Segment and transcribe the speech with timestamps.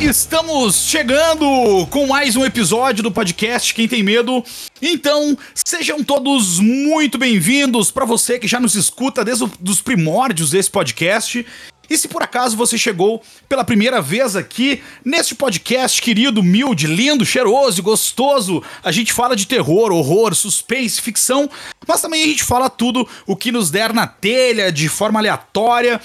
[0.00, 4.44] Estamos chegando com mais um episódio do podcast Quem Tem Medo.
[4.80, 10.70] Então, sejam todos muito bem-vindos para você que já nos escuta desde os primórdios desse
[10.70, 11.44] podcast.
[11.90, 17.24] E se por acaso você chegou pela primeira vez aqui neste podcast querido, humilde, lindo,
[17.26, 21.50] cheiroso e gostoso, a gente fala de terror, horror, suspense, ficção,
[21.86, 26.00] mas também a gente fala tudo o que nos der na telha de forma aleatória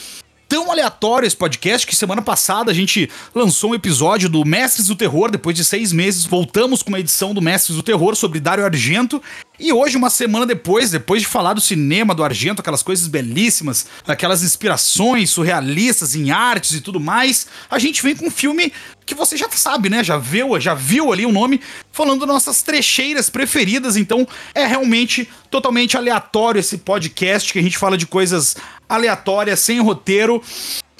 [0.54, 4.96] tão aleatório esse podcast que semana passada a gente lançou um episódio do Mestres do
[4.96, 5.32] Terror.
[5.32, 9.20] Depois de seis meses, voltamos com uma edição do Mestres do Terror sobre Dario Argento.
[9.60, 13.86] E hoje, uma semana depois, depois de falar do cinema do Argento, aquelas coisas belíssimas,
[14.08, 18.74] aquelas inspirações surrealistas em artes e tudo mais, a gente vem com um filme
[19.06, 20.04] que você já sabe, né?
[20.04, 21.62] Já viu, já viu ali o nome,
[21.92, 23.96] falando nossas trecheiras preferidas.
[23.96, 28.56] Então, é realmente totalmente aleatório esse podcast que a gente fala de coisas
[28.90, 30.42] aleatórias, sem roteiro.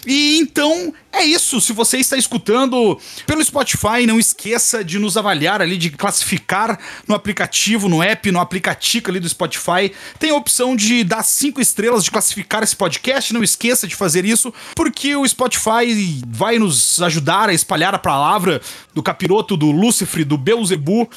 [0.06, 1.62] E então é isso.
[1.62, 7.16] Se você está escutando pelo Spotify, não esqueça de nos avaliar ali, de classificar no
[7.16, 9.92] aplicativo, no app, no aplicativo ali do Spotify.
[10.20, 13.34] Tem a opção de dar cinco estrelas, de classificar esse podcast.
[13.34, 18.62] Não esqueça de fazer isso, porque o Spotify vai nos ajudar a espalhar a palavra
[18.94, 21.10] do capiroto, do Lúcifer, do Beuzebu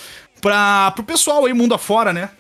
[0.47, 2.31] para pro pessoal aí, mundo afora, né?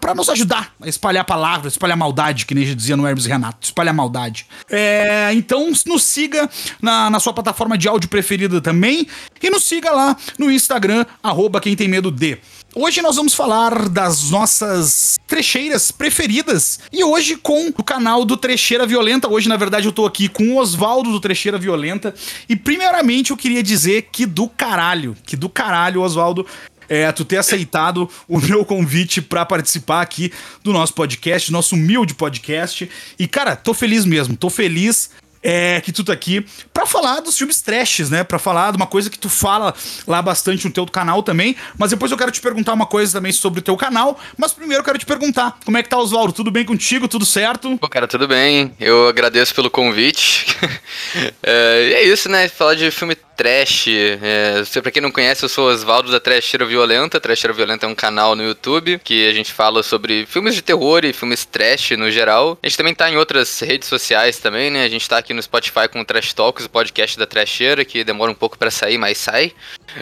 [0.00, 3.58] Pra, nos ajudar a espalhar palavras, espalhar maldade, que nem já dizia no Hermes Renato,
[3.62, 4.48] espalhar maldade.
[4.68, 6.50] É, então nos siga
[6.82, 9.06] na, na sua plataforma de áudio preferida também
[9.40, 12.36] e nos siga lá no Instagram, arroba quem tem medo de.
[12.76, 18.84] Hoje nós vamos falar das nossas trecheiras preferidas e hoje com o canal do Trecheira
[18.84, 19.28] Violenta.
[19.28, 22.12] Hoje, na verdade, eu tô aqui com o Oswaldo do Trecheira Violenta
[22.48, 26.44] e primeiramente eu queria dizer que do caralho, que do caralho, Oswaldo,
[26.88, 30.32] é, tu ter aceitado o meu convite para participar aqui
[30.62, 32.90] do nosso podcast, nosso humilde podcast.
[33.18, 35.10] E, cara, tô feliz mesmo, tô feliz
[35.44, 38.24] é, que tu tá aqui para falar dos filmes trashes, né?
[38.24, 39.74] Para falar de uma coisa que tu fala
[40.06, 41.54] lá bastante no teu canal também.
[41.78, 44.18] Mas depois eu quero te perguntar uma coisa também sobre o teu canal.
[44.38, 46.32] Mas primeiro eu quero te perguntar: como é que tá, Oswaldo?
[46.32, 47.06] Tudo bem contigo?
[47.06, 47.76] Tudo certo?
[47.76, 48.72] Pô, cara, tudo bem.
[48.80, 50.46] Eu agradeço pelo convite.
[51.42, 52.48] é, é isso, né?
[52.48, 53.88] Falar de filme trash.
[53.88, 57.20] É, pra quem não conhece, eu sou Oswaldo da Trasheira Violenta.
[57.20, 61.04] Trasheira Violenta é um canal no YouTube que a gente fala sobre filmes de terror
[61.04, 62.58] e filmes trash no geral.
[62.62, 64.84] A gente também tá em outras redes sociais também, né?
[64.84, 68.04] A gente tá aqui no Spotify com o Trash Talks, o podcast da Trasheira, que
[68.04, 69.52] demora um pouco para sair, mas sai.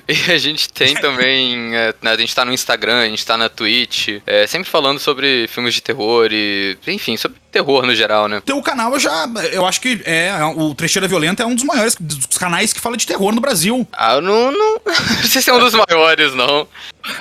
[0.09, 1.73] E a gente tem também.
[1.73, 4.99] É, né, a gente tá no Instagram, a gente tá na Twitch, é, sempre falando
[4.99, 6.77] sobre filmes de terror e.
[6.87, 8.43] Enfim, sobre terror no geral, né?
[8.45, 9.27] Teu canal eu já.
[9.53, 10.33] Eu acho que é.
[10.57, 13.87] O Trecheira Violenta é um dos maiores dos canais que fala de terror no Brasil.
[13.93, 14.53] Ah, eu não.
[14.53, 16.69] Não, não sei se é um dos maiores, não.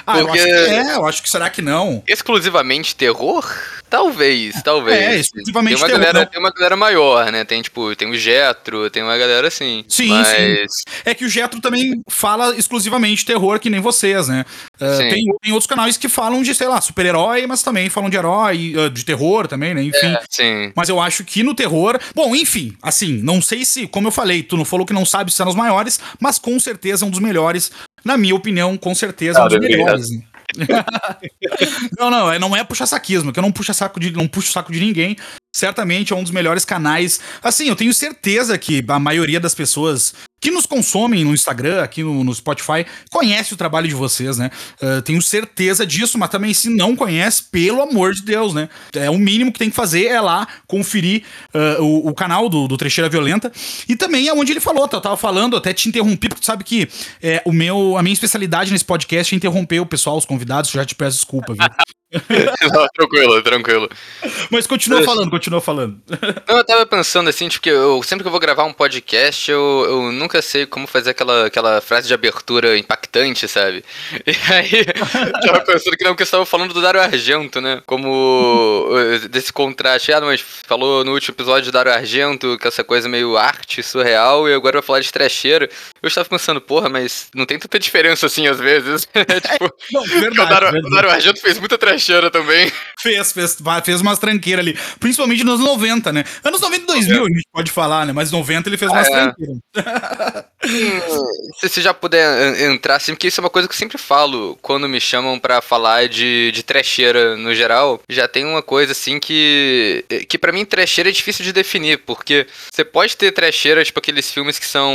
[0.06, 0.22] Ah, Porque...
[0.22, 2.04] eu acho que é, eu acho que será que não.
[2.08, 3.46] Exclusivamente terror?
[3.92, 4.98] Talvez, talvez.
[4.98, 6.14] É, exclusivamente tem uma terror.
[6.14, 7.44] Galera, tem uma galera maior, né?
[7.44, 9.84] Tem, tipo, tem o Getro, tem uma galera assim.
[9.86, 10.30] Sim, mas...
[10.30, 10.96] sim.
[11.04, 14.46] É que o Getro também fala exclusivamente terror, que nem vocês, né?
[14.76, 18.16] Uh, tem, tem outros canais que falam de, sei lá, super-herói, mas também falam de
[18.16, 19.84] herói, uh, de terror também, né?
[19.84, 20.08] Enfim.
[20.08, 20.72] É, sim.
[20.74, 22.00] Mas eu acho que no terror.
[22.16, 25.32] Bom, enfim, assim, não sei se, como eu falei, tu não falou que não sabe
[25.32, 27.74] se são os maiores, mas com certeza é um dos melhores.
[28.06, 30.10] Na minha opinião, com certeza é um dos melhores.
[30.10, 30.24] Né?
[31.98, 34.52] não, não, é, não é puxar saquismo, que eu não puxo saco de, não puxo
[34.52, 35.16] saco de ninguém.
[35.56, 37.20] Certamente é um dos melhores canais.
[37.44, 42.04] Assim, eu tenho certeza que a maioria das pessoas que nos consomem no Instagram, aqui
[42.04, 44.50] no, no Spotify, conhece o trabalho de vocês, né?
[44.82, 48.68] Uh, tenho certeza disso, mas também se não conhece, pelo amor de Deus, né?
[48.94, 52.68] É o mínimo que tem que fazer é lá conferir uh, o, o, canal do,
[52.68, 53.52] do Trecheira Violenta.
[53.88, 54.98] E também é onde ele falou, tá?
[54.98, 56.90] eu tava falando, até te interrompi, porque tu sabe que
[57.22, 60.84] é, o meu, a minha especialidade nesse podcast é interromper o pessoal, os convidados, já
[60.84, 61.68] te peço desculpa, viu?
[62.74, 63.90] Não, tranquilo, tranquilo.
[64.50, 66.00] Mas continua falando, continua falando.
[66.48, 69.86] Não, eu tava pensando assim, porque eu, sempre que eu vou gravar um podcast, eu,
[69.88, 73.84] eu nunca sei como fazer aquela, aquela frase de abertura impactante, sabe?
[74.32, 77.82] E aí, eu tava pensando que não, que eu estava falando do Dario Argento, né?
[77.86, 78.90] Como
[79.30, 80.12] desse contraste.
[80.12, 84.48] Ah, mas falou no último episódio de Dario Argento, que essa coisa meio arte surreal,
[84.48, 85.70] e agora vai falar de trecheira.
[86.02, 89.08] Eu estava pensando, porra, mas não tem tanta diferença assim às vezes.
[89.22, 90.88] É, tipo, é, não, verdade, o, Dario, verdade.
[90.88, 92.72] o Dario Argento fez muita trecheira trecheira também.
[93.00, 94.78] Fez, fez, fez umas tranqueiras ali.
[95.00, 96.24] Principalmente nos 90, né?
[96.44, 97.20] Anos 90 e 2000 é.
[97.20, 98.14] a gente pode falar, né?
[98.14, 99.12] Mas 90 ele fez umas é.
[99.12, 99.58] tranqueiras.
[101.60, 104.58] Se você já puder entrar, assim, porque isso é uma coisa que eu sempre falo
[104.62, 108.00] quando me chamam para falar de, de trecheira no geral.
[108.10, 110.06] Já tem uma coisa, assim, que.
[110.30, 114.32] que para mim trecheira é difícil de definir, porque você pode ter trecheira, tipo aqueles
[114.32, 114.94] filmes que são.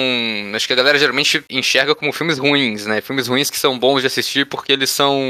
[0.54, 3.00] Acho que a galera geralmente enxerga como filmes ruins, né?
[3.00, 5.20] Filmes ruins que são bons de assistir porque eles são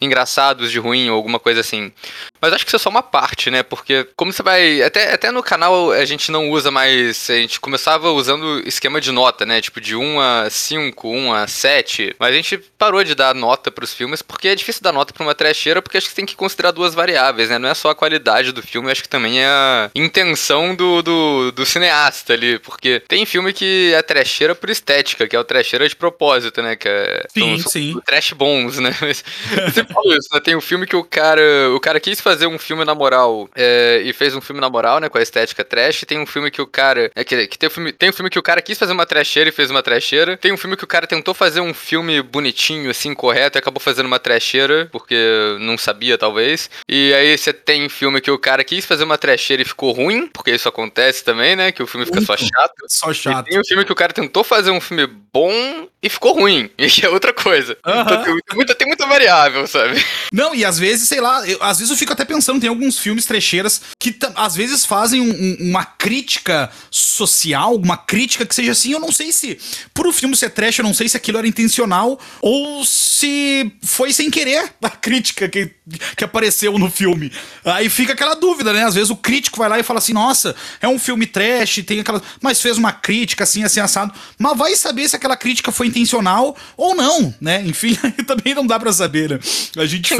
[0.00, 1.92] engraçados de ruim ou alguma coisa assim.
[2.40, 3.62] Mas acho que isso é só uma parte, né?
[3.62, 4.82] Porque como você vai.
[4.82, 7.28] Até, até no canal a gente não usa mais.
[7.28, 9.60] A gente começava usando esquema de nota, né?
[9.60, 12.16] Tipo, de 1 a 5, 1 a 7.
[12.18, 15.22] Mas a gente parou de dar nota pros filmes, porque é difícil dar nota pra
[15.22, 17.58] uma trecheira, porque acho que tem que considerar duas variáveis, né?
[17.58, 21.52] Não é só a qualidade do filme, acho que também é a intenção do, do,
[21.52, 22.58] do cineasta ali.
[22.60, 24.89] Porque tem filme que é trecheira por estética,
[25.28, 26.76] que é o trecheira de propósito, né?
[26.76, 28.00] Que é, sim, sim.
[28.04, 28.96] Trash bons, né?
[29.00, 29.24] Mas,
[29.72, 30.40] você falou isso, né?
[30.40, 31.42] Tem um filme que o cara.
[31.74, 35.00] O cara quis fazer um filme na moral é, e fez um filme na moral,
[35.00, 35.08] né?
[35.08, 36.04] Com a estética trash.
[36.06, 37.10] Tem um filme que o cara.
[37.14, 39.06] É, que, que tem, um filme, tem um filme que o cara quis fazer uma
[39.06, 40.36] trecheira e fez uma trecheira.
[40.36, 43.80] Tem um filme que o cara tentou fazer um filme bonitinho, assim, correto, e acabou
[43.80, 45.16] fazendo uma trecheira, porque
[45.60, 46.70] não sabia, talvez.
[46.88, 50.26] E aí você tem filme que o cara quis fazer uma trecheira e ficou ruim,
[50.26, 51.72] porque isso acontece também, né?
[51.72, 52.74] Que o filme fica só chato.
[52.88, 53.46] Só chato.
[53.46, 56.70] E tem um filme que o cara tentou fazer um filme bom e ficou ruim.
[56.90, 57.76] E é outra coisa.
[57.86, 58.00] Uhum.
[58.00, 60.04] Então tem muita, tem muita variável, sabe?
[60.32, 62.98] Não, e às vezes, sei lá, eu, às vezes eu fico até pensando, tem alguns
[62.98, 68.72] filmes trecheiras que às vezes fazem um, um, uma crítica social, uma crítica que seja
[68.72, 69.58] assim, eu não sei se,
[69.94, 74.12] por o filme ser trash, eu não sei se aquilo era intencional ou se foi
[74.12, 75.70] sem querer a crítica que,
[76.16, 77.32] que apareceu no filme.
[77.64, 78.84] Aí fica aquela dúvida, né?
[78.84, 82.00] Às vezes o crítico vai lá e fala assim, nossa, é um filme trash, tem
[82.00, 82.22] aquela.
[82.40, 84.12] Mas fez uma crítica assim, assim, assado.
[84.38, 87.62] Mas vai saber se aquela crítica foi intencional ou não, né?
[87.64, 87.94] Enfim,
[88.26, 89.38] também não dá para saber, né?
[89.76, 90.12] A gente.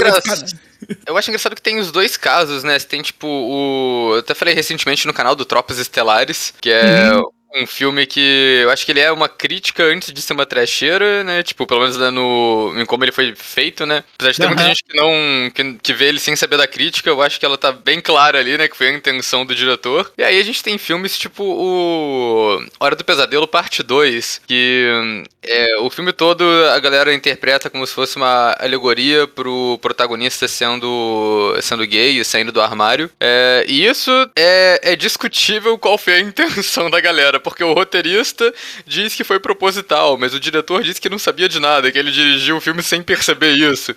[1.06, 2.78] Eu acho engraçado que tem os dois casos, né?
[2.78, 4.12] Tem, tipo, o.
[4.14, 7.12] Eu até falei recentemente no canal do Tropas Estelares, que é.
[7.12, 10.46] Uhum um filme que eu acho que ele é uma crítica antes de ser uma
[10.46, 11.42] trecheira, né?
[11.42, 14.04] Tipo, pelo menos né, no, em como ele foi feito, né?
[14.14, 14.48] Apesar de ter uhum.
[14.50, 15.50] muita gente que não.
[15.50, 18.38] Que, que, vê ele sem saber da crítica, eu acho que ela tá bem clara
[18.38, 18.68] ali, né?
[18.68, 20.12] Que foi a intenção do diretor.
[20.16, 22.64] E aí a gente tem filmes tipo o.
[22.78, 27.94] Hora do Pesadelo, parte 2, que é, o filme todo a galera interpreta como se
[27.94, 33.10] fosse uma alegoria pro protagonista sendo, sendo gay e saindo do armário.
[33.18, 38.52] É, e isso é, é discutível qual foi a intenção da galera porque o roteirista
[38.86, 42.10] diz que foi proposital, mas o diretor disse que não sabia de nada, que ele
[42.10, 43.94] dirigiu o filme sem perceber isso.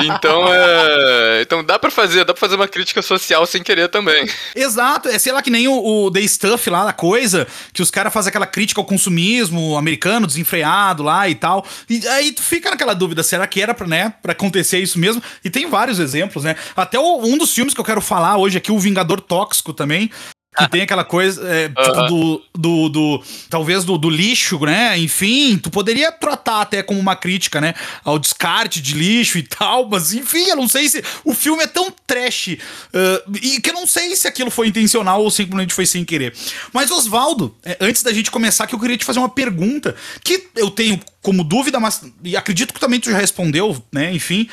[0.00, 1.42] Então, é...
[1.42, 4.28] então dá para fazer, dá pra fazer uma crítica social sem querer também.
[4.54, 7.90] Exato, é sei lá que nem o, o The Stuff lá, a coisa, que os
[7.90, 11.66] caras fazem aquela crítica ao consumismo americano desenfreado lá e tal.
[11.88, 15.22] E aí tu fica naquela dúvida, será que era pra, né, pra acontecer isso mesmo?
[15.44, 16.56] E tem vários exemplos, né?
[16.76, 20.10] Até o, um dos filmes que eu quero falar hoje aqui, o Vingador Tóxico também,
[20.58, 24.98] que tem aquela coisa é, do, do, do, Talvez do, do, lixo, né?
[24.98, 27.74] Enfim, tu poderia tratar até como uma crítica, né?
[28.04, 31.02] Ao descarte de lixo e tal, mas enfim, eu não sei se.
[31.24, 35.22] O filme é tão trash uh, e que eu não sei se aquilo foi intencional
[35.22, 36.34] ou simplesmente foi sem querer.
[36.72, 39.94] Mas, Oswaldo, é, antes da gente começar, que eu queria te fazer uma pergunta
[40.24, 44.12] que eu tenho como dúvida, mas e acredito que também tu já respondeu, né?
[44.12, 44.48] Enfim,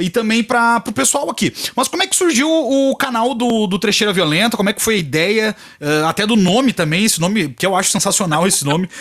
[0.00, 1.52] e também para o pessoal aqui.
[1.74, 4.56] Mas como é que surgiu o canal do, do Trecheira Violenta?
[4.56, 5.56] Como é que foi a ideia?
[5.80, 8.88] Uh, até do nome também, esse nome, que eu acho sensacional esse nome.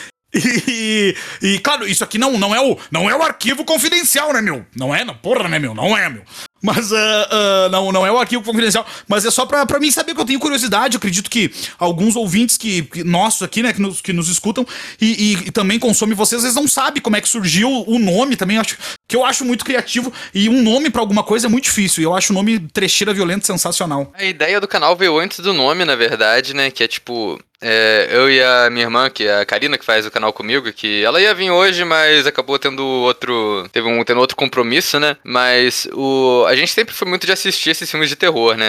[0.70, 4.42] E, e, claro, isso aqui não, não, é o, não é o arquivo confidencial, né,
[4.42, 4.66] meu?
[4.76, 5.74] Não é, não, porra, né, meu?
[5.74, 6.22] Não é, meu.
[6.68, 9.90] Mas uh, uh, não, não é o arquivo confidencial, mas é só pra, pra mim
[9.90, 10.96] saber que eu tenho curiosidade.
[10.96, 11.50] Eu acredito que
[11.80, 14.68] alguns ouvintes que, que nossos aqui, né, que nos, que nos escutam
[15.00, 18.36] e, e, e também consomem vocês, eles não sabem como é que surgiu o nome
[18.36, 18.58] também.
[18.58, 18.78] Acho,
[19.08, 22.02] que eu acho muito criativo e um nome para alguma coisa é muito difícil.
[22.02, 24.12] E eu acho o nome Trecheira Violenta sensacional.
[24.14, 26.70] A ideia do canal veio antes do nome, na verdade, né?
[26.70, 30.06] Que é tipo, é, eu e a minha irmã, que é a Karina, que faz
[30.06, 33.68] o canal comigo, que ela ia vir hoje, mas acabou tendo outro.
[33.72, 35.18] Teve um, tendo outro compromisso, né?
[35.24, 38.66] Mas o, a gente sempre foi muito de assistir esses filmes de terror, né?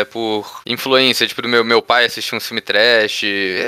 [0.00, 3.22] É, por influência, tipo, do meu, meu pai assistir um filme trash.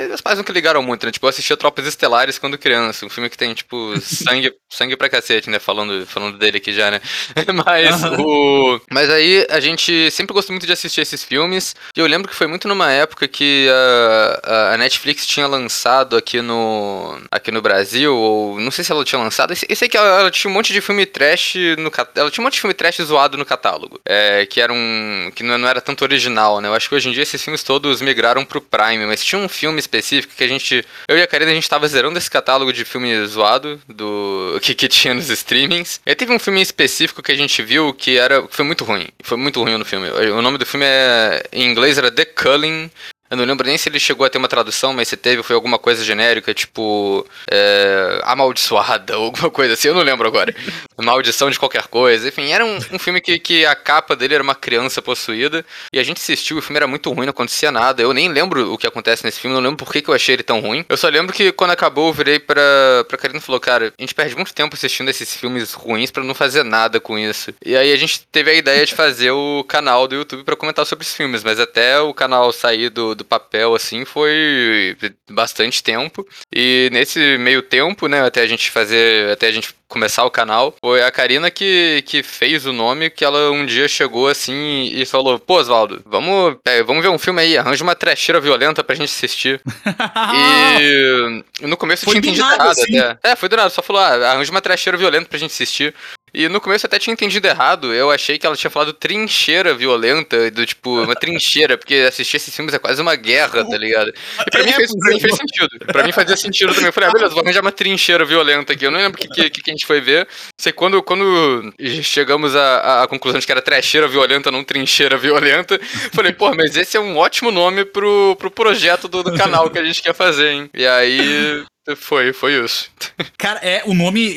[0.07, 1.11] Meus pais nunca ligaram muito, né?
[1.11, 3.05] Tipo, eu assistia Tropas Estelares quando criança.
[3.05, 5.59] Um filme que tem, tipo, sangue, sangue pra cacete, né?
[5.59, 6.99] Falando, falando dele aqui já, né?
[7.65, 8.81] mas o.
[8.91, 11.75] Mas aí a gente sempre gostou muito de assistir esses filmes.
[11.95, 16.17] E eu lembro que foi muito numa época que a, a a Netflix tinha lançado
[16.17, 19.95] aqui no, aqui no Brasil, ou não sei se ela tinha lançado, eu sei que
[19.95, 22.73] ela, ela tinha um monte de filme trash no ela tinha um monte de filme
[22.73, 26.73] trash zoado no catálogo, é, que era um, que não, era tanto original, né, eu
[26.73, 29.79] acho que hoje em dia esses filmes todos migraram pro Prime, mas tinha um filme
[29.79, 32.83] específico que a gente, eu e a Karina, a gente tava zerando esse catálogo de
[32.83, 37.35] filme zoado, do, que, que tinha nos streamings, e teve um filme específico que a
[37.35, 40.65] gente viu que era, foi muito ruim, foi muito ruim no filme, o nome do
[40.65, 42.89] filme é, em inglês era The Culling,
[43.33, 45.55] eu não lembro nem se ele chegou a ter uma tradução, mas se teve, foi
[45.55, 47.27] alguma coisa genérica, tipo.
[47.49, 50.53] É, amaldiçoada, ou alguma coisa assim, eu não lembro agora.
[51.01, 52.27] Maldição de qualquer coisa.
[52.27, 55.65] Enfim, era um, um filme que, que a capa dele era uma criança possuída.
[55.91, 58.03] E a gente assistiu, o filme era muito ruim, não acontecia nada.
[58.03, 60.35] Eu nem lembro o que acontece nesse filme, não lembro por que, que eu achei
[60.35, 60.85] ele tão ruim.
[60.87, 62.61] Eu só lembro que quando acabou, eu virei pra,
[63.07, 66.23] pra Karina e falou: Cara, a gente perde muito tempo assistindo esses filmes ruins para
[66.23, 67.51] não fazer nada com isso.
[67.65, 70.85] E aí a gente teve a ideia de fazer o canal do YouTube para comentar
[70.85, 74.95] sobre os filmes, mas até o canal sair do, do do papel, assim, foi
[75.31, 76.27] bastante tempo.
[76.53, 80.75] E nesse meio tempo, né, até a gente fazer, até a gente começar o canal,
[80.79, 85.05] foi a Karina que, que fez o nome, que ela um dia chegou assim e
[85.05, 88.95] falou, pô, Osvaldo, vamos, é, vamos ver um filme aí, arranja uma trecheira violenta pra
[88.95, 89.61] gente assistir.
[91.61, 92.97] e no começo eu tinha entendido nada, errado assim.
[92.97, 93.31] até.
[93.31, 95.93] É, foi do nada, só falou, ah, arranja uma trecheira violenta pra gente assistir.
[96.33, 97.93] E no começo eu até tinha entendido errado.
[97.93, 102.55] Eu achei que ela tinha falado trincheira violenta, do tipo, uma trincheira, porque assistir esses
[102.55, 104.11] filmes é quase uma guerra, tá ligado?
[104.47, 105.69] E pra, mim, fez, pra mim fez sentido.
[105.85, 106.87] Pra mim fazia sentido também.
[106.87, 108.85] Eu falei, ah, beleza, vou arranjar uma trincheira violenta aqui.
[108.85, 110.27] Eu não lembro o que, que, que, a gente foi ver.
[110.59, 111.71] Sei quando, quando
[112.01, 115.79] chegamos à, à conclusão de que era trecheira violenta, não trincheira violenta,
[116.11, 119.77] falei, pô, mas esse é um ótimo nome pro, pro projeto do, do canal que
[119.77, 120.69] a gente quer fazer, hein?
[120.73, 121.63] E aí
[121.97, 122.89] foi, foi isso.
[123.37, 124.33] Cara, é, o nome,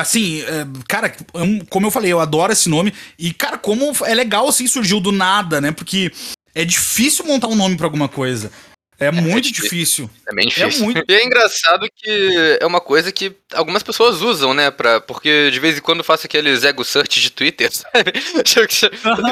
[0.00, 1.14] assim, é, cara,
[1.70, 2.92] como eu falei, eu adoro esse nome.
[3.18, 5.70] E, cara, como é legal, assim, surgiu do nada, né?
[5.70, 6.10] Porque
[6.54, 8.50] é difícil montar um nome para alguma coisa.
[9.00, 10.10] É, é muito é difícil.
[10.26, 10.82] É bem difícil.
[10.82, 11.04] É muito...
[11.08, 14.70] E é engraçado que é uma coisa que algumas pessoas usam, né?
[14.70, 18.12] Pra, porque de vez em quando eu faço aqueles ego search de Twitter, sabe?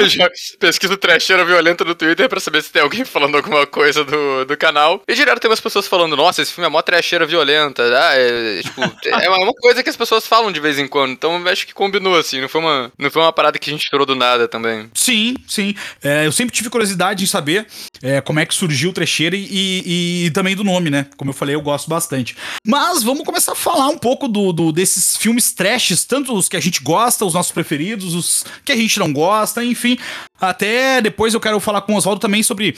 [0.00, 0.30] Eu já
[0.61, 4.56] pesquiso trecheira violenta no Twitter pra saber se tem alguém falando alguma coisa do, do
[4.56, 5.02] canal.
[5.08, 7.82] E direto tem umas pessoas falando, nossa, esse filme é mó trecheira violenta.
[7.82, 11.11] Ah, é, tipo, é uma coisa que as pessoas falam de vez em quando.
[11.11, 12.40] Então acho que combinou, assim.
[12.40, 14.88] Não foi uma, não foi uma parada que a gente tirou do nada também.
[14.94, 15.75] Sim, sim.
[16.02, 17.66] É, eu sempre tive curiosidade em saber
[18.00, 21.06] é, como é que surgiu o trecheira e e, e, também do nome, né?
[21.16, 22.36] Como eu falei, eu gosto bastante.
[22.66, 26.56] Mas vamos começar a falar um pouco do, do, desses filmes trashes, tanto os que
[26.56, 29.98] a gente gosta, os nossos preferidos, os que a gente não gosta, enfim.
[30.40, 32.76] Até depois eu quero falar com o Oswaldo também sobre.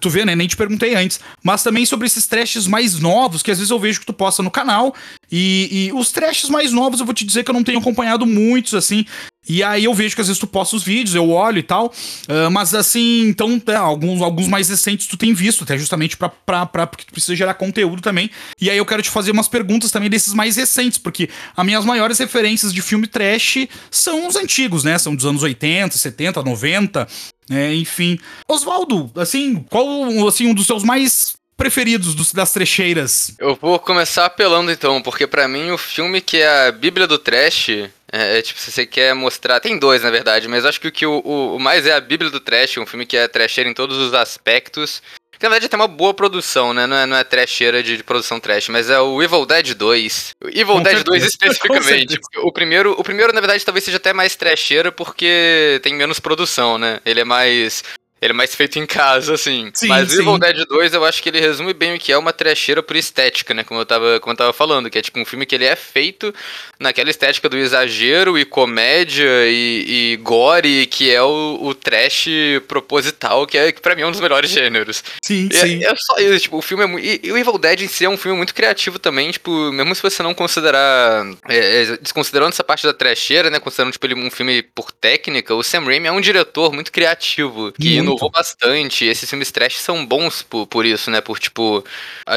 [0.00, 0.34] Tu vê, né?
[0.34, 1.20] Nem te perguntei antes.
[1.42, 4.42] Mas também sobre esses trashes mais novos, que às vezes eu vejo que tu posta
[4.42, 4.94] no canal.
[5.30, 8.26] E, e os trashes mais novos eu vou te dizer que eu não tenho acompanhado
[8.26, 9.04] muitos, assim.
[9.46, 11.92] E aí eu vejo que às vezes tu posta os vídeos, eu olho e tal.
[12.28, 16.28] Uh, mas assim, então, é, alguns, alguns mais recentes tu tem visto, até justamente pra,
[16.28, 18.30] pra, pra, porque tu precisa gerar conteúdo também.
[18.60, 21.84] E aí eu quero te fazer umas perguntas também desses mais recentes, porque as minhas
[21.84, 24.96] maiores referências de filme trash são os antigos, né?
[24.98, 27.06] São dos anos 80, 70, 90.
[27.50, 28.18] É, enfim.
[28.48, 33.34] Oswaldo, assim, qual assim, um dos seus mais preferidos dos, das trecheiras?
[33.38, 37.18] Eu vou começar apelando então, porque para mim o filme que é a Bíblia do
[37.18, 37.68] Trash
[38.16, 39.58] é, é, tipo, se você quer mostrar.
[39.58, 42.30] Tem dois, na verdade, mas acho que o que o, o, mais é a Bíblia
[42.30, 45.02] do Trash, um filme que é trasheiro em todos os aspectos.
[45.44, 46.86] Que na verdade tem uma boa produção, né?
[46.86, 50.30] Não é, não é trasheira de, de produção trash, mas é o Evil Dead 2.
[50.42, 51.04] O Evil Com Dead certeza.
[51.20, 52.18] 2 especificamente.
[52.38, 56.78] o primeiro, o primeiro, na verdade, talvez seja até mais trasheira porque tem menos produção,
[56.78, 56.98] né?
[57.04, 57.84] Ele é mais
[58.24, 59.70] ele é mais feito em casa, assim.
[59.74, 60.20] Sim, Mas sim.
[60.20, 62.96] Evil Dead 2, eu acho que ele resume bem o que é uma trecheira por
[62.96, 63.62] estética, né?
[63.62, 65.76] Como eu, tava, como eu tava falando, que é tipo um filme que ele é
[65.76, 66.34] feito
[66.80, 72.28] naquela estética do exagero e comédia e, e gore, que é o, o trash
[72.66, 75.04] proposital, que é que pra mim é um dos melhores gêneros.
[75.22, 75.84] Sim, e, sim.
[75.84, 77.04] É, é só isso, tipo, o filme é muito.
[77.04, 79.94] E, e, o Evil Dead em si é um filme muito criativo também, tipo, mesmo
[79.94, 81.26] se você não considerar.
[81.46, 83.60] É, é, desconsiderando essa parte da trecheira, né?
[83.60, 87.70] Considerando, tipo, ele um filme por técnica, o Sam Raimi é um diretor muito criativo,
[87.72, 89.04] que no inovou bastante.
[89.04, 91.20] Esses filmes trash são bons por, por isso, né?
[91.20, 91.84] Por, tipo,
[92.26, 92.36] a,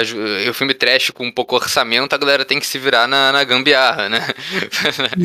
[0.49, 3.43] o filme trash com um pouco orçamento, a galera tem que se virar na, na
[3.43, 4.27] gambiarra, né?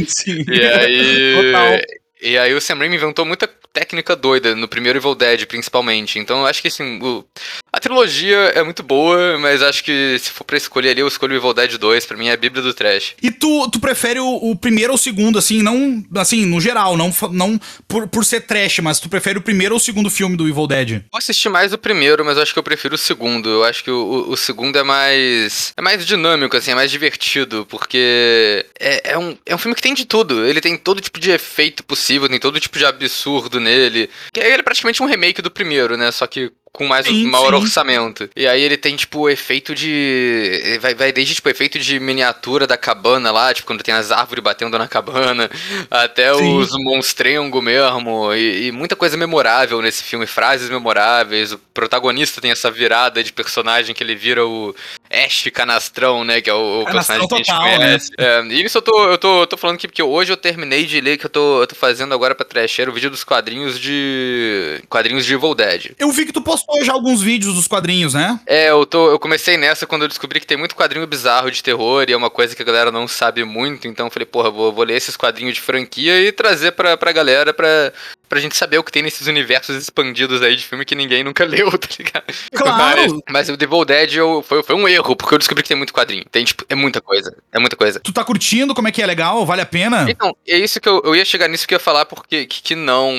[0.06, 0.44] Sim.
[0.48, 1.34] e aí...
[1.36, 2.02] Total.
[2.22, 6.20] E aí o Sam Raimi inventou muita técnica doida no primeiro Evil Dead, principalmente.
[6.20, 7.24] Então eu acho que assim, o...
[7.72, 11.32] a trilogia é muito boa, mas acho que se for pra escolher ali, eu escolho
[11.32, 13.14] o Evil Dead 2, pra mim é a bíblia do trash.
[13.22, 16.98] E tu, tu prefere o, o primeiro ou o segundo, assim, não, assim, no geral,
[16.98, 20.36] não, não por, por ser trash, mas tu prefere o primeiro ou o segundo filme
[20.36, 20.90] do Evil Dead?
[20.90, 23.48] Eu assisti mais o primeiro, mas eu acho que eu prefiro o segundo.
[23.48, 23.96] Eu acho que o,
[24.28, 25.72] o, o segundo é mais.
[25.74, 29.82] é mais dinâmico, assim, é mais divertido, porque é, é, um, é um filme que
[29.82, 30.44] tem de tudo.
[30.44, 34.10] Ele tem todo tipo de efeito possível, tem todo tipo de absurdo nele.
[34.36, 36.10] Ele é praticamente um remake do primeiro, né?
[36.12, 37.60] Só que com mais sim, maior sim.
[37.60, 38.30] orçamento.
[38.34, 40.78] E aí ele tem, tipo, o efeito de.
[40.80, 44.42] Vai, vai desde, tipo, efeito de miniatura da cabana lá, tipo, quando tem as árvores
[44.42, 45.50] batendo na cabana,
[45.90, 46.56] até sim.
[46.56, 48.32] os monstrengos mesmo.
[48.32, 51.52] E, e, muita coisa memorável nesse filme, frases memoráveis.
[51.52, 54.74] O protagonista tem essa virada de personagem que ele vira o
[55.10, 56.40] Ash Canastrão, né?
[56.40, 58.10] Que é o, o personagem que a gente total, conhece.
[58.18, 58.24] Né?
[58.24, 60.86] É, e isso eu tô, eu tô, eu tô falando aqui porque hoje eu terminei
[60.86, 63.78] de ler que eu tô, eu tô fazendo agora pra Trasher o vídeo dos quadrinhos
[63.78, 64.82] de.
[64.88, 65.92] quadrinhos de Evil Dead.
[65.98, 68.38] Eu vi que tu postou postou já alguns vídeos dos quadrinhos, né?
[68.46, 71.62] É, eu, tô, eu comecei nessa quando eu descobri que tem muito quadrinho bizarro de
[71.62, 74.50] terror e é uma coisa que a galera não sabe muito, então eu falei, porra,
[74.50, 77.92] vou, vou ler esses quadrinhos de franquia e trazer pra, pra galera pra,
[78.28, 81.44] pra gente saber o que tem nesses universos expandidos aí de filme que ninguém nunca
[81.46, 82.24] leu, tá ligado?
[82.54, 83.22] Claro!
[83.28, 85.68] Mas, mas o The Evil Dead eu, foi, foi um erro, porque eu descobri que
[85.68, 86.24] tem muito quadrinho.
[86.30, 87.36] Tem, tipo, é muita coisa.
[87.52, 88.00] É muita coisa.
[88.00, 88.74] Tu tá curtindo?
[88.74, 89.06] Como é que é?
[89.06, 89.44] Legal?
[89.44, 90.06] Vale a pena?
[90.08, 92.62] Então, é isso que eu, eu ia chegar nisso que eu ia falar, porque que,
[92.62, 93.14] que não.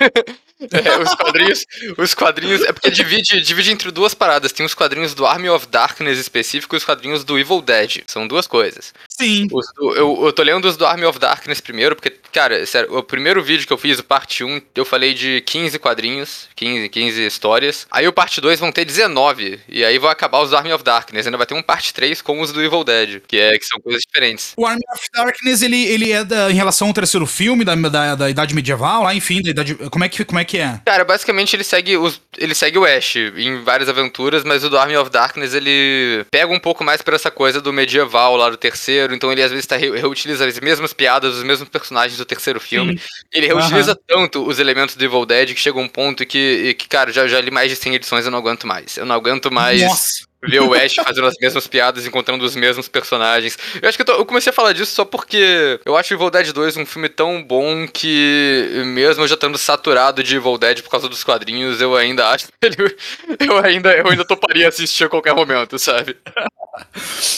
[0.70, 1.66] É, os quadrinhos,
[1.98, 2.62] os quadrinhos.
[2.62, 4.52] É porque divide, divide entre duas paradas.
[4.52, 8.02] Tem os quadrinhos do Army of Darkness específico e os quadrinhos do Evil Dead.
[8.06, 8.94] São duas coisas.
[9.18, 9.46] Sim.
[9.52, 12.96] Os do- eu, eu tô lendo os do Army of Darkness primeiro, porque, cara, sério,
[12.96, 16.88] o primeiro vídeo que eu fiz, o parte 1, eu falei de 15 quadrinhos, 15,
[16.88, 17.86] 15 histórias.
[17.90, 19.60] Aí o parte 2 vão ter 19.
[19.68, 21.26] E aí vão acabar os do Army of Darkness.
[21.26, 23.80] Ainda vai ter um parte 3 com os do Evil Dead, que, é, que são
[23.80, 24.52] coisas diferentes.
[24.56, 28.14] O Army of Darkness, ele, ele é da- em relação ao terceiro filme, da, da,
[28.14, 29.74] da Idade Medieval, lá, enfim, da idade.
[29.90, 30.80] Como é que, como é, que é?
[30.84, 34.78] Cara, basicamente ele segue, os, ele segue o Ash em várias aventuras, mas o do
[34.78, 38.56] Army of Darkness ele pega um pouco mais pra essa coisa do medieval lá do
[38.56, 42.24] terceiro, então ele às vezes tá re- reutiliza as mesmas piadas, os mesmos personagens do
[42.24, 43.00] terceiro filme.
[43.32, 47.12] Ele reutiliza tanto os elementos do Evil Dead que chega um ponto que, que cara,
[47.12, 48.96] já, já li mais de 100 edições, eu não aguento mais.
[48.96, 50.24] Eu não aguento mais Nossa.
[50.46, 53.58] ver o Ash fazendo as mesmas piadas, encontrando os mesmos personagens.
[53.82, 56.30] Eu acho que eu, tô- eu comecei a falar disso só porque eu acho Evil
[56.30, 60.82] Dead 2 um filme tão bom que, mesmo eu já estando saturado de Evil Dead
[60.82, 62.96] por causa dos quadrinhos, eu ainda acho que ele.
[63.40, 66.16] Eu ainda, eu ainda toparia assistir a qualquer momento, sabe?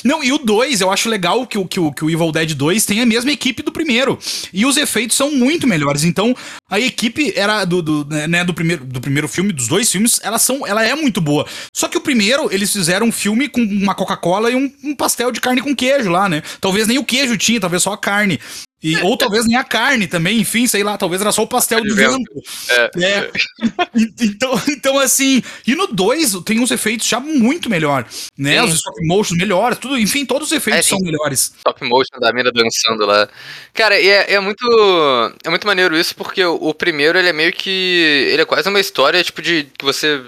[0.05, 2.85] Não, e o 2, eu acho legal que o, que, que o Evil Dead 2
[2.85, 4.19] tem a mesma equipe do primeiro.
[4.53, 6.05] E os efeitos são muito melhores.
[6.05, 6.35] Então,
[6.71, 10.39] a equipe era do, do, né, do, primeiro, do primeiro filme, dos dois filmes, ela,
[10.39, 11.47] são, ela é muito boa.
[11.75, 15.31] Só que o primeiro, eles fizeram um filme com uma Coca-Cola e um, um pastel
[15.31, 16.43] de carne com queijo lá, né?
[16.61, 18.41] Talvez nem o queijo tinha, talvez só a carne.
[18.83, 21.81] E, ou talvez nem a carne também, enfim, sei lá, talvez era só o pastel
[21.81, 22.31] de vento.
[22.69, 22.91] É.
[23.03, 23.31] É.
[24.21, 28.07] Então, então, assim, e no 2 tem uns efeitos já muito melhor,
[28.37, 28.61] né?
[28.61, 28.67] Sim.
[28.67, 31.53] Os stop motion melhores, tudo, enfim, todos os efeitos É, são melhores.
[31.57, 33.29] Stop motion da mina dançando lá.
[33.73, 34.67] Cara, e é, é muito.
[35.45, 38.29] É muito maneiro isso, porque o, o primeiro ele é meio que.
[38.33, 39.67] Ele é quase uma história, tipo, de.
[39.77, 40.21] que você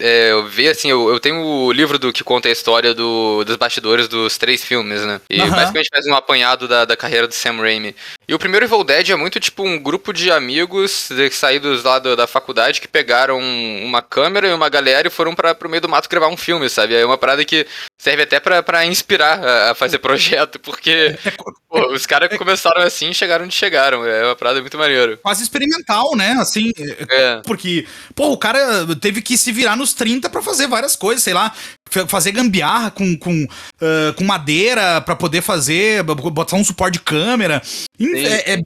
[0.00, 0.90] é, vê assim.
[0.90, 4.64] Eu, eu tenho o livro do que conta a história do, dos bastidores dos três
[4.64, 5.20] filmes, né?
[5.30, 5.50] E Aham.
[5.50, 7.94] basicamente faz um apanhado da, da carreira do Sam Raimi.
[8.28, 12.14] E o primeiro Evil Dead é muito tipo um grupo de amigos saídos lá do-
[12.16, 15.88] da faculdade que pegaram uma câmera e uma galera e foram para pro meio do
[15.88, 16.94] mato gravar um filme, sabe?
[16.94, 17.66] É uma parada que
[17.98, 21.18] serve até pra, pra inspirar a, a fazer projeto, porque
[21.68, 24.04] pô, os caras que começaram assim chegaram onde chegaram.
[24.06, 25.16] É uma parada muito maneira.
[25.18, 26.36] Quase experimental, né?
[26.38, 26.72] Assim,
[27.10, 31.22] é, porque, pô, o cara teve que se virar nos 30 pra fazer várias coisas,
[31.22, 31.52] sei lá,
[32.06, 33.46] fazer gambiarra com, com,
[33.80, 37.62] ah, com madeira pra poder fazer, botar um suporte de câmera.
[38.00, 38.62] É, é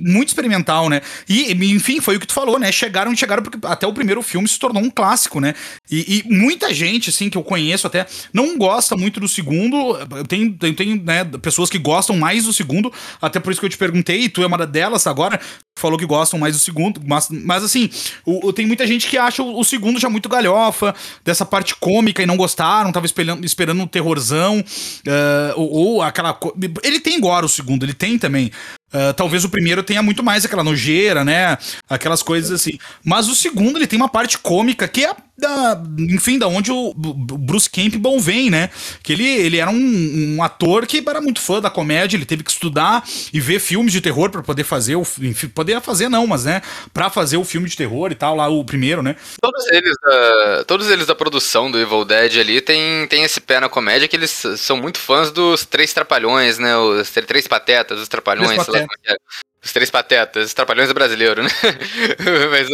[0.00, 1.00] muito experimental, né?
[1.28, 2.72] E, enfim, foi o que tu falou, né?
[2.72, 5.54] Chegaram, chegaram porque até o primeiro filme se tornou um clássico, né?
[5.90, 9.96] E, e muita gente, assim, que eu conheço até, não gosta muito do segundo.
[10.28, 13.70] Tenho, eu tenho né, pessoas que gostam mais do segundo, até por isso que eu
[13.70, 15.38] te perguntei, e tu é uma delas agora,
[15.78, 17.90] falou que gostam mais do segundo, mas, mas assim,
[18.24, 21.74] o, o- tem muita gente que acha o, o segundo já muito galhofa, dessa parte
[21.76, 24.64] cômica e não gostaram, tava esperando, esperando um terrorzão,
[25.06, 26.38] eh, ou, ou aquela.
[26.82, 28.50] Ele tem gore o segundo, ele tem também.
[28.92, 31.58] Ah, talvez o primeiro tenha muito mais aquela nojeira, né?
[31.88, 32.78] Aquelas coisas assim.
[33.04, 36.94] Mas o segundo, ele tem uma parte cômica que é da, enfim, da onde o,
[36.94, 38.70] Bruce Campbell vem, né?
[39.02, 42.42] Que ele, ele era um, um ator que era muito fã da comédia, ele teve
[42.42, 46.26] que estudar e ver filmes de terror pra poder fazer o, enfim, poder fazer não,
[46.26, 46.62] mas né,
[46.94, 49.14] Pra fazer o filme de terror e tal, lá o primeiro, né?
[49.42, 53.60] Todos eles, da, todos eles da produção do Evil Dead ali tem, tem esse pé
[53.60, 56.76] na comédia que eles são muito fãs dos Três Trapalhões, né?
[56.78, 59.16] Os tr- Três Patetas, os Trapalhões, Três é é.
[59.64, 61.48] Os Três Patetas, os Trapalhões é brasileiro, né?
[62.52, 62.68] Mas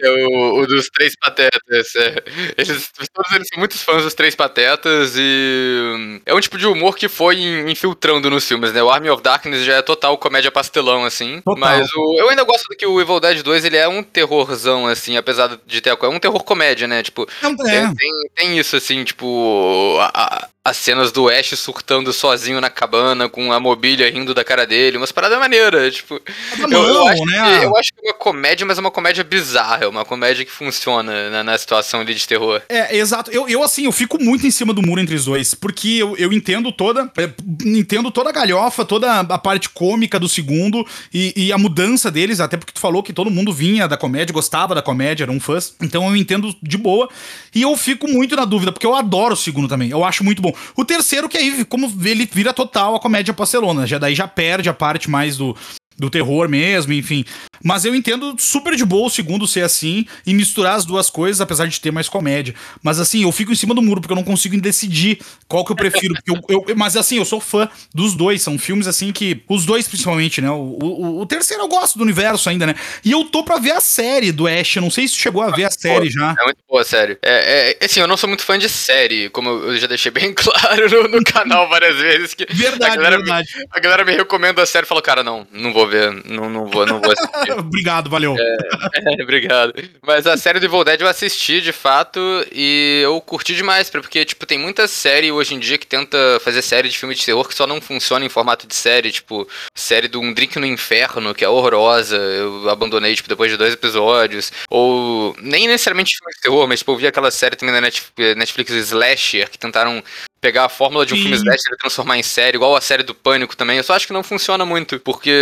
[0.00, 1.96] é o, o dos Três Patetas.
[1.96, 2.14] é.
[2.56, 6.96] Eles, todos eles são muitos fãs dos Três Patetas e é um tipo de humor
[6.96, 8.80] que foi in- infiltrando nos filmes, né?
[8.80, 11.40] O Army of Darkness já é total comédia pastelão, assim.
[11.40, 11.58] Total.
[11.58, 14.86] Mas o, eu ainda gosto do que o Evil Dead 2 ele é um terrorzão,
[14.86, 15.90] assim, apesar de ter.
[15.90, 17.02] É um terror comédia, né?
[17.02, 17.94] Tipo, tem, é.
[17.94, 19.96] tem, tem isso, assim, tipo.
[20.00, 24.44] a- a- as cenas do Ash surtando sozinho na cabana, com a mobília rindo da
[24.44, 26.20] cara dele, umas paradas maneiras, tipo.
[26.58, 27.58] Da Eu, eu mão, acho né?
[27.58, 30.44] que, eu acho que é uma comédia, mas é uma comédia bizarra, é uma comédia
[30.44, 32.60] que funciona na, na situação ali de terror.
[32.68, 33.30] É, exato.
[33.30, 36.16] Eu, eu, assim, eu fico muito em cima do muro entre os dois, porque eu,
[36.18, 37.10] eu entendo toda.
[37.16, 37.30] é,
[37.64, 42.40] entendo toda a galhofa, toda a parte cômica do segundo e, e a mudança deles,
[42.40, 45.74] até porque tu falou que todo mundo vinha da comédia, gostava da comédia, eram fãs.
[45.80, 47.08] Então eu entendo de boa.
[47.54, 49.90] E eu fico muito na dúvida, porque eu adoro o segundo também.
[49.90, 50.47] Eu acho muito bom.
[50.76, 54.68] O terceiro, que aí, como ele vira total a comédia pastelona, já daí já perde
[54.68, 55.56] a parte mais do.
[55.98, 57.24] Do terror mesmo, enfim.
[57.64, 61.40] Mas eu entendo super de boa o segundo ser assim e misturar as duas coisas,
[61.40, 62.54] apesar de ter mais comédia.
[62.82, 65.72] Mas assim, eu fico em cima do muro, porque eu não consigo decidir qual que
[65.72, 66.14] eu prefiro.
[66.24, 68.42] Eu, eu- mas assim, eu sou fã dos dois.
[68.42, 69.42] São filmes assim que.
[69.48, 70.48] Os dois, principalmente, né?
[70.50, 72.76] O, o, o terceiro eu gosto do universo ainda, né?
[73.04, 74.76] E eu tô pra ver a série do Ash.
[74.76, 76.36] Eu não sei se chegou a ver a série já.
[76.38, 77.18] É muito boa, sério.
[77.22, 80.32] É, é, assim, eu não sou muito fã de série, como eu já deixei bem
[80.36, 82.34] claro no, no canal várias vezes.
[82.34, 83.48] Que Verdade, a galera, verdade.
[83.56, 86.12] Me, a galera me recomenda a série e fala, cara, não, não vou ver.
[86.26, 87.52] Não, não vou, não vou assistir.
[87.58, 88.36] obrigado, valeu.
[88.38, 89.72] É, é, obrigado.
[90.06, 92.20] Mas a série do Evil Dead eu assisti, de fato,
[92.52, 96.62] e eu curti demais, porque, tipo, tem muita série hoje em dia que tenta fazer
[96.62, 100.08] série de filme de terror que só não funciona em formato de série, tipo, série
[100.08, 104.52] do Um Drink no Inferno, que é horrorosa, eu abandonei, tipo, depois de dois episódios,
[104.70, 108.72] ou nem necessariamente filme de terror, mas, tipo, eu vi aquela série também da Netflix
[108.72, 110.02] Slasher, que tentaram
[110.40, 111.22] pegar a fórmula de um Sim.
[111.22, 113.76] filme slasher e transformar em série, igual a série do Pânico também.
[113.76, 115.32] Eu só acho que não funciona muito, porque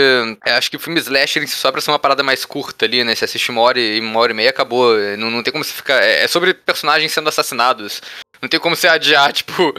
[0.45, 3.15] é, acho que o filme slasher só pra ser uma parada mais curta ali, né?
[3.15, 4.97] Você assiste uma hora e uma hora e meia, acabou.
[5.19, 6.03] Não, não tem como você ficar...
[6.03, 8.01] É, é sobre personagens sendo assassinados.
[8.41, 9.75] Não tem como você adiar, tipo,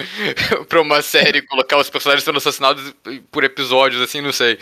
[0.68, 2.94] pra uma série, colocar os personagens sendo assassinados
[3.32, 4.60] por episódios, assim, não sei.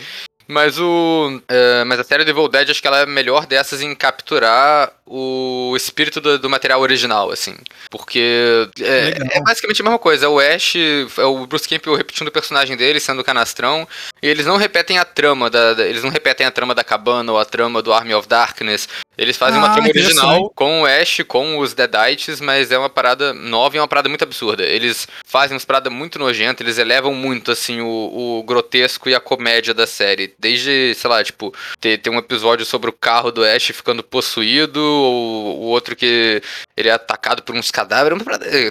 [0.48, 1.42] Mas o.
[1.48, 4.92] É, mas a série do Evil Dead acho que ela é melhor dessas em capturar
[5.06, 7.54] o espírito do, do material original, assim.
[7.90, 10.26] Porque é, é, basicamente a mesma coisa.
[10.26, 13.86] É o Ash, é o Bruce Campbell repetindo o personagem dele, sendo canastrão.
[14.20, 17.30] E eles não repetem a trama da, da, Eles não repetem a trama da cabana
[17.30, 18.88] ou a trama do Army of Darkness.
[19.16, 22.90] Eles fazem ah, uma trama original com o Ash, com os Deadites, mas é uma
[22.90, 24.62] parada nova e é uma parada muito absurda.
[24.62, 27.86] Eles fazem umas paradas muito nojentas, eles elevam muito, assim, o,
[28.38, 30.34] o grotesco e a comédia da série.
[30.38, 34.95] Desde, sei lá, tipo, ter, ter um episódio sobre o carro do Ash ficando possuído,
[34.96, 36.42] o outro que
[36.76, 38.18] ele é atacado por uns cadáveres.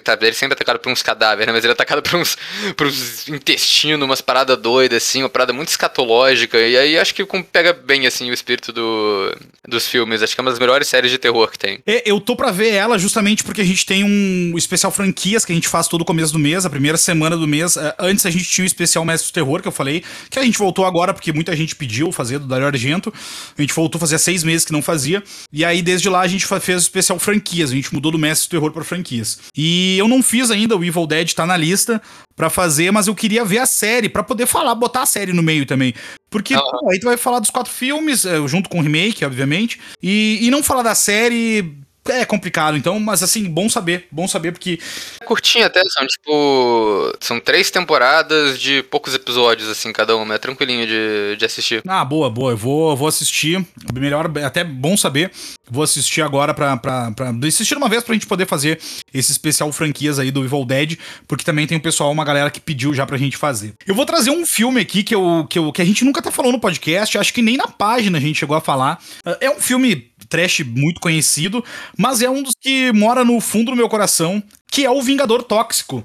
[0.04, 1.54] Tá, ele sempre é atacado por uns cadáveres, né?
[1.54, 2.38] Mas ele é atacado por uns,
[2.76, 6.58] por uns intestinos, umas paradas doidas, assim, uma parada muito escatológica.
[6.58, 9.36] E aí acho que pega bem, assim, o espírito do,
[9.68, 10.22] dos filmes.
[10.22, 11.80] Acho que é uma das melhores séries de terror que tem.
[11.86, 15.52] É, eu tô pra ver ela justamente porque a gente tem um especial franquias que
[15.52, 17.76] a gente faz todo começo do mês, a primeira semana do mês.
[17.78, 20.44] É, antes a gente tinha o especial Mestre do Terror, que eu falei, que a
[20.44, 23.14] gente voltou agora porque muita gente pediu fazer do Dario Argento.
[23.58, 25.24] A gente voltou fazia seis meses que não fazia.
[25.52, 27.71] E aí, desde lá, a gente fez o especial franquias.
[27.71, 29.39] A gente mudou do Mestre do Terror pra franquias.
[29.56, 32.01] E eu não fiz ainda, o Evil Dead tá na lista
[32.36, 35.41] para fazer, mas eu queria ver a série, para poder falar, botar a série no
[35.41, 35.93] meio também.
[36.30, 39.80] Porque pô, aí tu vai falar dos quatro filmes, é, junto com o remake, obviamente,
[40.04, 44.52] e, e não falar da série é complicado, então, mas assim, bom saber, bom saber
[44.52, 44.80] porque.
[45.20, 47.13] É curtinho até, são tipo.
[47.20, 50.36] São três temporadas de poucos episódios, assim, cada uma.
[50.36, 51.82] É tranquilinho de, de assistir.
[51.88, 52.52] Ah, boa, boa.
[52.52, 53.65] Eu vou, vou assistir.
[53.94, 55.32] Melhor, até bom saber.
[55.70, 57.34] Vou assistir agora pra, pra, pra.
[57.48, 58.80] Assistir uma vez pra gente poder fazer
[59.13, 62.60] esse especial franquias aí do Evil Dead, porque também tem um pessoal, uma galera que
[62.60, 63.74] pediu já pra gente fazer.
[63.88, 66.30] Eu vou trazer um filme aqui que, eu, que, eu, que a gente nunca tá
[66.30, 69.00] falando no podcast, acho que nem na página a gente chegou a falar.
[69.41, 71.63] É um filme trash muito conhecido,
[71.98, 75.41] mas é um dos que mora no fundo do meu coração, que é o Vingador
[75.43, 76.04] Tóxico.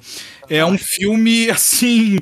[0.49, 2.21] É um filme, assim.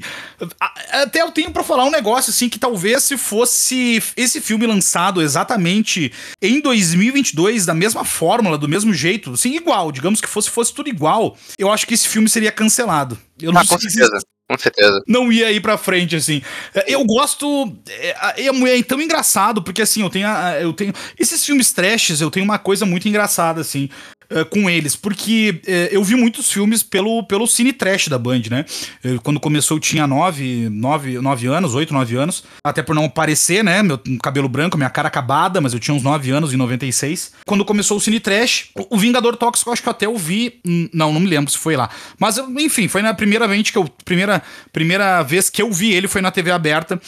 [0.91, 5.21] Até eu tenho para falar um negócio, assim, que talvez se fosse esse filme lançado
[5.21, 10.73] exatamente em 2022, da mesma fórmula, do mesmo jeito, assim, igual, digamos que fosse, fosse
[10.73, 13.19] tudo igual, eu acho que esse filme seria cancelado.
[13.41, 14.19] Eu não ah, com certeza.
[14.49, 15.03] Com certeza.
[15.07, 16.41] Não ia ir pra frente, assim.
[16.87, 17.71] Eu gosto.
[17.89, 20.27] É, é, é tão engraçado, porque assim, eu tenho.
[20.61, 20.93] Eu tenho.
[21.19, 23.91] Esses filmes trashes, eu tenho uma coisa muito engraçada, assim.
[24.31, 28.43] Uh, com eles, porque uh, eu vi muitos filmes pelo, pelo Cine Trash da Band,
[28.51, 28.67] né?
[29.03, 33.07] Eu, quando começou eu tinha 9, 9, 9 anos, 8, 9 anos, até por não
[33.07, 33.83] aparecer, né?
[33.83, 37.33] Meu cabelo branco, minha cara acabada, mas eu tinha uns 9 anos em 96.
[37.47, 40.61] Quando começou o Cine Trash, o, Vingador Tóxico, acho que eu até eu vi.
[40.67, 41.89] Hum, não, não me lembro se foi lá.
[42.19, 43.89] Mas, enfim, foi na primeira vez que eu.
[44.05, 47.01] Primeira primeira, vez que eu vi ele foi na TV aberta.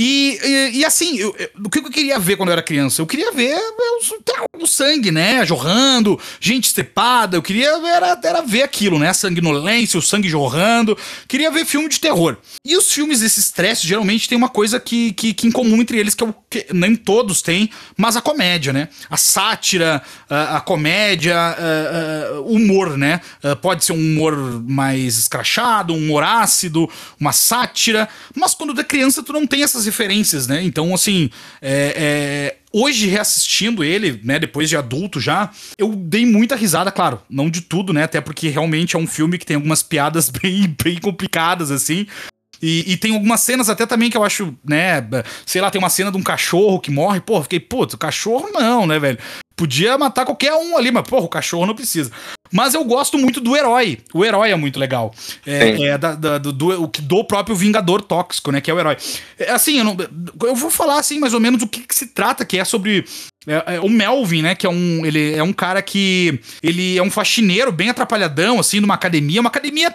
[0.00, 3.02] E, e, e, assim, eu, eu, o que eu queria ver quando eu era criança?
[3.02, 5.44] Eu queria ver o, o sangue, né?
[5.44, 7.36] Jorrando, gente estrepada.
[7.36, 9.12] Eu queria era, era ver aquilo, né?
[9.12, 10.96] Sanguinolência, o sangue jorrando.
[11.26, 12.36] Queria ver filme de terror.
[12.64, 15.98] E os filmes desses stresses geralmente tem uma coisa que, que, que em comum entre
[15.98, 18.90] eles, que, é o, que nem todos têm, mas a comédia, né?
[19.10, 21.36] A sátira, a, a comédia,
[22.44, 23.20] o humor, né?
[23.60, 28.08] pode ser um humor mais escrachado, um humor ácido, uma sátira.
[28.32, 30.62] Mas quando tu é criança, tu não tem essas referências, né?
[30.62, 36.54] Então, assim, é, é, hoje reassistindo ele, né, depois de adulto já, eu dei muita
[36.54, 38.04] risada, claro, não de tudo, né?
[38.04, 42.06] Até porque realmente é um filme que tem algumas piadas bem, bem complicadas, assim.
[42.60, 45.04] E, e, tem algumas cenas até também que eu acho, né?
[45.46, 47.20] Sei lá, tem uma cena de um cachorro que morre.
[47.20, 49.18] Pô, fiquei, putz, cachorro não, né, velho?
[49.58, 52.12] Podia matar qualquer um ali, mas, porra, o cachorro não precisa.
[52.52, 53.98] Mas eu gosto muito do herói.
[54.14, 55.12] O herói é muito legal.
[55.44, 58.60] É, é da, da, do, do, do próprio Vingador Tóxico, né?
[58.60, 58.96] Que é o herói.
[59.36, 59.96] É, assim, eu, não,
[60.44, 63.04] eu vou falar assim, mais ou menos, o que, que se trata, que é sobre
[63.48, 64.54] é, é, o Melvin, né?
[64.54, 65.04] Que é um.
[65.04, 66.40] Ele é um cara que.
[66.62, 69.40] Ele é um faxineiro bem atrapalhadão, assim, numa academia.
[69.40, 69.92] Uma academia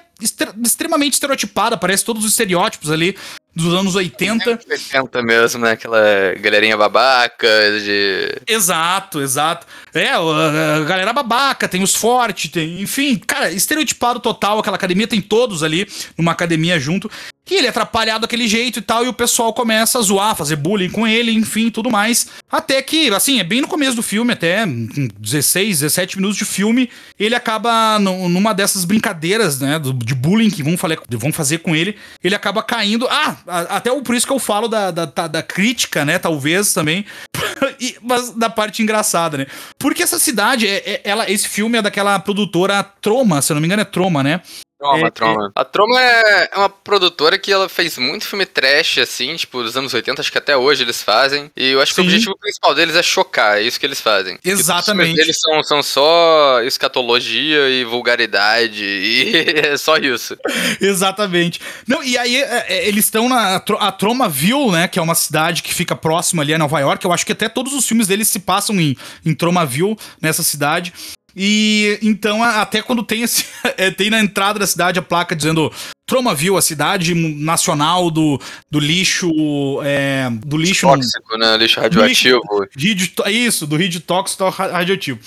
[0.62, 3.16] extremamente estereotipada, parece todos os estereótipos ali
[3.56, 4.60] dos anos 80.
[4.70, 5.72] 80 mesmo, né?
[5.72, 7.48] Aquela galerinha babaca
[7.84, 8.42] de.
[8.48, 9.68] Exato, exato.
[9.94, 12.82] É, a galera babaca, tem os fortes, tem.
[12.82, 15.88] Enfim, cara, estereotipado total, aquela academia tem todos ali
[16.18, 17.10] numa academia junto.
[17.46, 20.56] Que ele é atrapalhado daquele jeito e tal, e o pessoal começa a zoar, fazer
[20.56, 22.28] bullying com ele, enfim, tudo mais.
[22.50, 26.90] Até que, assim, é bem no começo do filme, até 16, 17 minutos de filme,
[27.20, 31.98] ele acaba numa dessas brincadeiras, né, de bullying que vão, fazer, vão fazer com ele,
[32.24, 33.08] ele acaba caindo.
[33.10, 33.36] Ah,
[33.70, 37.06] até por isso que eu falo da, da, da crítica, né, talvez também,
[38.02, 39.48] mas da parte engraçada, né?
[39.78, 43.62] Porque essa cidade, é, é, ela, esse filme é daquela produtora Troma, se eu não
[43.62, 44.42] me engano é Troma, né?
[44.84, 45.54] Troma, é, Troma.
[45.56, 45.62] É...
[45.62, 49.78] A Troma é, é uma produtora que ela fez muito filme trash, assim, tipo, dos
[49.78, 51.50] anos 80, acho que até hoje eles fazem.
[51.56, 51.96] E eu acho Sim.
[51.96, 54.38] que o objetivo principal deles é chocar, é isso que eles fazem.
[54.44, 55.12] Exatamente.
[55.12, 60.38] Tipo, eles são, são só escatologia e vulgaridade, e é só isso.
[60.82, 61.62] Exatamente.
[61.88, 65.74] Não, e aí é, eles estão na a Tromaville, né, que é uma cidade que
[65.74, 67.04] fica próxima ali a Nova York.
[67.06, 70.94] Eu acho que até todos os filmes deles se passam em, em Tromaville, nessa cidade.
[71.36, 73.46] E então, até quando tem, esse,
[73.78, 75.72] é, tem na entrada da cidade a placa dizendo
[76.06, 79.32] Tromaville, a cidade nacional do, do lixo.
[79.84, 80.88] É, do lixo.
[80.88, 81.58] Tóxico, né?
[81.58, 82.42] Lixo radioativo.
[82.76, 85.20] Lixo, isso, do rídio tóxico radioativo.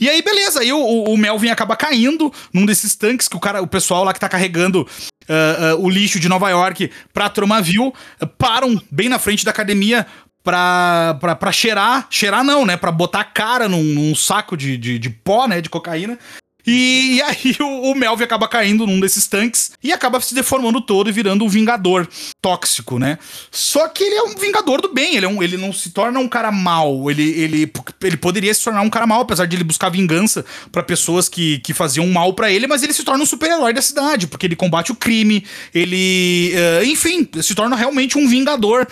[0.00, 3.62] E aí, beleza, aí o, o Melvin acaba caindo num desses tanques que o cara,
[3.62, 7.92] o pessoal lá que tá carregando uh, uh, o lixo de Nova York pra Tromaville,
[8.20, 10.06] uh, param bem na frente da academia
[10.44, 12.76] pra, pra, pra cheirar, cheirar não, né?
[12.76, 15.60] Pra botar a cara num, num saco de, de, de, pó, né?
[15.60, 16.18] De cocaína.
[16.66, 21.08] E, aí o, o, Melvin acaba caindo num desses tanques e acaba se deformando todo
[21.08, 22.08] e virando um vingador
[22.40, 23.18] tóxico, né?
[23.50, 26.18] Só que ele é um vingador do bem, ele, é um, ele não se torna
[26.18, 27.10] um cara mal.
[27.10, 27.72] Ele, ele,
[28.02, 31.58] ele poderia se tornar um cara mal, apesar de ele buscar vingança para pessoas que,
[31.58, 34.56] que faziam mal para ele, mas ele se torna um super-herói da cidade, porque ele
[34.56, 36.54] combate o crime, ele.
[36.54, 38.86] Uh, enfim, se torna realmente um vingador.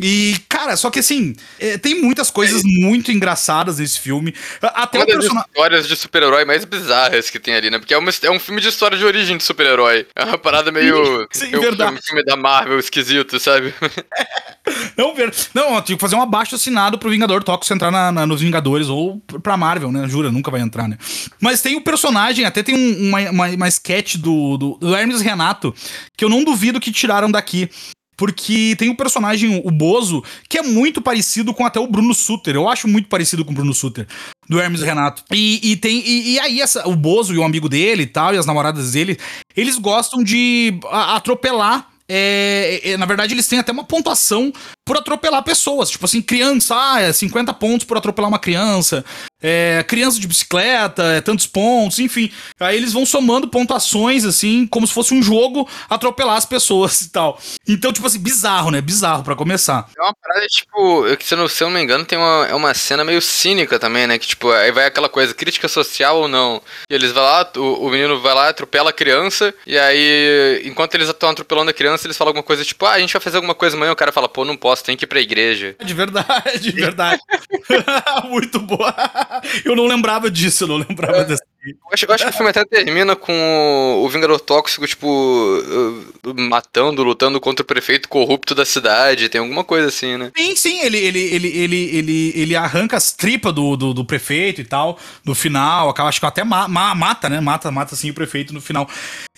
[0.00, 2.66] E, cara, só que assim, é, tem muitas coisas é.
[2.66, 4.34] muito engraçadas nesse filme.
[4.62, 5.48] Até Uma o personagem.
[5.48, 7.78] histórias de super-herói mais bizarras que tem ali, né?
[7.78, 10.06] Porque é, uma, é um filme de história de origem de super-herói.
[10.14, 11.26] É uma parada meio.
[11.30, 11.96] Sim, meio verdade.
[11.96, 13.74] Um filme da Marvel esquisito, sabe?
[14.96, 15.34] não, ver...
[15.54, 18.88] não, tinha que fazer um abaixo assinado pro Vingador Tóxico entrar na, na, nos Vingadores
[18.88, 20.08] ou pra Marvel, né?
[20.08, 20.96] Jura, nunca vai entrar, né?
[21.40, 25.20] Mas tem o personagem, até tem um, uma, uma, uma sketch do, do, do Hermes
[25.20, 25.74] Renato,
[26.16, 27.68] que eu não duvido que tiraram daqui.
[28.18, 32.56] Porque tem um personagem, o Bozo, que é muito parecido com até o Bruno Suter.
[32.56, 34.08] Eu acho muito parecido com o Bruno Suter,
[34.48, 35.22] do Hermes Renato.
[35.32, 36.02] E, e tem.
[36.04, 38.90] E, e, aí, essa, o Bozo e o amigo dele e tal, e as namoradas
[38.90, 39.16] dele,
[39.56, 44.50] eles gostam de atropelar é, é, na verdade, eles têm até uma pontuação
[44.88, 45.90] por atropelar pessoas.
[45.90, 49.04] Tipo assim, criança, ah, é 50 pontos por atropelar uma criança.
[49.40, 52.32] É, criança de bicicleta, é tantos pontos, enfim.
[52.58, 57.10] Aí eles vão somando pontuações, assim, como se fosse um jogo atropelar as pessoas e
[57.10, 57.38] tal.
[57.68, 58.80] Então, tipo assim, bizarro, né?
[58.80, 59.88] Bizarro para começar.
[59.96, 62.46] É uma parada, tipo, eu, se, eu não, se eu não me engano, tem uma,
[62.48, 64.18] é uma cena meio cínica também, né?
[64.18, 66.62] Que, tipo, aí vai aquela coisa, crítica social ou não.
[66.90, 70.94] E eles vão lá, o, o menino vai lá, atropela a criança, e aí, enquanto
[70.94, 73.36] eles estão atropelando a criança, eles falam alguma coisa, tipo, ah, a gente vai fazer
[73.36, 75.76] alguma coisa amanhã, o cara fala, pô, não posso, tem que ir pra igreja.
[75.84, 77.20] De verdade, de verdade.
[78.28, 78.94] Muito boa.
[79.64, 81.24] Eu não lembrava disso, eu não lembrava é.
[81.24, 81.44] dessa.
[81.70, 85.06] Eu acho, eu acho, que o filme até termina com o Vingador Tóxico, tipo,
[86.36, 89.28] matando, lutando contra o prefeito corrupto da cidade.
[89.28, 90.30] Tem alguma coisa assim, né?
[90.36, 94.60] Sim, sim, ele, ele, ele, ele, ele, ele arranca as tripas do, do, do, prefeito
[94.60, 95.94] e tal, no final.
[95.96, 97.40] Acho que até ma, ma, mata, né?
[97.40, 98.88] Mata, mata assim o prefeito no final.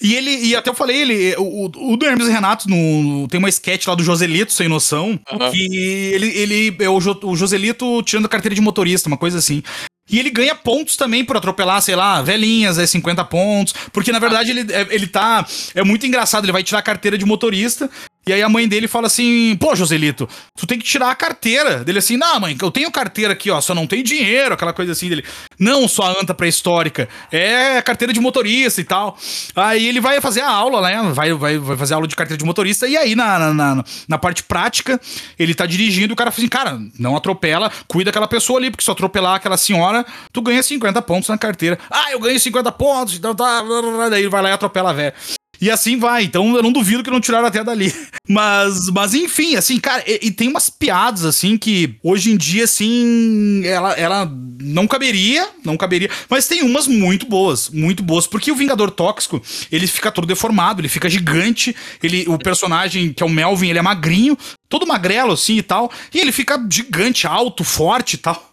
[0.01, 3.49] E ele, e até eu falei, ele, o, o do Hermes Renato no, tem uma
[3.49, 5.51] sketch lá do Joselito, sem noção, uhum.
[5.51, 9.63] que ele, ele é o, o Joselito tirando a carteira de motorista, uma coisa assim.
[10.11, 13.75] E ele ganha pontos também por atropelar, sei lá, velhinhas, é 50 pontos.
[13.93, 15.47] Porque na verdade ele, é, ele tá.
[15.75, 17.89] É muito engraçado, ele vai tirar a carteira de motorista.
[18.27, 21.83] E aí a mãe dele fala assim: pô, Joselito, tu tem que tirar a carteira.
[21.83, 24.93] Dele assim: não, mãe, eu tenho carteira aqui, ó, só não tem dinheiro, aquela coisa
[24.93, 25.25] assim dele.
[25.59, 29.19] Não, sua anta pré-histórica, é carteira de motorista e tal.
[29.57, 31.11] Aí ele vai fazer a aula, né?
[31.13, 32.87] Vai, vai, vai fazer aula de carteira de motorista.
[32.87, 35.01] E aí, na, na, na parte prática,
[35.39, 38.85] ele tá dirigindo, o cara fala assim: cara, não atropela, cuida daquela pessoa ali, porque
[38.85, 41.79] se atropelar aquela senhora, tu ganha 50 pontos na carteira.
[41.91, 43.65] Ah, eu ganhei 50 pontos, então tá.
[44.11, 45.15] Daí ele vai lá e atropela a véia.
[45.61, 46.25] E assim vai.
[46.25, 47.95] Então eu não duvido que não tiraram até dali.
[48.29, 52.63] Mas, mas enfim, assim, cara, e, e, tem umas piadas, assim, que hoje em dia,
[52.63, 56.09] assim, ela, ela não caberia, não caberia.
[56.29, 58.29] Mas tem umas muito boas, muito boas.
[58.29, 59.43] Porque o Vingador Tóxico,
[59.73, 61.75] ele fica todo deformado, ele fica gigante.
[62.01, 65.91] Ele, o personagem, que é o Melvin, ele é magrinho, todo magrelo, assim e tal.
[66.15, 68.50] E ele fica gigante, alto, forte e tal.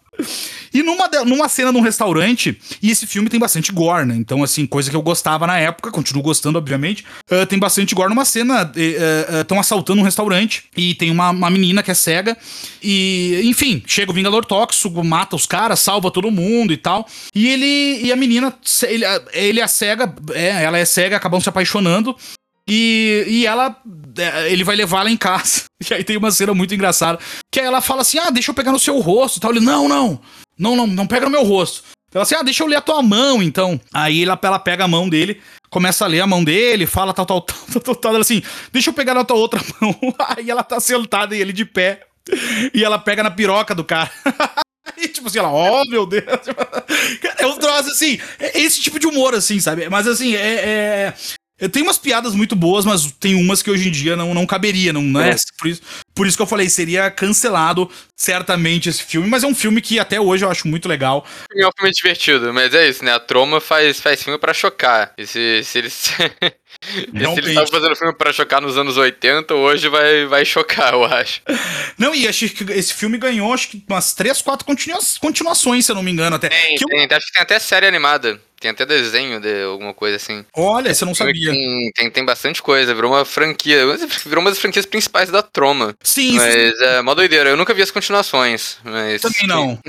[0.74, 4.16] E numa, numa cena num restaurante, e esse filme tem bastante gore, né?
[4.16, 7.04] Então, assim, coisa que eu gostava na época, continuo gostando, obviamente.
[7.32, 8.72] Uh, tem bastante gore numa cena.
[8.76, 12.38] Estão uh, uh, assaltando um restaurante e tem uma, uma menina que é cega.
[12.84, 17.08] E, enfim, chega o Vingador Tóxico, mata os caras, salva todo mundo e tal.
[17.34, 18.54] E ele e a menina,
[18.84, 22.16] ele, ele é cega, é, ela é cega, acabam se apaixonando.
[22.68, 23.78] E, e ela
[24.50, 25.64] ele vai levar ela em casa.
[25.90, 27.20] E aí tem uma cena muito engraçada.
[27.52, 29.52] Que aí ela fala assim: ah, deixa eu pegar no seu rosto tal.
[29.52, 30.20] Ele, não, não.
[30.58, 31.84] Não, não, não pega no meu rosto.
[32.14, 33.80] Ela assim, ah, deixa eu ler a tua mão, então.
[33.94, 37.26] Aí ela, ela pega a mão dele, começa a ler a mão dele, fala tal,
[37.26, 38.12] tal, tal, tal, tal, tal.
[38.14, 39.96] Ela assim, deixa eu pegar na tua outra mão.
[40.36, 42.02] Aí ela tá sentada e ele de pé.
[42.74, 44.12] E ela pega na piroca do cara.
[44.98, 46.26] E tipo assim, ela, oh meu Deus.
[47.38, 49.88] É um troço assim, é esse tipo de humor, assim, sabe?
[49.90, 51.14] Mas assim, é, é.
[51.72, 54.94] Tem umas piadas muito boas, mas tem umas que hoje em dia não, não caberia,
[54.94, 55.36] não, não é?
[55.58, 55.82] Por isso,
[56.14, 60.00] por isso que eu falei, seria cancelado certamente esse filme, mas é um filme que
[60.00, 61.26] até hoje eu acho muito legal.
[61.56, 63.14] É um filme divertido, mas é isso, né?
[63.14, 65.14] A Troma faz, faz filme para chocar.
[65.18, 66.12] E se, se eles.
[66.80, 71.04] Se ele tava fazendo filme pra chocar nos anos 80, hoje vai, vai chocar, eu
[71.06, 71.42] acho.
[71.98, 75.92] Não, e acho que esse filme ganhou acho que umas 3, 4 continua continuações, se
[75.92, 76.50] eu não me engano, até.
[76.50, 77.18] Tem, que tem, eu...
[77.18, 78.40] acho que tem até série animada.
[78.60, 80.44] Tem até desenho de alguma coisa assim.
[80.56, 81.52] Olha, você não sabia.
[81.52, 83.86] Tem, tem, tem, bastante coisa, virou uma franquia.
[84.26, 85.96] Virou uma das franquias principais da Troma.
[86.02, 86.84] Sim, Mas sim.
[86.84, 87.50] é uma doideira.
[87.50, 88.78] Eu nunca vi as continuações.
[88.84, 89.22] Mas...
[89.22, 89.80] Também não.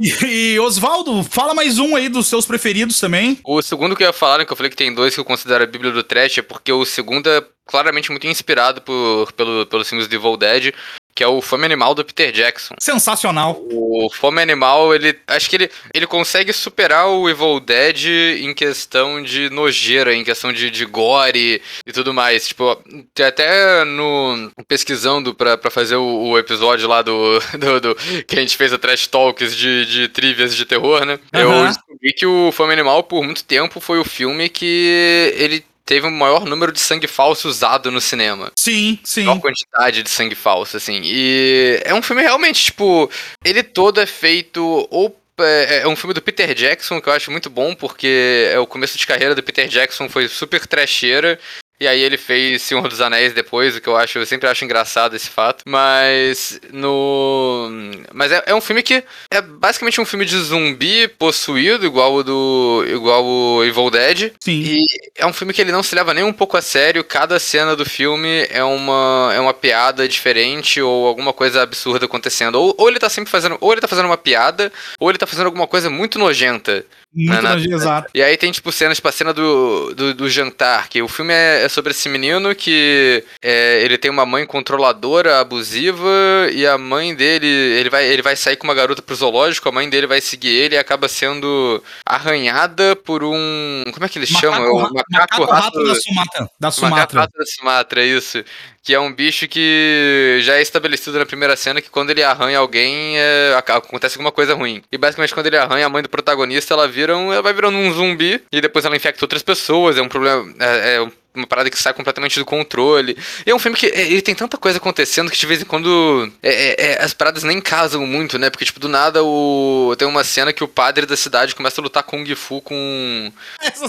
[0.00, 3.38] e, e Oswaldo, fala mais um aí dos seus preferidos também.
[3.44, 5.24] O segundo que eu ia falar, né, que eu falei que tem dois que eu
[5.24, 9.66] considero a Bíblia do Trash, é porque o segundo é claramente muito inspirado por, pelo,
[9.66, 10.72] pelos filmes de Evil Dead
[11.16, 12.74] que é o Fome Animal do Peter Jackson.
[12.78, 13.58] Sensacional.
[13.72, 18.04] O Fome Animal, ele acho que ele, ele consegue superar o Evil Dead
[18.42, 22.48] em questão de nojeira, em questão de, de gore e tudo mais.
[22.48, 22.78] Tipo,
[23.26, 28.40] até no pesquisando pra, pra fazer o, o episódio lá do, do, do, que a
[28.40, 31.18] gente fez a Trash Talks de, de trivias de terror, né?
[31.34, 31.40] Uhum.
[31.40, 36.06] Eu descobri que o Fome Animal, por muito tempo, foi o filme que ele teve
[36.06, 38.52] o maior número de sangue falso usado no cinema.
[38.58, 39.24] Sim, sim.
[39.24, 41.00] Maior quantidade de sangue falso, assim.
[41.04, 43.08] E é um filme realmente, tipo,
[43.44, 47.30] ele todo é feito ou é, é um filme do Peter Jackson que eu acho
[47.30, 51.38] muito bom, porque é o começo de carreira do Peter Jackson foi super trecheira.
[51.78, 54.64] E aí ele fez Senhor dos Anéis depois, o que eu acho, eu sempre acho
[54.64, 55.62] engraçado esse fato.
[55.66, 57.68] Mas no.
[58.14, 62.22] Mas é, é, um filme que é basicamente um filme de zumbi possuído, igual o
[62.22, 62.84] do.
[62.88, 64.32] igual o Evil Dead.
[64.40, 64.62] Sim.
[64.62, 64.86] E
[65.16, 67.04] é um filme que ele não se leva nem um pouco a sério.
[67.04, 72.54] Cada cena do filme é uma, é uma piada diferente ou alguma coisa absurda acontecendo.
[72.56, 73.58] Ou, ou ele tá sempre fazendo.
[73.60, 76.86] Ou ele tá fazendo uma piada, ou ele tá fazendo alguma coisa muito nojenta.
[77.16, 78.10] Muito na, exato.
[78.14, 81.32] E aí tem, tipo, cenas, tipo, a cena do, do, do jantar, que o filme
[81.32, 86.06] é, é sobre esse menino que é, ele tem uma mãe controladora, abusiva,
[86.52, 89.72] e a mãe dele, ele vai, ele vai sair com uma garota pro zoológico, a
[89.72, 93.84] mãe dele vai seguir ele e acaba sendo arranhada por um...
[93.92, 94.68] como é que eles macaco, chamam?
[94.68, 96.50] É o macaco, macaco rato, rato da Sumatra.
[96.60, 96.96] Da Sumatra.
[96.96, 98.44] Macaco rato da Sumatra, isso
[98.86, 102.58] que é um bicho que já é estabelecido na primeira cena que quando ele arranha
[102.58, 104.80] alguém é, acontece alguma coisa ruim.
[104.92, 107.76] E basicamente quando ele arranha a mãe do protagonista, ela vira um, ela vai virando
[107.76, 109.98] um zumbi e depois ela infecta outras pessoas.
[109.98, 110.54] É um problema.
[110.60, 113.16] É, é uma parada que sai completamente do controle.
[113.44, 115.64] E é um filme que é, ele tem tanta coisa acontecendo que de vez em
[115.64, 118.50] quando é, é, é, as paradas nem casam muito, né?
[118.50, 119.94] Porque, tipo, do nada o...
[119.98, 123.32] tem uma cena que o padre da cidade começa a lutar Kung Fu com,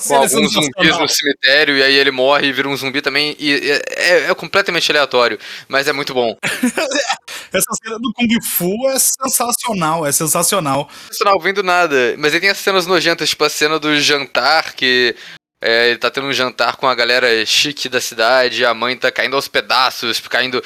[0.07, 3.35] com alguns zumbis no cemitério e aí ele morre e vira um zumbi também.
[3.39, 6.35] E é, completamente aleatório, mas é muito bom.
[7.53, 10.89] Essa cena do Kung Fu é sensacional, é sensacional.
[11.03, 12.15] Sensacional, vem do nada.
[12.17, 15.15] Mas aí tem as cenas nojentas, tipo a cena do jantar que
[15.61, 19.11] é, ele tá tendo um jantar com a galera chique da cidade, a mãe tá
[19.11, 20.63] caindo aos pedaços, caindo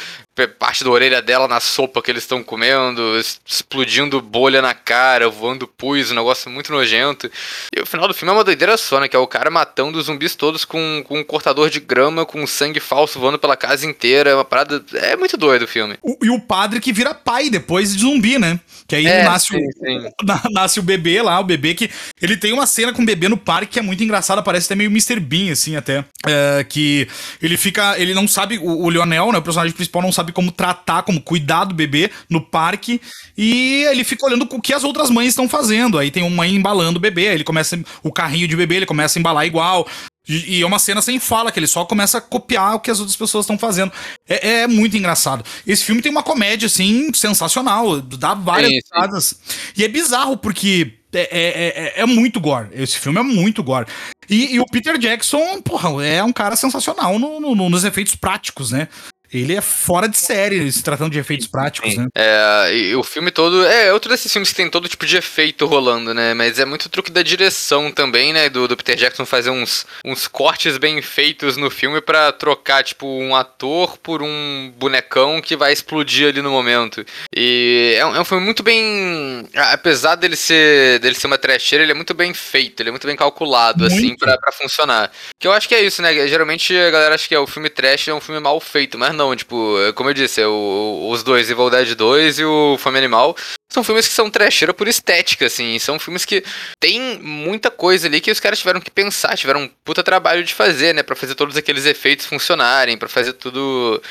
[0.57, 3.01] parte da orelha dela na sopa que eles estão comendo,
[3.45, 7.29] explodindo bolha na cara, voando pus, um negócio muito nojento.
[7.75, 9.07] E o final do filme é uma doideira só, né?
[9.07, 12.47] Que é o cara matando os zumbis todos com, com um cortador de grama, com
[12.47, 14.29] sangue falso voando pela casa inteira.
[14.29, 14.83] É uma parada.
[14.93, 15.97] É muito doido o filme.
[16.01, 18.59] O, e o padre que vira pai depois de zumbi, né?
[18.87, 20.09] Que aí é, nasce, sim, o, sim.
[20.51, 21.89] nasce o bebê lá, o bebê que.
[22.21, 24.75] Ele tem uma cena com o bebê no parque que é muito engraçada, parece até
[24.75, 25.19] meio Mr.
[25.19, 26.05] Bean, assim, até.
[26.25, 27.07] É, que
[27.41, 27.99] ele fica.
[27.99, 28.57] Ele não sabe.
[28.57, 29.37] O, o Leonel, né?
[29.37, 33.01] O personagem principal não sabe sabe como tratar, como cuidar do bebê no parque.
[33.37, 35.97] E ele fica olhando o que as outras mães estão fazendo.
[35.97, 37.79] Aí tem uma mãe embalando o bebê, aí ele começa.
[38.03, 39.87] O carrinho de bebê, ele começa a embalar igual.
[40.29, 42.99] E é uma cena sem fala, que ele só começa a copiar o que as
[42.99, 43.91] outras pessoas estão fazendo.
[44.29, 45.43] É, é, muito engraçado.
[45.65, 47.99] Esse filme tem uma comédia, assim, sensacional.
[48.01, 49.39] Dá várias piadas.
[49.75, 52.69] E é bizarro, porque é, é, é, é, muito gore.
[52.71, 53.87] Esse filme é muito gore.
[54.29, 58.71] E, e, o Peter Jackson, porra, é um cara sensacional no, no, nos efeitos práticos,
[58.71, 58.87] né?
[59.33, 62.07] Ele é fora de série, se tratando de efeitos práticos, né?
[62.13, 63.65] É, e o filme todo.
[63.65, 66.33] É outro desses filmes que tem todo tipo de efeito rolando, né?
[66.33, 68.49] Mas é muito truque da direção também, né?
[68.49, 73.07] Do, do Peter Jackson fazer uns, uns cortes bem feitos no filme para trocar, tipo,
[73.07, 77.05] um ator por um bonecão que vai explodir ali no momento.
[77.33, 79.47] E é um, é um filme muito bem.
[79.55, 83.07] Apesar dele ser, dele ser uma trecheira, ele é muito bem feito, ele é muito
[83.07, 84.25] bem calculado, assim, muito.
[84.25, 85.09] assim, para funcionar.
[85.39, 86.27] Que eu acho que é isso, né?
[86.27, 89.13] Geralmente a galera acha que é o filme trash é um filme mal feito, mas
[89.13, 89.35] não não.
[89.35, 93.35] Tipo, como eu disse, é o, os dois, Evil Dead 2 e o Fome Animal,
[93.71, 95.77] são filmes que são trecheira por estética, assim.
[95.79, 96.43] São filmes que
[96.79, 100.53] tem muita coisa ali que os caras tiveram que pensar, tiveram um puta trabalho de
[100.53, 101.03] fazer, né?
[101.03, 104.01] Pra fazer todos aqueles efeitos funcionarem, para fazer tudo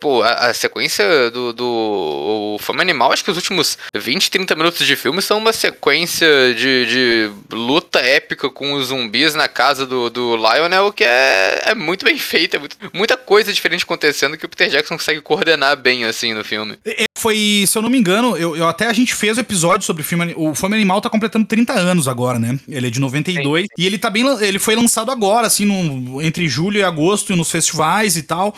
[0.00, 4.86] pô, a, a, sequência do, do Fome Animal, acho que os últimos 20, 30 minutos
[4.86, 10.10] de filme são uma sequência de, de luta épica com os zumbis na casa do,
[10.10, 14.46] do Lionel, que é, é muito bem feita, é muito, muita coisa diferente acontecendo que
[14.46, 16.78] o Peter Jackson consegue coordenar bem, assim, no filme.
[17.16, 20.02] Foi, se eu não me engano, eu, eu até a gente fez o episódio sobre
[20.02, 20.34] o filme.
[20.36, 22.58] O Fome Animal tá completando 30 anos agora, né?
[22.68, 23.62] Ele é de 92.
[23.62, 23.68] Sim.
[23.76, 24.24] E ele tá bem.
[24.40, 28.54] Ele foi lançado agora, assim, no, entre julho e agosto, nos festivais e tal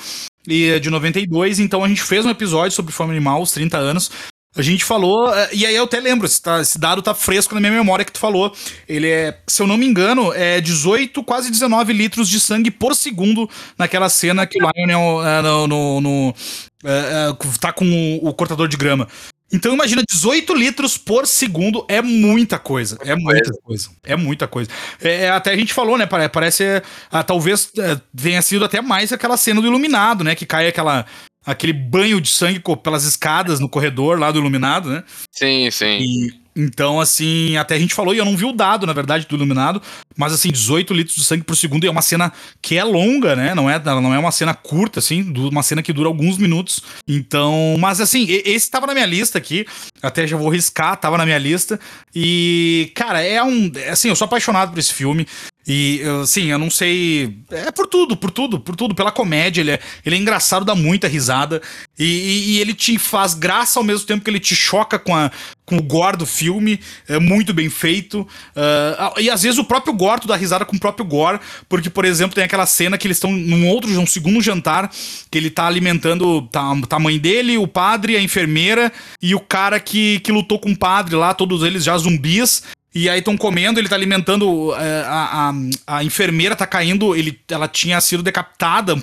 [0.47, 3.76] e é de 92, então a gente fez um episódio sobre Fome Animal, os 30
[3.76, 4.11] anos.
[4.57, 7.55] A gente falou, é, e aí eu até lembro, esse, tá, esse, dado tá fresco
[7.55, 8.53] na minha memória que tu falou.
[8.88, 12.97] Ele é, se eu não me engano, é 18, quase 19 litros de sangue por
[12.97, 16.34] segundo naquela cena que o Lionel é, no, no, no
[16.82, 17.84] é tá com
[18.22, 19.07] o, o cortador de grama.
[19.53, 22.99] Então imagina, 18 litros por segundo é muita coisa.
[23.03, 23.91] É muita coisa.
[24.05, 24.71] É muita coisa.
[25.01, 26.07] É, é até a gente falou, né?
[26.07, 26.83] Parece.
[27.11, 30.35] Ah, talvez é, tenha sido até mais aquela cena do iluminado, né?
[30.35, 31.05] Que cai aquela.
[31.45, 35.03] Aquele banho de sangue pelas escadas no corredor lá do iluminado, né?
[35.33, 35.99] Sim, sim.
[35.99, 39.27] E, então, assim, até a gente falou, e eu não vi o dado, na verdade,
[39.27, 39.81] do Iluminado,
[40.17, 43.37] mas assim, 18 litros de sangue por segundo, e é uma cena que é longa,
[43.37, 43.55] né?
[43.55, 46.83] Não é, não é uma cena curta, assim, uma cena que dura alguns minutos.
[47.07, 49.65] Então, mas assim, esse tava na minha lista aqui,
[50.03, 51.79] até já vou riscar, tava na minha lista.
[52.15, 53.71] E, cara, é um.
[53.91, 55.27] Assim, eu sou apaixonado por esse filme.
[55.67, 57.39] E, assim, eu não sei.
[57.51, 58.95] É por tudo, por tudo, por tudo.
[58.95, 61.61] Pela comédia, ele é, ele é engraçado, dá muita risada.
[61.99, 65.15] E, e, e ele te faz graça ao mesmo tempo que ele te choca com,
[65.15, 65.31] a,
[65.67, 66.81] com o gore do filme.
[67.07, 68.23] É muito bem feito.
[68.23, 71.39] Uh, e às vezes o próprio Gore, tu dá risada com o próprio Gore.
[71.69, 74.91] Porque, por exemplo, tem aquela cena que eles estão num outro, um segundo jantar,
[75.31, 78.93] que ele tá alimentando tá, tá a mãe dele, o padre, a enfermeira
[79.23, 82.63] e o cara que, que lutou com o padre lá, todos eles já zumbis.
[82.95, 84.74] E aí estão comendo, ele tá alimentando.
[84.74, 88.95] É, a, a, a, enfermeira tá caindo, ele, ela tinha sido decapitada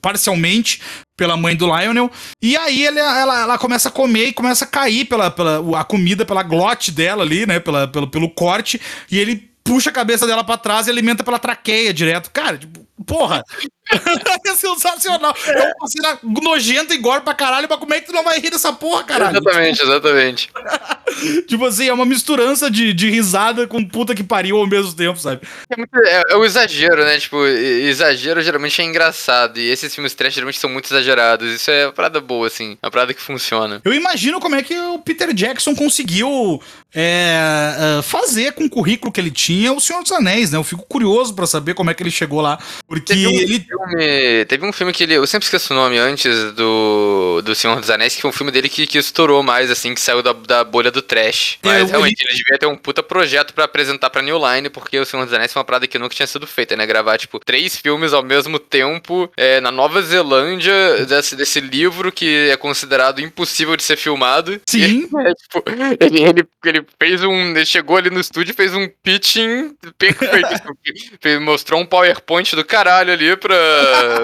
[0.00, 0.80] parcialmente
[1.16, 2.10] pela mãe do Lionel.
[2.40, 5.84] E aí ele, ela, ela começa a comer e começa a cair pela, pela a
[5.84, 7.58] comida, pela glote dela ali, né?
[7.58, 8.80] Pela, pelo, pelo corte.
[9.10, 12.30] E ele puxa a cabeça dela para trás e alimenta pela traqueia direto.
[12.30, 13.42] Cara, tipo, porra!
[14.46, 15.34] é sensacional.
[15.46, 18.38] É uma cena nojenta e gore pra caralho, mas como é que tu não vai
[18.38, 19.38] rir dessa porra, caralho?
[19.38, 20.50] Exatamente, exatamente.
[21.46, 25.18] tipo assim, é uma misturança de, de risada com puta que pariu ao mesmo tempo,
[25.18, 25.42] sabe?
[25.70, 27.18] É, muito, é, é o exagero, né?
[27.18, 29.58] Tipo, exagero geralmente é engraçado.
[29.58, 31.52] E esses filmes trash geralmente são muito exagerados.
[31.52, 32.78] Isso é uma parada boa, assim.
[32.82, 33.80] Uma parada que funciona.
[33.84, 36.60] Eu imagino como é que o Peter Jackson conseguiu
[36.94, 40.58] é, é fazer com o currículo que ele tinha o Senhor dos Anéis, né?
[40.58, 42.58] Eu fico curioso para saber como é que ele chegou lá.
[42.86, 44.44] Porque ele filme.
[44.46, 45.14] Teve um filme que ele.
[45.14, 47.42] Eu sempre esqueço o nome antes do.
[47.44, 50.00] Do Senhor dos Anéis, que foi um filme dele que, que estourou mais, assim, que
[50.00, 51.58] saiu da, da bolha do trash.
[51.62, 52.30] Mas realmente, ele...
[52.30, 55.34] ele devia ter um puta projeto para apresentar pra New Line, porque o Senhor dos
[55.34, 56.86] Anéis foi uma parada que nunca tinha sido feita, né?
[56.86, 62.48] Gravar, tipo, três filmes ao mesmo tempo é, na Nova Zelândia, desse, desse livro que
[62.50, 64.60] é considerado impossível de ser filmado.
[64.68, 64.78] Sim.
[64.78, 65.62] E, é, tipo,
[66.00, 67.50] ele, ele, ele fez um.
[67.54, 70.44] Ele chegou ali no estúdio e fez um pitching perfeito.
[70.84, 73.63] Tipo, mostrou um PowerPoint do caralho ali pra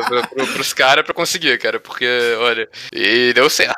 [0.09, 1.79] pra, pra, pros caras pra conseguir, cara.
[1.81, 2.07] Porque,
[2.39, 3.75] olha, e deu certo.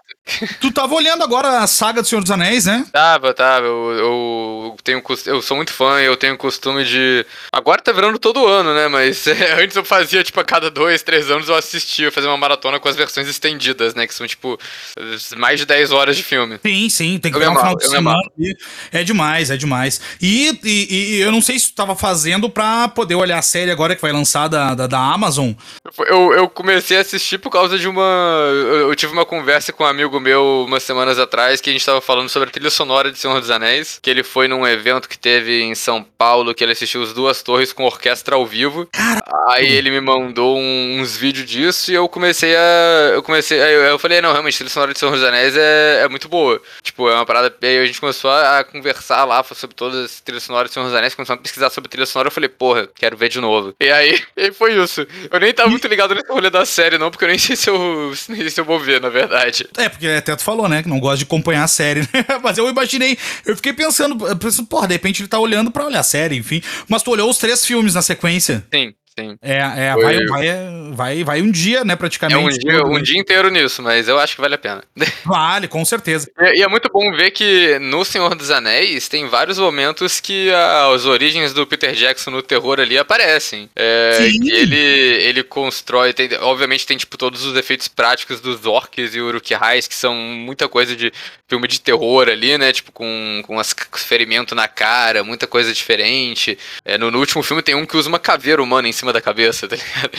[0.61, 2.87] Tu tava olhando agora a saga do Senhor dos Anéis, né?
[2.93, 3.67] Tava, tava.
[3.67, 7.27] Eu, eu tenho eu sou muito fã e eu tenho costume de.
[7.53, 8.87] Agora tá virando todo ano, né?
[8.87, 12.37] Mas é, antes eu fazia, tipo, a cada dois, três anos eu assistia, fazer uma
[12.37, 14.07] maratona com as versões estendidas, né?
[14.07, 14.59] Que são, tipo,
[15.37, 16.59] mais de 10 horas de filme.
[16.65, 18.23] Sim, sim, tem que ver um final de semana.
[18.93, 20.01] É demais, é demais.
[20.21, 23.73] E, e, e, eu não sei se tu tava fazendo pra poder olhar a série
[23.73, 25.53] agora que vai lançar da, da, da Amazon.
[26.07, 28.03] Eu, eu comecei a assistir por causa de uma.
[28.53, 31.85] Eu, eu tive uma conversa com um amigo meu umas semanas atrás que a gente
[31.85, 33.99] tava falando sobre a trilha sonora de Senhor dos Anéis.
[34.03, 37.43] Que ele foi num evento que teve em São Paulo, que ele assistiu as duas
[37.43, 38.89] torres com orquestra ao vivo.
[39.49, 43.11] Aí ele me mandou um, uns vídeos disso e eu comecei a.
[43.15, 43.61] Eu comecei.
[43.61, 46.09] Aí eu, eu falei, não, realmente, a trilha sonora de Senhor dos Anéis é, é
[46.09, 46.61] muito boa.
[46.83, 47.55] Tipo, é uma parada.
[47.63, 50.87] Aí a gente começou a, a conversar lá sobre todas as trilhas sonoras de Senhor
[50.87, 52.29] dos Anéis, começou a pesquisar sobre trilha sonora.
[52.29, 53.75] Eu falei, porra, quero ver de novo.
[53.81, 55.07] E aí, e foi isso.
[55.31, 57.69] Eu nem tava muito ligado nesse rolê da série, não, porque eu nem sei se
[57.69, 59.67] eu, nem sei se eu vou ver, na verdade.
[59.77, 62.25] É, porque até tu falou, né, que não gosta de acompanhar a série, né?
[62.43, 66.01] Mas eu imaginei, eu fiquei pensando, pensando, porra, de repente ele tá olhando pra olhar
[66.01, 66.63] a série, enfim.
[66.89, 68.65] Mas tu olhou os três filmes na sequência?
[68.73, 68.93] Sim.
[69.19, 69.37] Sim.
[69.43, 72.41] É, é vai, vai, vai, vai um dia, né, praticamente.
[72.41, 74.83] É um dia, um dia inteiro nisso, mas eu acho que vale a pena.
[75.25, 76.31] Vale, com certeza.
[76.39, 80.51] E, e é muito bom ver que no Senhor dos Anéis tem vários momentos que
[80.51, 83.69] a, as origens do Peter Jackson no terror ali aparecem.
[83.77, 89.21] É, ele, ele constrói, tem, obviamente tem tipo todos os efeitos práticos dos orcs e
[89.21, 91.13] uruk-hais, que são muita coisa de
[91.49, 92.73] filme de terror ali, né?
[92.73, 96.59] Tipo, com, com as ferimento na cara, muita coisa diferente.
[96.85, 99.21] É, no, no, último filme tem um que usa uma caveira humana em cima da
[99.21, 100.11] cabeça, tá ligado?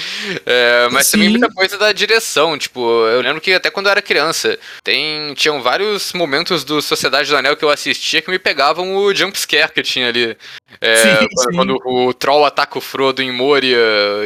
[0.45, 1.11] É, mas Sim.
[1.13, 5.33] também muita coisa da direção, tipo, eu lembro que até quando eu era criança, tem,
[5.33, 9.71] tinham vários momentos do Sociedade do Anel que eu assistia que me pegavam o jumpscare
[9.71, 10.37] que tinha ali.
[10.81, 13.77] É, sim, quando, o Troll ataca o Frodo em Moria,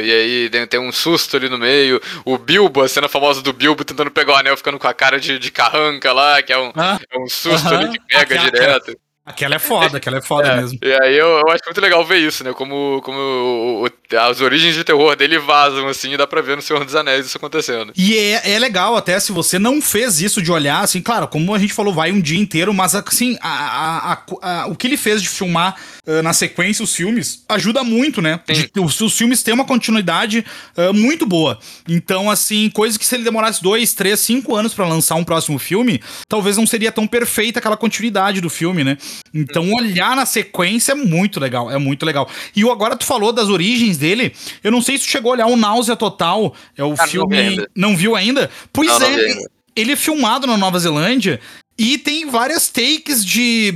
[0.02, 2.00] e aí tem um susto ali no meio.
[2.24, 5.20] O Bilbo, a cena famosa do Bilbo tentando pegar o anel, ficando com a cara
[5.20, 7.78] de, de carranca lá, que é um, ah, é um susto uh -huh.
[7.78, 8.96] ali que pega direto.
[9.28, 10.78] Aquela é foda, aquela é foda é, mesmo.
[10.82, 12.52] E aí eu, eu, acho muito legal ver isso, né?
[12.52, 16.56] Como, como o, o, as origens de terror dele vazam, assim, e dá pra ver
[16.56, 17.92] no Senhor dos Anéis isso acontecendo.
[17.96, 21.54] E é, é legal até se você não fez isso de olhar, assim, claro, como
[21.54, 24.96] a gente falou, vai um dia inteiro, mas assim, a, a, a, o que ele
[24.96, 25.76] fez de filmar
[26.06, 28.40] uh, na sequência os filmes ajuda muito, né?
[28.48, 30.44] De, os, os, filmes têm uma continuidade
[30.76, 31.58] uh, muito boa.
[31.86, 35.58] Então, assim, coisa que se ele demorasse dois, três, cinco anos para lançar um próximo
[35.58, 38.96] filme, talvez não seria tão perfeita aquela continuidade do filme, né?
[39.32, 42.28] Então, olhar na sequência é muito legal, é muito legal.
[42.54, 45.46] E agora tu falou das origens dele, eu não sei se tu chegou a olhar
[45.46, 47.56] o Náusea Total, é o Cara, filme...
[47.56, 48.50] Não, não, viu ainda?
[48.72, 49.42] Pois não, é, não
[49.78, 51.40] ele é filmado na Nova Zelândia
[51.78, 53.72] e tem várias takes de.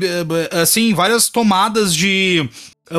[0.50, 2.48] Assim, várias tomadas de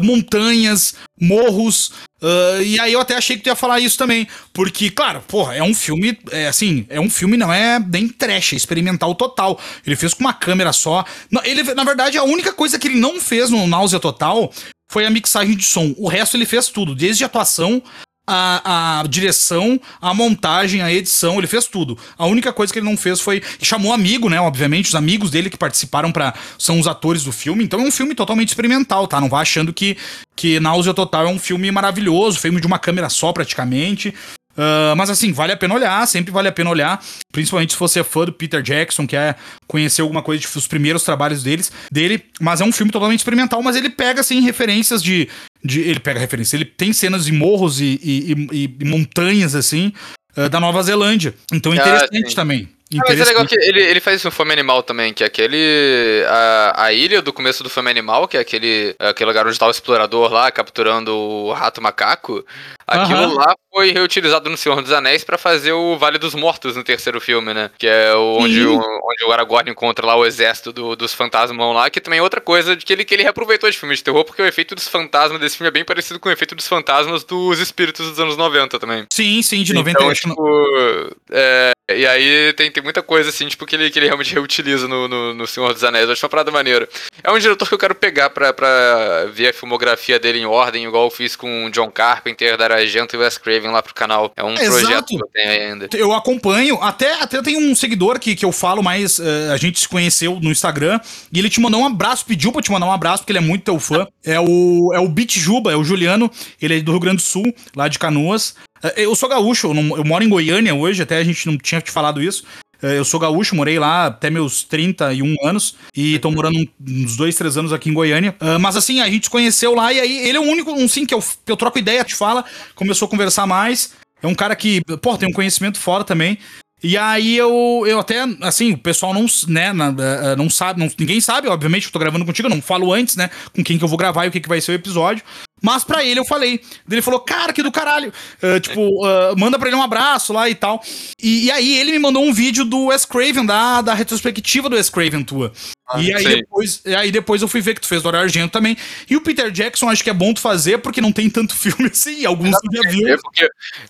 [0.01, 1.91] montanhas, morros.
[2.21, 4.27] Uh, e aí eu até achei que tu ia falar isso também.
[4.53, 6.17] Porque, claro, porra, é um filme.
[6.31, 9.59] É, assim, é um filme, não é nem trash, é experimental total.
[9.85, 11.05] Ele fez com uma câmera só.
[11.43, 14.51] Ele, na verdade, a única coisa que ele não fez no Náusea Total
[14.91, 15.93] foi a mixagem de som.
[15.97, 17.81] O resto ele fez tudo, desde atuação
[18.25, 21.97] a, a direção, a montagem, a edição, ele fez tudo.
[22.17, 23.41] A única coisa que ele não fez foi.
[23.61, 24.39] Chamou amigo, né?
[24.39, 27.63] Obviamente, os amigos dele que participaram para São os atores do filme.
[27.63, 29.19] Então é um filme totalmente experimental, tá?
[29.19, 29.97] Não vá achando que,
[30.35, 34.13] que Náusea Total é um filme maravilhoso, filme de uma câmera só praticamente.
[34.55, 38.01] Uh, mas assim, vale a pena olhar, sempre vale a pena olhar, principalmente se você
[38.01, 39.35] é fã do Peter Jackson, quer
[39.67, 43.75] conhecer alguma coisa dos primeiros trabalhos deles, dele, mas é um filme totalmente experimental, mas
[43.75, 45.27] ele pega assim referências de,
[45.63, 49.91] de ele pega referência, ele tem cenas de morros e, e, e, e montanhas assim
[50.37, 52.69] uh, da Nova Zelândia, então é interessante ah, também.
[52.99, 55.27] Ah, mas é legal que ele, ele faz isso no Fome Animal também, que é
[55.27, 56.23] aquele.
[56.27, 59.67] A, a ilha do começo do Fome Animal, que é aquele, aquele lugar onde tá
[59.67, 62.45] o explorador lá capturando o rato macaco.
[62.87, 63.35] Aquilo uhum.
[63.35, 67.19] lá foi reutilizado no Senhor dos Anéis para fazer o Vale dos Mortos no terceiro
[67.19, 67.71] filme, né?
[67.77, 71.89] Que é onde, o, onde o Aragorn encontra lá o exército do, dos fantasmas lá,
[71.89, 74.23] que também é outra coisa de que ele, que ele reaproveitou de filme de terror,
[74.23, 77.23] porque o efeito dos fantasmas desse filme é bem parecido com o efeito dos fantasmas
[77.23, 79.05] dos espíritos dos anos 90 também.
[79.11, 83.65] Sim, sim, de 90 então, tipo, é, E aí tem, tem muita coisa assim, tipo,
[83.65, 86.05] que ele, que ele realmente reutiliza no, no, no Senhor dos Anéis.
[86.05, 86.87] Eu acho uma parada maneira.
[87.23, 90.85] É um diretor que eu quero pegar pra, pra ver a filmografia dele em ordem,
[90.85, 94.31] igual eu fiz com o John Carpenter, da Argento e Wes Craven lá pro canal.
[94.35, 94.81] É um Exato.
[94.81, 95.89] projeto que eu tenho ainda.
[95.93, 99.79] Eu acompanho, até, até tem um seguidor que, que eu falo, mas uh, a gente
[99.79, 100.99] se conheceu no Instagram
[101.31, 103.41] e ele te mandou um abraço, pediu pra te mandar um abraço, porque ele é
[103.41, 104.07] muito teu fã.
[104.23, 107.21] É o, é o Beat Juba, é o Juliano, ele é do Rio Grande do
[107.23, 108.55] Sul, lá de Canoas.
[108.83, 111.57] Eh, eu sou gaúcho, eu, não, eu moro em Goiânia hoje, até a gente não
[111.57, 112.43] tinha te falado isso.
[112.83, 117.35] Eh, eu sou gaúcho, morei lá até meus 31 anos e tô morando uns dois,
[117.35, 118.35] três anos aqui em Goiânia.
[118.41, 120.87] Uh, mas assim, a gente se conheceu lá e aí ele é o único, um
[120.87, 122.43] sim, que eu, que eu troco ideia, te fala,
[122.75, 123.93] começou a conversar mais.
[124.21, 126.37] É um cara que, pô, tem um conhecimento fora também.
[126.83, 131.21] E aí eu, eu até, assim, o pessoal não, né, eh, não sabe, não, ninguém
[131.21, 133.87] sabe, obviamente, eu tô gravando contigo, eu não falo antes, né, com quem que eu
[133.87, 135.23] vou gravar e o que, que vai ser o episódio.
[135.63, 136.61] Mas pra ele eu falei.
[136.89, 138.11] Ele falou, cara, que do caralho.
[138.41, 140.83] Uh, tipo, uh, manda pra ele um abraço lá e tal.
[141.21, 144.75] E, e, aí ele me mandou um vídeo do Wes Craven, da, da retrospectiva do
[144.75, 145.53] Wes Craven tua.
[145.89, 148.51] Ah, e aí depois, aí depois eu fui ver que tu fez do Horário Argento
[148.51, 148.75] também.
[149.09, 151.89] E o Peter Jackson acho que é bom tu fazer, porque não tem tanto filme
[151.91, 153.07] assim, alguns tu já viu.
[153.07, 153.17] É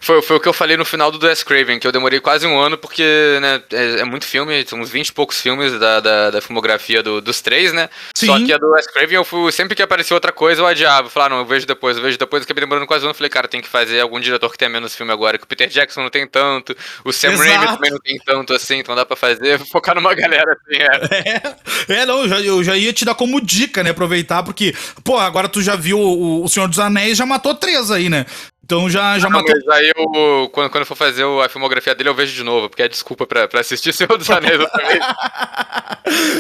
[0.02, 2.46] foi, foi o que eu falei no final do Wes Craven, que eu demorei quase
[2.46, 3.04] um ano, porque
[3.42, 7.02] né, é, é muito filme, são uns 20 e poucos filmes da, da, da filmografia
[7.02, 7.90] do, dos três, né?
[8.16, 8.26] Sim.
[8.26, 11.10] Só que a do Wes Craven, eu fui, sempre que aparecia outra coisa, eu adiava.
[11.10, 13.14] Falar, não, eu vejo depois, eu vejo depois, eu acabei demorando quase um ano.
[13.14, 15.68] Falei, cara, tem que fazer algum diretor que tenha menos filme agora, que o Peter
[15.68, 19.16] Jackson não tem tanto, o Sam Raimi também não tem tanto assim, então dá pra
[19.16, 21.56] fazer, focar numa galera assim, é.
[21.94, 23.90] É, é não, eu já, eu já ia te dar como dica, né?
[23.90, 27.92] Aproveitar, porque, pô, agora tu já viu o, o Senhor dos Anéis, já matou três
[27.92, 28.26] aí, né?
[28.64, 29.54] Então já, já não, matou.
[29.66, 32.70] Mas aí eu, quando, quando eu for fazer a filmografia dele, eu vejo de novo,
[32.70, 35.00] porque é desculpa pra, pra assistir Senhor dos Anéis outra vez.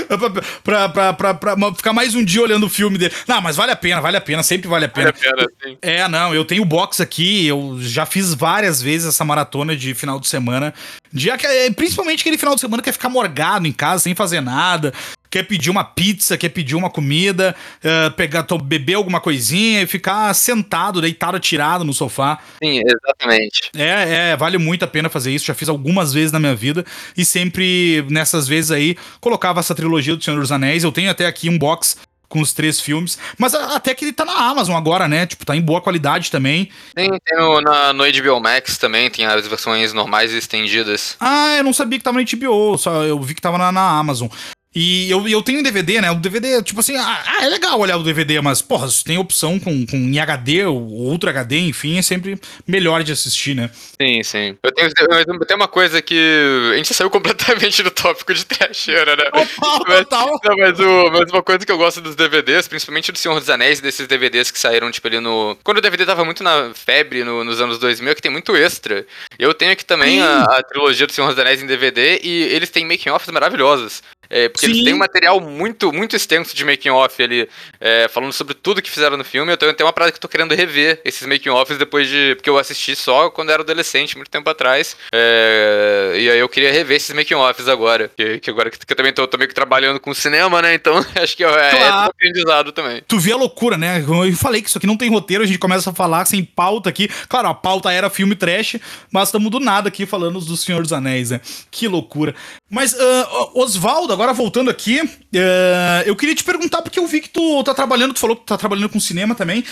[0.63, 3.13] pra, pra, pra, pra, ficar mais um dia olhando o filme dele.
[3.27, 5.11] Não, mas vale a pena, vale a pena, sempre vale a pena.
[5.11, 5.77] Vale a pena, sim.
[5.81, 9.93] É, não, eu tenho o box aqui, eu já fiz várias vezes essa maratona de
[9.93, 10.73] final de semana.
[11.11, 14.39] Dia que, principalmente aquele final de semana que é ficar morgado em casa, sem fazer
[14.39, 14.93] nada
[15.33, 20.31] quer pedir uma pizza, quer pedir uma comida, uh, pegar, beber alguma coisinha e ficar
[20.35, 22.37] sentado, deitado, tirado no sofá.
[22.63, 23.71] Sim, exatamente.
[23.75, 25.47] É, é, vale muito a pena fazer isso.
[25.47, 26.85] Já fiz algumas vezes na minha vida
[27.17, 30.83] e sempre nessas vezes aí colocava essa trilogia do Senhor dos Anéis.
[30.83, 31.97] Eu tenho até aqui um box
[32.29, 33.17] com os três filmes.
[33.35, 35.25] Mas até que ele tá na Amazon agora, né?
[35.25, 36.69] Tipo, tá em boa qualidade também.
[36.93, 41.15] Tem, tem no, na, no HBO Max também, tem as versões normais e estendidas.
[41.19, 43.97] Ah, eu não sabia que tava no HBO, só eu vi que tava na, na
[43.97, 44.27] Amazon.
[44.75, 46.11] E eu, eu tenho DVD, né?
[46.11, 49.59] O DVD, tipo assim, ah, é legal olhar o DVD, mas, porra, se tem opção
[49.59, 53.69] com, com em HD ou outro HD, enfim, é sempre melhor de assistir, né?
[54.01, 54.57] Sim, sim.
[54.63, 56.71] Eu tenho, eu tenho uma coisa que.
[56.73, 59.25] A gente saiu completamente do tópico de trecheira, né?
[59.25, 60.39] Total, mas, total.
[60.43, 63.49] Não, mas, o, mas uma coisa que eu gosto dos DVDs, principalmente do Senhor dos
[63.49, 65.55] Anéis, desses DVDs que saíram, tipo, ali no.
[65.63, 68.55] Quando o DVD tava muito na febre no, nos anos 2000, é que tem muito
[68.55, 69.05] extra.
[69.37, 72.69] Eu tenho aqui também a, a, trilogia do Senhor dos Anéis em DVD e eles
[72.69, 74.01] têm making-offs maravilhosos.
[74.35, 74.71] É, porque Sim.
[74.71, 77.47] eles têm um material muito, muito extenso de making off ali,
[77.83, 79.51] é, falando sobre tudo que fizeram no filme.
[79.51, 82.33] Eu tenho, tenho uma parada que eu tô querendo rever esses making offs depois de.
[82.35, 84.95] Porque eu assisti só quando era adolescente, muito tempo atrás.
[85.13, 88.09] É, e aí eu queria rever esses making offs agora.
[88.15, 90.73] Que, que agora que, eu também tô, tô, meio que trabalhando com cinema, né?
[90.73, 91.83] Então acho que é, é claro.
[91.83, 93.03] é aprendizado também.
[93.05, 94.01] Tu vê a loucura, né?
[94.01, 96.87] Eu falei que isso aqui não tem roteiro, a gente começa a falar sem pauta
[96.87, 97.09] aqui.
[97.27, 98.77] Claro, a pauta era filme trash,
[99.11, 101.41] mas estamos do nada aqui falando do Senhor dos Anéis, né?
[101.69, 102.33] Que loucura.
[102.69, 107.29] Mas, uh, Oswaldo, agora voltando aqui, uh, eu queria te perguntar, porque eu vi que
[107.29, 109.63] tu tá trabalhando, tu falou que tá trabalhando com cinema também.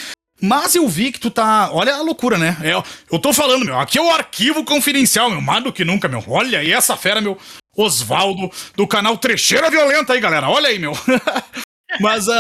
[0.42, 1.70] Mas eu vi que tu tá.
[1.72, 2.58] Olha a loucura, né?
[2.64, 2.72] É,
[3.12, 3.80] eu tô falando, meu.
[3.80, 5.40] Aqui é o arquivo confidencial, meu.
[5.40, 6.24] Mais do que nunca, meu.
[6.28, 7.38] Olha aí essa fera, meu.
[7.78, 10.50] Osvaldo, do canal Trecheira Violenta aí, galera.
[10.50, 10.94] Olha aí, meu.
[12.00, 12.32] Mas uh,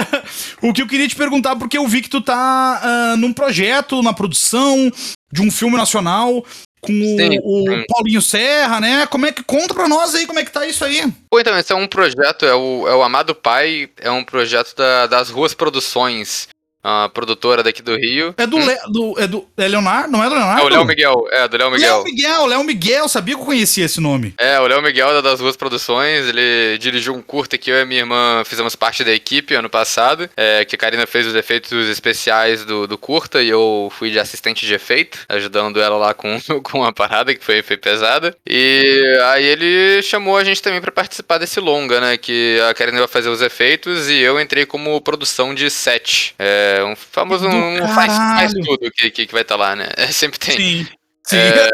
[0.60, 4.02] o que eu queria te perguntar, porque eu vi que tu tá uh, num projeto,
[4.02, 4.90] na produção
[5.32, 6.44] de um filme nacional
[6.80, 7.84] com sim, o.
[7.88, 9.06] Paulinho Serra, né?
[9.06, 11.04] Como é que conta pra nós aí como é que tá isso aí?
[11.30, 14.74] Pô, então, esse é um projeto, é o, é o Amado Pai, é um projeto
[14.76, 16.48] da, das Ruas Produções
[16.82, 18.34] a produtora daqui do Rio.
[18.36, 18.66] É do, hum?
[18.66, 20.10] Le, do, é do é Leonardo?
[20.10, 20.62] Não é do Leonardo?
[20.62, 21.96] É o Léo Miguel, é do Léo Miguel.
[21.96, 24.34] Léo Miguel, Léo Miguel, sabia que eu conhecia esse nome.
[24.38, 27.84] É, o Léo Miguel é das Ruas Produções, ele dirigiu um curta que eu e
[27.84, 31.88] minha irmã fizemos parte da equipe ano passado, é, que a Karina fez os efeitos
[31.88, 36.38] especiais do, do curta e eu fui de assistente de efeito, ajudando ela lá com,
[36.62, 38.36] com uma parada que foi, foi pesada.
[38.48, 42.98] E aí ele chamou a gente também para participar desse longa, né, que a Karina
[42.98, 46.34] vai fazer os efeitos e eu entrei como produção de set.
[46.38, 49.86] É um famoso um faz, faz, tudo que, que, que vai estar tá lá, né?
[50.12, 50.56] Sempre tem.
[50.56, 50.97] Sim.
[51.28, 51.36] Sim.
[51.36, 51.68] É,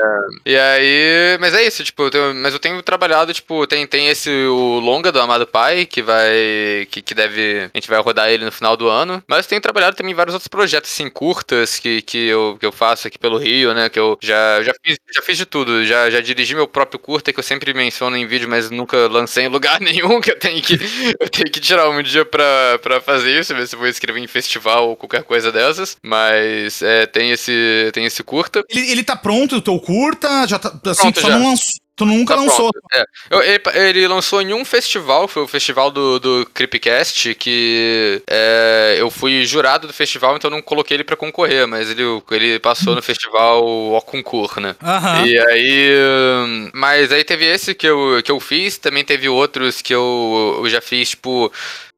[0.51, 4.09] e aí, mas é isso, tipo, eu tenho, mas eu tenho trabalhado, tipo, tem, tem
[4.09, 8.31] esse o longa do Amado Pai, que vai que, que deve, a gente vai rodar
[8.31, 11.79] ele no final do ano, mas tenho trabalhado também em vários outros projetos assim curtas
[11.79, 14.97] que, que, eu, que eu faço aqui pelo Rio, né, que eu já, já fiz,
[15.15, 18.27] já fiz de tudo, já, já dirigi meu próprio curta que eu sempre menciono em
[18.27, 20.75] vídeo, mas nunca lancei em lugar nenhum, que eu tenho que
[21.21, 24.19] eu tenho que tirar um dia pra, pra fazer isso, ver se eu vou escrever
[24.21, 28.65] em festival ou qualquer coisa dessas, mas é, tem esse tem esse curta.
[28.69, 30.47] Ele, ele tá pronto pronto o teu curta?
[30.47, 31.39] Já tá, assim, pronto, só já.
[31.39, 31.85] não lançou.
[31.97, 32.71] Tu nunca tá lançou.
[32.93, 33.05] É.
[33.31, 38.97] Eu, ele, ele, lançou em um festival, foi o festival do, do Creepcast, que é,
[38.99, 42.97] eu fui jurado do festival, então não coloquei ele para concorrer, mas ele, ele passou
[42.97, 44.75] no festival ao concurso, né?
[44.83, 45.27] Uhum.
[45.27, 46.71] E aí.
[46.75, 50.69] Mas aí teve esse que eu, que eu fiz, também teve outros que eu, eu
[50.69, 51.53] já fiz, tipo.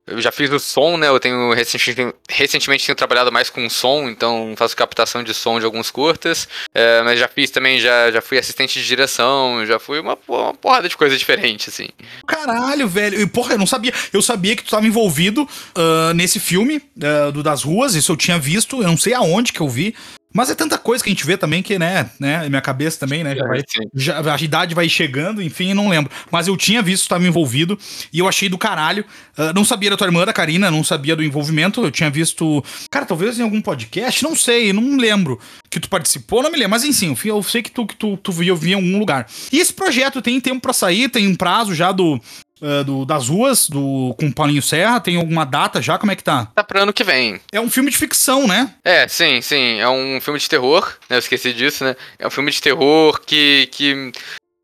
[0.07, 1.09] Eu já fiz o som, né?
[1.09, 5.65] Eu tenho recentemente, recentemente tenho trabalhado mais com som, então faço captação de som de
[5.65, 6.49] alguns curtas.
[6.73, 10.55] É, mas já fiz também, já, já fui assistente de direção, já fui uma, uma
[10.55, 11.89] porrada de coisa diferente, assim.
[12.25, 13.21] Caralho, velho.
[13.21, 13.93] E, porra, eu não sabia.
[14.13, 18.17] Eu sabia que tu estava envolvido uh, nesse filme uh, do Das Ruas, isso eu
[18.17, 19.93] tinha visto, eu não sei aonde que eu vi.
[20.33, 23.25] Mas é tanta coisa que a gente vê também que, né, né, minha cabeça também,
[23.25, 23.63] né, já vai,
[23.95, 26.11] já, a idade vai chegando, enfim, não lembro.
[26.31, 27.79] Mas eu tinha visto, estava envolvido,
[28.13, 29.05] e eu achei do caralho.
[29.37, 32.63] Uh, não sabia da tua irmã, da Karina, não sabia do envolvimento, eu tinha visto,
[32.91, 36.73] cara, talvez em algum podcast, não sei, não lembro que tu participou, não me lembro,
[36.73, 39.27] mas enfim, eu sei que tu, que tu, tu viu, em algum lugar.
[39.51, 42.21] E esse projeto tem tempo para sair, tem um prazo já do,
[42.61, 44.99] Uh, do, das ruas, do, com o Paulinho Serra?
[44.99, 45.99] Tem alguma data já?
[45.99, 46.47] Como é que tá?
[46.55, 47.39] Tá pra ano que vem.
[47.53, 48.75] É um filme de ficção, né?
[48.83, 49.79] É, sim, sim.
[49.79, 51.17] É um filme de terror, né?
[51.17, 51.95] Eu esqueci disso, né?
[52.19, 53.69] É um filme de terror que.
[53.71, 54.13] que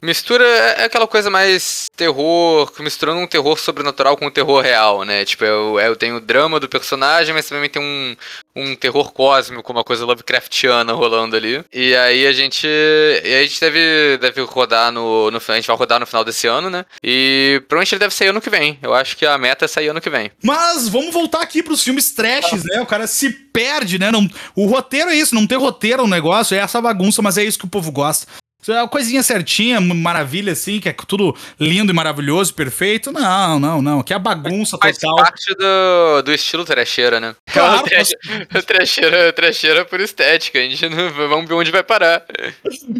[0.02, 5.24] Mistura é aquela coisa mais terror, misturando um terror sobrenatural com um terror real, né?
[5.24, 8.16] Tipo, eu, eu tenho o drama do personagem, mas também tem um,
[8.56, 11.64] um terror cósmico, uma coisa Lovecraftiana rolando ali.
[11.72, 12.66] E aí a gente.
[12.66, 15.40] A gente deve, deve rodar no, no.
[15.46, 16.84] A gente vai rodar no final desse ano, né?
[17.00, 18.80] E provavelmente ele deve sair ano que vem.
[18.82, 20.32] Eu acho que a meta é sair ano que vem.
[20.42, 22.80] Mas vamos voltar aqui pros filmes trashes, né?
[22.80, 24.10] O cara se perde, né?
[24.10, 27.44] Não, o roteiro é isso, não tem roteiro no negócio, é essa bagunça, mas é
[27.44, 28.26] isso que o povo gosta.
[28.68, 33.10] É uma coisinha certinha, maravilha, assim, que é tudo lindo e maravilhoso, perfeito.
[33.10, 34.02] Não, não, não.
[34.02, 35.18] Que é a bagunça Faz total.
[35.18, 37.34] Faz parte do, do estilo trecheira, né?
[37.52, 37.82] Claro,
[38.66, 40.60] trecheira, trecheira por estética.
[40.60, 42.24] A gente não, vamos ver onde vai parar.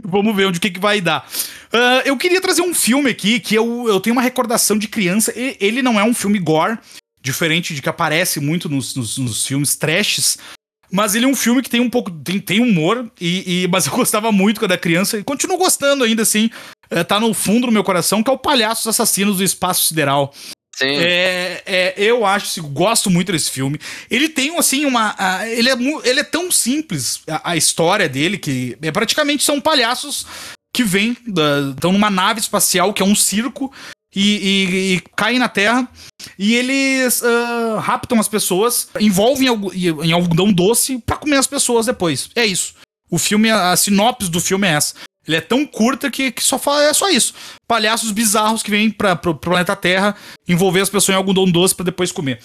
[0.04, 1.28] vamos ver onde o que, que vai dar.
[1.72, 5.32] Uh, eu queria trazer um filme aqui que eu, eu tenho uma recordação de criança.
[5.36, 6.76] Ele não é um filme gore,
[7.20, 10.38] diferente de que aparece muito nos, nos, nos filmes trashes.
[10.92, 12.10] Mas ele é um filme que tem um pouco.
[12.10, 16.04] Tem, tem humor, e, e, mas eu gostava muito quando era criança, e continuo gostando
[16.04, 16.50] ainda assim.
[16.90, 20.34] É, tá no fundo do meu coração, que é o Palhaços Assassinos do Espaço Sideral.
[20.74, 20.88] Sim.
[20.88, 23.78] É, é, eu acho, gosto muito desse filme.
[24.10, 25.14] Ele tem, assim, uma.
[25.18, 25.74] A, ele, é,
[26.04, 30.26] ele é tão simples, a, a, história dele, que é, praticamente são palhaços
[30.74, 31.16] que vêm,
[31.74, 33.72] estão numa nave espacial que é um circo,
[34.14, 35.88] e, e, e caem na Terra
[36.38, 42.30] e eles uh, raptam as pessoas, envolvem em algodão doce para comer as pessoas depois.
[42.34, 42.74] É isso.
[43.10, 44.94] O filme, a sinopse do filme é essa.
[45.26, 47.34] Ele é tão curta que, que só fala, é só isso.
[47.68, 50.16] Palhaços bizarros que vêm para pro planeta Terra
[50.48, 52.40] envolver as pessoas em algodão doce para depois comer.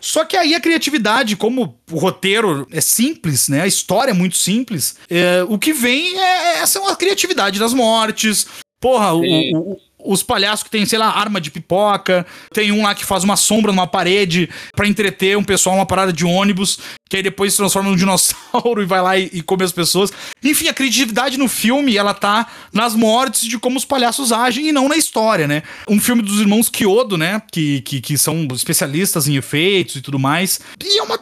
[0.00, 3.62] Só que aí a criatividade, como o roteiro é simples, né?
[3.62, 7.58] A história é muito simples, é, o que vem é, é essa é uma criatividade
[7.58, 8.46] das mortes.
[8.80, 12.26] Porra, o, o, os palhaços que tem, sei lá, arma de pipoca.
[12.52, 16.12] Tem um lá que faz uma sombra numa parede para entreter um pessoal numa parada
[16.12, 16.78] de ônibus,
[17.08, 20.12] que aí depois se transforma num dinossauro e vai lá e, e come as pessoas.
[20.42, 24.72] Enfim, a criatividade no filme, ela tá nas mortes de como os palhaços agem e
[24.72, 25.62] não na história, né?
[25.88, 27.42] Um filme dos irmãos Kyodo, né?
[27.52, 30.60] Que, que, que são especialistas em efeitos e tudo mais.
[30.82, 31.18] E é uma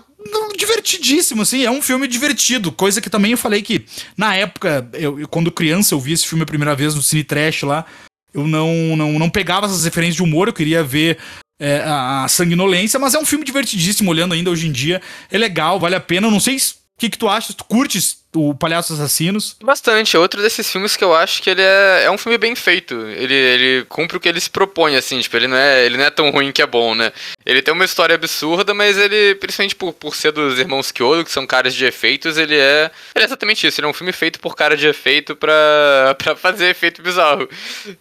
[0.57, 3.85] divertidíssimo, assim, é um filme divertido, coisa que também eu falei que
[4.17, 7.63] na época, eu, quando criança eu vi esse filme a primeira vez no Cine Trash
[7.63, 7.87] lá,
[8.33, 11.19] eu não, não, não pegava essas referências de humor, eu queria ver
[11.59, 15.03] é, a sanguinolência, mas é um filme divertidíssimo, olhando ainda hoje em dia.
[15.31, 16.27] É legal, vale a pena.
[16.27, 16.61] Eu não sei o
[16.99, 19.57] que, que tu acha, tu curtes o Palhaços Assassinos.
[19.63, 20.17] Bastante.
[20.17, 22.95] É outro desses filmes que eu acho que ele é, é um filme bem feito.
[22.95, 25.19] Ele, ele cumpre o que ele se propõe, assim.
[25.21, 27.13] Tipo, ele não, é, ele não é tão ruim que é bom, né?
[27.49, 31.33] Ele tem uma história absurda, mas ele, principalmente por, por ser dos irmãos Kyoto, que
[31.33, 33.81] são caras de efeitos, ele é, ele é exatamente isso.
[33.81, 37.49] Ele é um filme feito por cara de efeito pra, pra fazer efeito bizarro.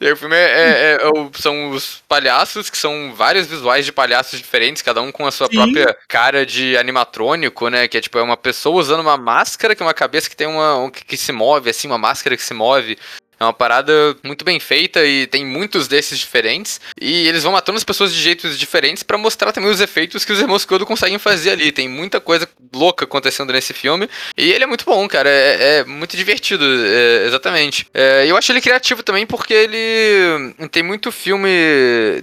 [0.02, 1.00] E aí, o filme é, é, é,
[1.40, 5.48] são os palhaços, que são vários visuais de palhaços diferentes, cada um com a sua
[5.48, 5.56] Sim.
[5.56, 7.88] própria cara de animatrônico, né?
[7.88, 10.48] Que é tipo, é uma pessoa usando uma máscara, que é uma cabeça que tem
[10.48, 10.78] uma.
[10.78, 12.98] Um, que se move, assim, uma máscara que se move.
[13.40, 16.82] É uma parada muito bem feita e tem muitos desses diferentes.
[17.00, 20.34] E eles vão matando as pessoas de jeitos diferentes para mostrar também os efeitos que
[20.34, 21.72] os irmãos Kodo conseguem fazer ali.
[21.72, 24.10] Tem muita coisa louca acontecendo nesse filme.
[24.36, 25.30] E ele é muito bom, cara.
[25.30, 27.88] É, é muito divertido, é, exatamente.
[27.94, 31.50] É, eu acho ele criativo também porque ele tem muito filme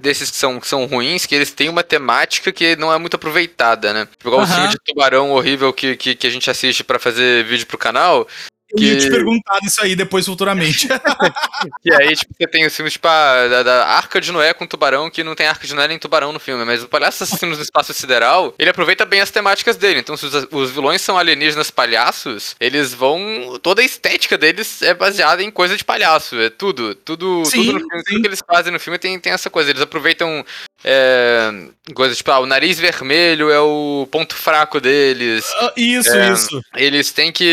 [0.01, 3.15] desses que são, que são ruins, que eles têm uma temática que não é muito
[3.15, 4.09] aproveitada, né?
[4.21, 4.45] Igual uhum.
[4.45, 7.79] o filme de tubarão horrível que, que, que a gente assiste para fazer vídeo pro
[7.79, 8.27] canal.
[8.77, 10.89] Eu ia te perguntar isso aí depois futuramente.
[11.85, 14.67] e aí, tipo, você tem os filmes, tipo, a, da, da, Arca de Noé com
[14.67, 17.59] Tubarão, que não tem Arca de Noé nem Tubarão no filme, mas o Palhaço Assassinos
[17.59, 20.01] do Espaço Sideral, ele aproveita bem as temáticas dele.
[20.01, 23.59] Então, se os, os, vilões são alienígenas palhaços, eles vão.
[23.63, 26.39] Toda a estética deles é baseada em coisa de palhaço.
[26.41, 26.95] É tudo.
[26.95, 29.71] Tudo, sim, tudo no filme, tudo que eles fazem no filme tem, tem essa coisa.
[29.71, 30.45] Eles aproveitam
[30.87, 31.51] é,
[31.95, 35.51] coisas tipo, ah, o nariz vermelho é o ponto fraco deles.
[35.63, 36.61] Uh, isso, é, isso.
[36.77, 37.45] Eles têm que.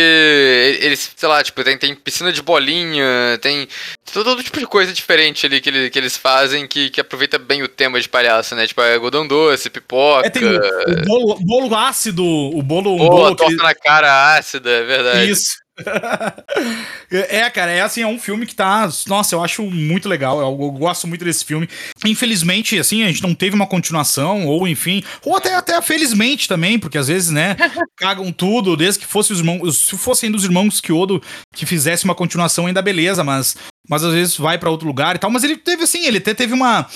[0.82, 3.68] Eles, sei lá, tipo, tem, tem piscina de bolinha, tem
[4.12, 7.38] todo, todo tipo de coisa diferente ali que, ele, que eles fazem que, que aproveita
[7.38, 8.68] bem o tema de palhaço, né?
[8.68, 10.28] Tipo, algodão doce, pipoca.
[10.28, 12.98] É, tem o, bolo, bolo, ácido, o bolo.
[12.98, 13.64] Pô, bolo torta que...
[13.64, 15.30] na cara ácida, é verdade.
[15.30, 15.61] Isso.
[17.12, 18.90] é, cara, é assim, é um filme que tá.
[19.08, 20.40] Nossa, eu acho muito legal.
[20.40, 21.68] Eu, eu, gosto muito desse filme.
[22.06, 26.80] Infelizmente, assim, a gente não teve uma continuação, ou enfim, ou até, até felizmente também,
[26.80, 27.56] porque às vezes, né,
[27.98, 29.78] cagam tudo, desde que fosse os irmãos.
[29.78, 31.22] Se fossem dos irmãos Kyodo
[31.54, 33.56] que fizesse uma continuação, ainda beleza, mas
[33.90, 35.30] mas às vezes vai para outro lugar e tal.
[35.30, 36.88] Mas ele teve assim, ele até teve uma.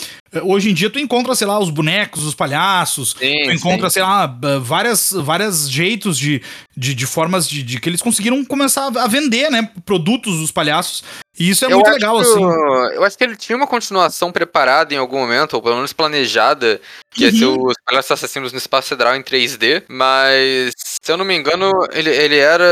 [0.43, 3.95] Hoje em dia tu encontra, sei lá, os bonecos, os palhaços, sim, tu encontra, sim.
[3.95, 4.25] sei lá,
[4.61, 6.41] várias, várias jeitos de,
[6.75, 9.69] de, de formas de, de, que eles conseguiram começar a vender, né?
[9.85, 11.03] Produtos dos palhaços.
[11.37, 12.43] E isso é eu muito legal, assim.
[12.93, 16.79] Eu acho que ele tinha uma continuação preparada em algum momento, ou pelo menos planejada,
[17.11, 17.29] que uhum.
[17.29, 17.67] ia ser uhum.
[17.67, 22.09] os Palhaços Assassinos no Espaço Federal em 3D, mas se eu não me engano, ele,
[22.09, 22.65] ele era.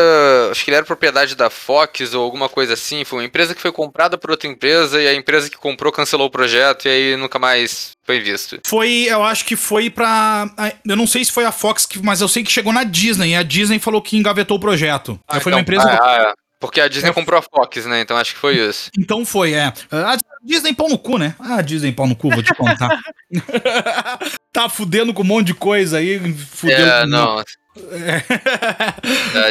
[0.50, 3.04] Acho que ele era propriedade da Fox ou alguma coisa assim.
[3.04, 6.28] Foi uma empresa que foi comprada por outra empresa e a empresa que comprou cancelou
[6.28, 8.60] o projeto e aí nunca mais foi visto.
[8.66, 10.50] Foi, eu acho que foi pra.
[10.86, 13.36] Eu não sei se foi a Fox, mas eu sei que chegou na Disney e
[13.36, 15.20] a Disney falou que engavetou o projeto.
[15.28, 15.90] Ah, foi então, uma empresa.
[15.90, 16.34] Ah.
[16.64, 17.14] Porque a Disney é.
[17.14, 18.00] comprou a Fox, né?
[18.00, 18.90] Então acho que foi isso.
[18.98, 19.74] Então foi, é.
[19.92, 21.36] A Disney pau no cu, né?
[21.38, 23.02] Ah, Disney pau no cu, vou te contar.
[24.50, 26.34] tá fudendo com um monte de coisa aí.
[26.34, 27.44] Fudeu é, não.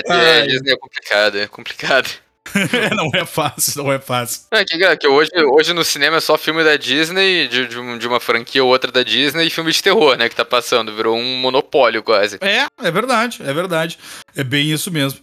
[0.06, 0.40] É.
[0.40, 2.08] A Disney é complicado, é complicado.
[2.96, 4.42] não é fácil, não é fácil.
[4.50, 8.20] É que, que hoje, hoje no cinema é só filme da Disney, de, de, uma
[8.20, 10.94] franquia ou outra da Disney, e filme de terror, né, que tá passando.
[10.94, 12.38] Virou um monopólio quase.
[12.40, 13.98] É, é verdade, é verdade.
[14.36, 15.18] É bem isso mesmo.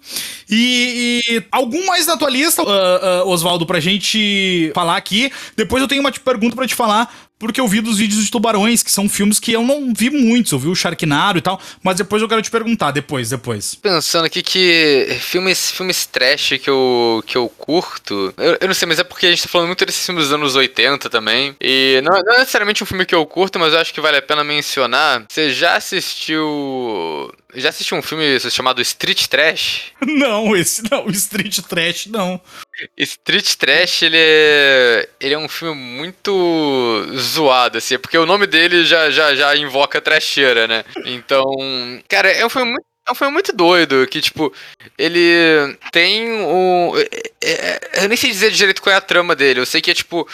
[0.49, 5.31] E, e algum mais na tua lista, uh, uh, Oswaldo, pra gente falar aqui?
[5.55, 8.83] Depois eu tenho uma pergunta para te falar porque eu vi dos vídeos de tubarões,
[8.83, 11.95] que são filmes que eu não vi muitos, eu vi o Sharknado e tal, mas
[11.95, 13.75] depois eu quero te perguntar, depois, depois.
[13.75, 18.87] Pensando aqui que filmes, filmes trash que eu, que eu curto, eu, eu não sei,
[18.87, 22.01] mas é porque a gente tá falando muito desses filmes dos anos 80 também, e
[22.03, 24.21] não, não é necessariamente um filme que eu curto, mas eu acho que vale a
[24.21, 25.25] pena mencionar.
[25.29, 29.91] Você já assistiu já assistiu um filme chamado Street Trash?
[30.05, 32.41] Não, esse não, Street Trash não.
[32.97, 38.85] Street Trash, ele é, ele é um filme muito zoado, assim, porque o nome dele
[38.85, 40.83] já, já, já invoca trecheira, né?
[41.05, 41.43] Então,
[42.07, 44.53] cara, é um filme muito é um filme muito doido, que, tipo,
[44.95, 46.93] ele tem um.
[47.41, 49.59] É, é, eu nem sei dizer direito qual é a trama dele.
[49.59, 50.27] Eu sei que é, tipo,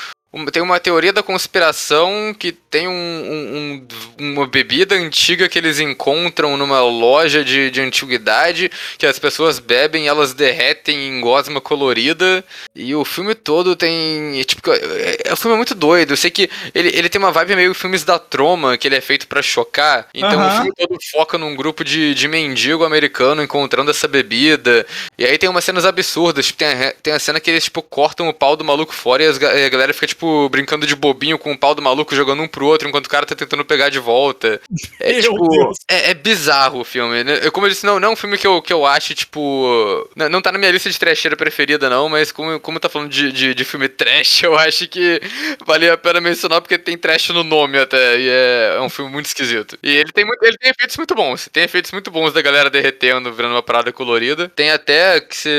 [0.52, 3.88] tem uma teoria da conspiração que tem um, um,
[4.20, 10.10] uma bebida antiga que eles encontram numa loja de, de antiguidade, que as pessoas bebem
[10.10, 12.44] elas derretem em gosma colorida.
[12.76, 14.42] E o filme todo tem.
[14.44, 16.12] Tipo, é, é, o filme é muito doido.
[16.12, 19.02] Eu sei que ele, ele tem uma vibe meio filmes da troma, que ele é
[19.02, 20.10] feito para chocar.
[20.14, 20.48] Então uhum.
[20.48, 24.86] o filme todo foca num grupo de, de mendigo americano encontrando essa bebida.
[25.18, 26.48] E aí tem umas cenas absurdas.
[26.48, 29.24] Tipo, tem, a, tem a cena que eles, tipo, cortam o pau do maluco fora
[29.24, 32.16] e, as, e a galera fica, tipo, brincando de bobinho com o pau do maluco
[32.16, 34.60] jogando um pro outro enquanto o cara tá tentando pegar de volta.
[35.00, 35.74] É Meu tipo.
[35.88, 37.24] É, é, bizarro o filme.
[37.24, 37.40] Né?
[37.44, 40.10] Eu, como eu disse, não, não é um filme que eu, que eu acho, tipo.
[40.16, 43.10] Não, não tá na minha lista de trecheira preferida, não, mas como, como tá falando
[43.10, 45.22] de, de, de, filme trash, eu acho que
[45.66, 48.20] valia a pena mencionar porque tem trash no nome até.
[48.20, 49.78] E é, é um filme muito esquisito.
[49.84, 51.50] E ele tem, muito, ele tem efeitos muito bons.
[51.52, 54.50] Tem efeitos muito bons da galera derretendo, virando uma parada colorida.
[54.50, 55.50] Tem até que se.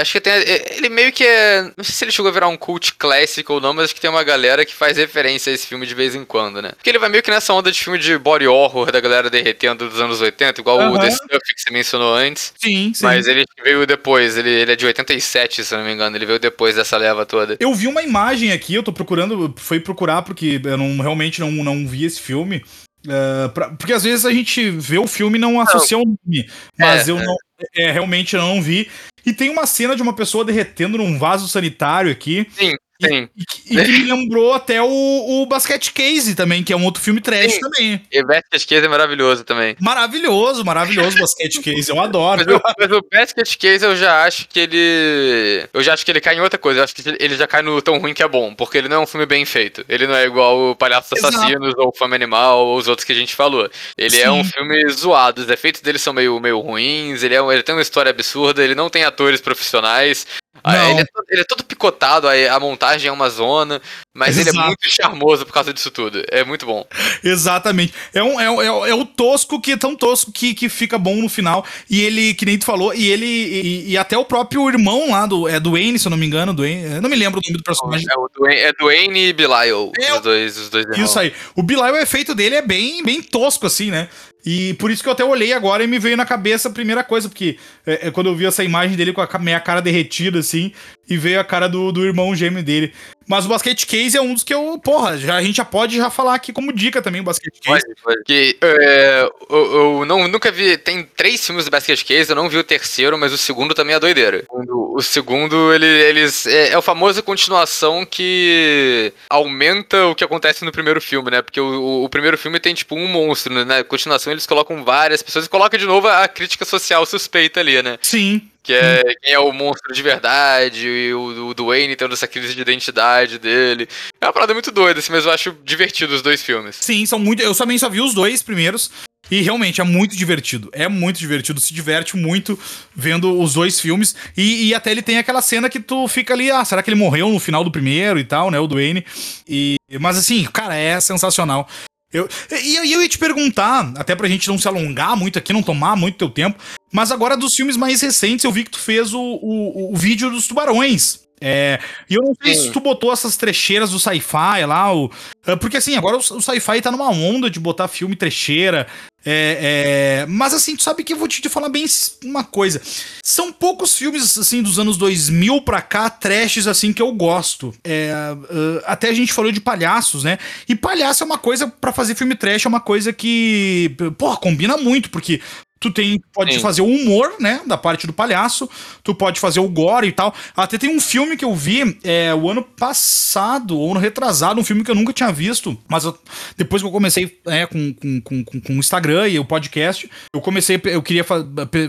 [0.00, 0.32] Acho que tem.
[0.76, 1.62] Ele meio que é.
[1.76, 4.00] Não sei se ele chegou a virar um cult classic ou não, mas acho que
[4.00, 6.70] tem uma galera que faz referência a esse filme de vez em quando, né?
[6.76, 9.88] Porque ele vai meio que nessa onda de filme de body horror da galera derretendo
[9.88, 10.92] dos anos 80, igual uhum.
[10.92, 12.54] o The Stuff que você mencionou antes.
[12.56, 13.04] Sim, sim.
[13.04, 16.38] Mas ele veio depois, ele, ele é de 87, se não me engano, ele veio
[16.38, 17.56] depois dessa leva toda.
[17.58, 21.50] Eu vi uma imagem aqui, eu tô procurando, foi procurar porque eu não, realmente não,
[21.50, 22.62] não vi esse filme.
[23.04, 26.48] Uh, pra, porque às vezes a gente vê o filme e não associa o nome,
[26.78, 27.24] mas é, eu é.
[27.24, 27.36] não
[27.76, 28.88] é, realmente não vi.
[29.24, 32.46] E tem uma cena de uma pessoa derretendo num vaso sanitário aqui.
[32.52, 32.74] Sim.
[33.06, 33.28] Sim.
[33.70, 37.02] E, e, que me lembrou até o, o Basket Case também, que é um outro
[37.02, 37.60] filme trash Sim.
[37.60, 38.02] também.
[38.10, 39.76] E Basket Case é maravilhoso também.
[39.80, 42.44] Maravilhoso, maravilhoso Basket Case, eu adoro.
[42.46, 45.68] Mas, o, mas o Basket Case eu já acho que ele.
[45.72, 46.80] Eu já acho que ele cai em outra coisa.
[46.80, 48.96] Eu acho que ele já cai no tão ruim que é bom, porque ele não
[48.96, 49.84] é um filme bem feito.
[49.88, 53.16] Ele não é igual o Palhaços Assassinos ou Fama Animal ou os outros que a
[53.16, 53.70] gente falou.
[53.96, 54.22] Ele Sim.
[54.22, 57.74] é um filme zoado, os efeitos dele são meio, meio ruins, ele, é, ele tem
[57.74, 60.26] uma história absurda, ele não tem atores profissionais.
[60.64, 62.60] Ah, ele, é todo, ele, é todo, picotado, a, a,
[62.92, 63.80] montagem é uma zona,
[64.14, 64.56] mas Exato.
[64.56, 66.22] ele é muito charmoso por causa disso tudo.
[66.30, 66.86] É muito bom.
[67.24, 67.94] Exatamente.
[68.12, 71.16] É, um, é, é, é, o tosco que é tão tosco que, que fica bom
[71.16, 71.64] no final.
[71.88, 73.26] E ele, que nem tu falou, e ele.
[73.26, 75.48] E, e até o próprio irmão lá do.
[75.48, 76.52] É Duane, se eu não me engano.
[76.52, 78.06] Duane, eu não me lembro o nome do personagem.
[78.10, 79.92] É, o Duane, é Duane e Belial.
[79.98, 81.32] É, os dois, os dois Isso aí.
[81.54, 84.08] O Belial, o efeito dele é bem, bem tosco, assim, né?
[84.44, 87.04] E por isso que eu até olhei agora e me veio na cabeça a primeira
[87.04, 90.40] coisa, porque é, é quando eu vi essa imagem dele com a meia cara derretida,
[90.40, 90.72] assim,
[91.08, 92.92] e veio a cara do, do irmão gêmeo dele.
[93.28, 95.96] Mas o Basket Case é um dos que eu, porra, já, a gente já pode
[95.96, 97.86] já falar aqui como dica também o Basket Case.
[98.26, 102.48] Que, é, eu, eu não, nunca vi, tem três filmes do Basket Case, eu não
[102.48, 104.44] vi o terceiro, mas o segundo também é doideira.
[104.50, 110.64] O, o segundo, ele, eles, é, é a famosa continuação que aumenta o que acontece
[110.64, 111.42] no primeiro filme, né?
[111.42, 113.64] Porque o, o primeiro filme tem, tipo, um monstro, né?
[113.64, 117.82] Na continuação eles colocam várias pessoas e colocam de novo a crítica social suspeita ali,
[117.82, 117.98] né?
[118.02, 118.48] Sim.
[118.62, 122.54] Que é quem é o monstro de verdade, e o, o Dwayne tendo essa crise
[122.54, 123.88] de identidade dele.
[124.20, 126.76] É uma parada muito doida, assim, mas eu acho divertido os dois filmes.
[126.80, 127.42] Sim, são muito.
[127.42, 128.90] Eu também só vi os dois primeiros.
[129.30, 130.68] E realmente é muito divertido.
[130.72, 131.60] É muito divertido.
[131.60, 132.58] Se diverte muito
[132.94, 134.14] vendo os dois filmes.
[134.36, 136.98] E, e, até ele tem aquela cena que tu fica ali, ah, será que ele
[137.00, 138.58] morreu no final do primeiro e tal, né?
[138.58, 139.04] O Dwayne.
[139.48, 141.68] E, mas assim, cara, é sensacional.
[142.12, 142.28] Eu,
[142.62, 145.62] e eu, eu ia te perguntar, até pra gente não se alongar muito aqui, não
[145.62, 146.58] tomar muito teu tempo,
[146.92, 150.30] mas agora dos filmes mais recentes, eu vi que tu fez o, o, o vídeo
[150.30, 151.20] dos tubarões.
[151.42, 155.10] É, e eu não sei se tu botou essas trecheiras do sci-fi lá, o,
[155.46, 158.86] ah, porque assim, agora o, o sci-fi tá numa onda de botar filme trecheira.
[159.24, 161.84] É, é, mas assim, tu sabe que eu vou te falar bem
[162.24, 162.80] uma coisa.
[163.24, 167.72] São poucos filmes, assim, dos anos 2000 pra cá, trashes, assim, que eu gosto.
[167.84, 170.38] É, uh, até a gente falou de palhaços, né?
[170.68, 174.76] E palhaço é uma coisa, para fazer filme trash, é uma coisa que, porra, combina
[174.76, 175.40] muito, porque
[175.82, 176.60] Tu tem, pode Sim.
[176.60, 178.70] fazer o humor, né, da parte do palhaço,
[179.02, 180.32] tu pode fazer o gore e tal.
[180.56, 184.64] Até tem um filme que eu vi é, o ano passado, ou ano retrasado, um
[184.64, 186.16] filme que eu nunca tinha visto, mas eu,
[186.56, 190.40] depois que eu comecei é, com, com, com, com, o Instagram e o podcast, eu
[190.40, 191.26] comecei, eu queria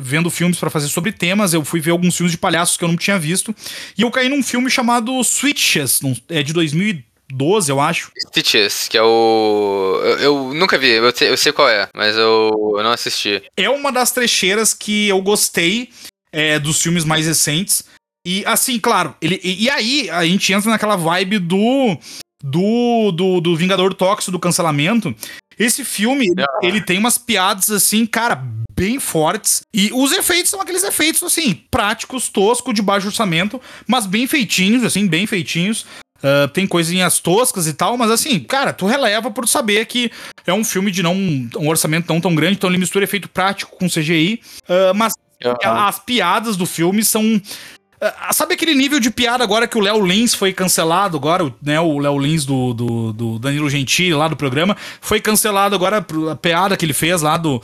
[0.02, 2.90] vendo filmes para fazer sobre temas, eu fui ver alguns filmes de palhaços que eu
[2.90, 3.56] não tinha visto,
[3.96, 8.12] e eu caí num filme chamado Switches, é de 2012, 12, eu acho.
[8.28, 10.00] Stitches, que é o.
[10.04, 13.44] Eu, eu nunca vi, eu sei, eu sei, qual é, mas eu, eu, não assisti.
[13.58, 15.90] É uma das trecheiras que eu gostei
[16.32, 17.84] é, dos filmes mais recentes.
[18.26, 19.40] E assim, claro, ele.
[19.44, 21.98] E, e, aí a gente entra naquela vibe do.
[22.46, 25.16] Do, do, do Vingador Tóxico do cancelamento.
[25.58, 26.60] Esse filme, ah.
[26.62, 28.44] ele tem umas piadas assim, cara,
[28.76, 29.62] bem fortes.
[29.74, 34.84] E os efeitos são aqueles efeitos, assim, práticos, toscos, de baixo orçamento, mas bem feitinhos,
[34.84, 35.86] assim, bem feitinhos.
[36.24, 40.10] Uh, tem coisinhas toscas e tal, mas assim, cara, tu releva por saber que
[40.48, 43.76] é um filme de não um orçamento não tão grande, então ele mistura efeito prático
[43.76, 44.40] com CGI.
[44.64, 45.14] Uh, mas
[45.44, 45.54] uhum.
[45.62, 47.22] as piadas do filme são.
[47.36, 51.80] Uh, sabe aquele nível de piada agora que o Léo Lins foi cancelado agora, né?
[51.82, 56.36] O Léo Lins do, do, do, Danilo Gentili lá do programa foi cancelado agora a
[56.38, 57.58] piada que ele fez lá do.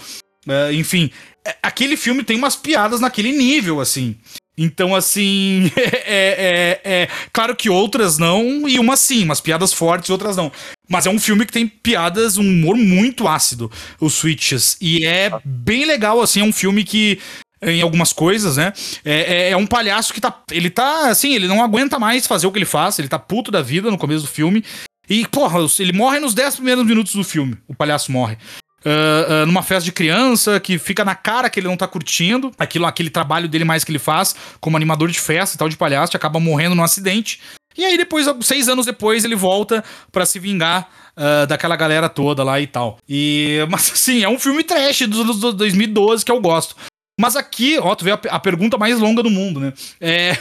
[0.45, 1.10] Uh, enfim,
[1.47, 4.18] é, aquele filme tem umas piadas naquele nível, assim.
[4.62, 5.72] Então, assim,
[6.05, 10.36] é, é, é, Claro que outras não, e umas sim, umas piadas fortes e outras
[10.36, 10.51] não.
[10.89, 14.76] Mas é um filme que tem piadas, um humor muito ácido, os Switches.
[14.82, 17.20] E é bem legal, assim, é um filme que.
[17.62, 18.72] Em algumas coisas, né?
[19.03, 20.43] É, é, é um palhaço que tá.
[20.49, 23.51] Ele tá assim, ele não aguenta mais fazer o que ele faz, ele tá puto
[23.51, 24.64] da vida no começo do filme.
[25.10, 27.57] E, porra, ele morre nos 10 primeiros minutos do filme.
[27.68, 28.38] O palhaço morre
[28.86, 32.51] uh, uh, numa festa de criança, que fica na cara que ele não tá curtindo
[32.57, 35.77] aquilo, aquele trabalho dele mais que ele faz como animador de festa e tal, de
[35.77, 37.39] palhaço, acaba morrendo num acidente.
[37.77, 42.43] E aí, depois, seis anos depois, ele volta para se vingar uh, daquela galera toda
[42.43, 42.97] lá e tal.
[43.07, 46.75] E, mas assim, é um filme trash dos anos 2012 que eu gosto.
[47.19, 49.73] Mas aqui, ó, tu vê a, a pergunta mais longa do mundo, né?
[49.99, 50.32] É.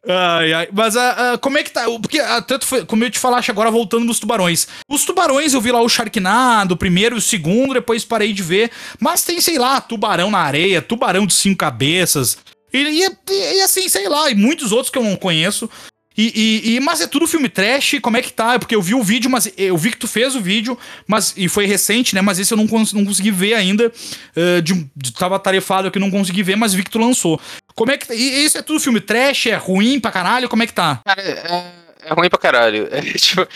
[0.07, 0.69] ai, ai.
[0.71, 1.85] Mas uh, uh, como é que tá?
[2.01, 4.67] Porque uh, tanto foi, como eu te falaste agora, voltando nos tubarões.
[4.87, 8.43] Os tubarões, eu vi lá o Sharknado, o primeiro e o segundo, depois parei de
[8.43, 8.71] ver.
[8.99, 12.37] Mas tem, sei lá, tubarão na areia, tubarão de cinco cabeças.
[12.73, 15.69] E, e, e, assim, sei lá, e muitos outros que eu não conheço.
[16.17, 18.59] E, e, e, mas é tudo filme trash, como é que tá?
[18.59, 20.77] Porque eu vi o vídeo, mas eu vi que tu fez o vídeo,
[21.07, 22.21] mas e foi recente, né?
[22.21, 23.91] Mas esse eu não, cons não consegui ver ainda.
[24.35, 27.39] Uh, de, de, tava tarefado aqui, não consegui ver, mas vi que tu lançou.
[27.75, 28.11] Como é que.
[28.13, 29.47] E isso é tudo filme trash?
[29.47, 30.49] É ruim pra caralho?
[30.49, 31.01] Como é que tá?
[31.05, 32.89] Cara, é, é ruim pra caralho.
[32.91, 33.47] É, tipo,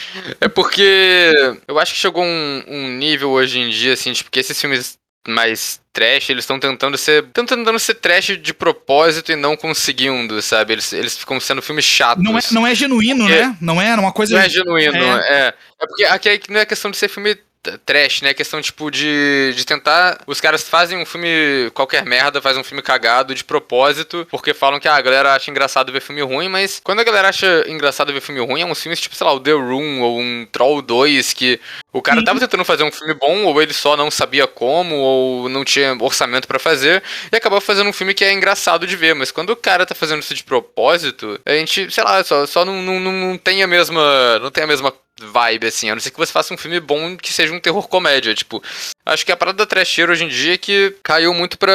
[0.42, 1.32] é porque
[1.68, 4.98] eu acho que chegou um, um nível hoje em dia, assim, tipo, que esses filmes
[5.28, 7.24] mais trash, eles estão tentando ser.
[7.34, 10.74] tentando ser trash de propósito e não conseguindo, sabe?
[10.74, 12.24] Eles, eles ficam sendo filmes chatos.
[12.24, 13.56] Não é, não é genuíno, né?
[13.60, 14.36] Não é uma coisa.
[14.36, 15.28] Não é genuíno, é.
[15.28, 17.38] É, é porque aqui não é questão de ser filme
[17.86, 18.34] trash, né?
[18.34, 20.20] Questão, tipo, de, de tentar.
[20.28, 24.80] Os caras fazem um filme qualquer merda, fazem um filme cagado de propósito, porque falam
[24.80, 28.14] que ah, a galera acha engraçado ver filme ruim, mas quando a galera acha engraçado
[28.14, 30.82] ver filme ruim, é uns filmes tipo, sei lá, o The Room ou um Troll
[30.82, 31.60] 2, que
[31.92, 35.50] o cara tava tentando fazer um filme bom, ou ele só não sabia como, ou
[35.50, 37.02] não tinha orçamento para fazer,
[37.32, 39.16] e acabou fazendo um filme que é engraçado de ver.
[39.16, 42.66] Mas quando o cara tá fazendo isso de propósito, a gente, sei lá, só, só
[42.66, 44.40] não, não, não tem a mesma.
[44.40, 45.90] Não tem a mesma vibe, assim.
[45.90, 48.34] A não ser que você faça um filme bom que seja um terror comédia.
[48.34, 48.62] Tipo,
[49.06, 51.72] acho que a parada da trasheira hoje em dia é que caiu muito pra,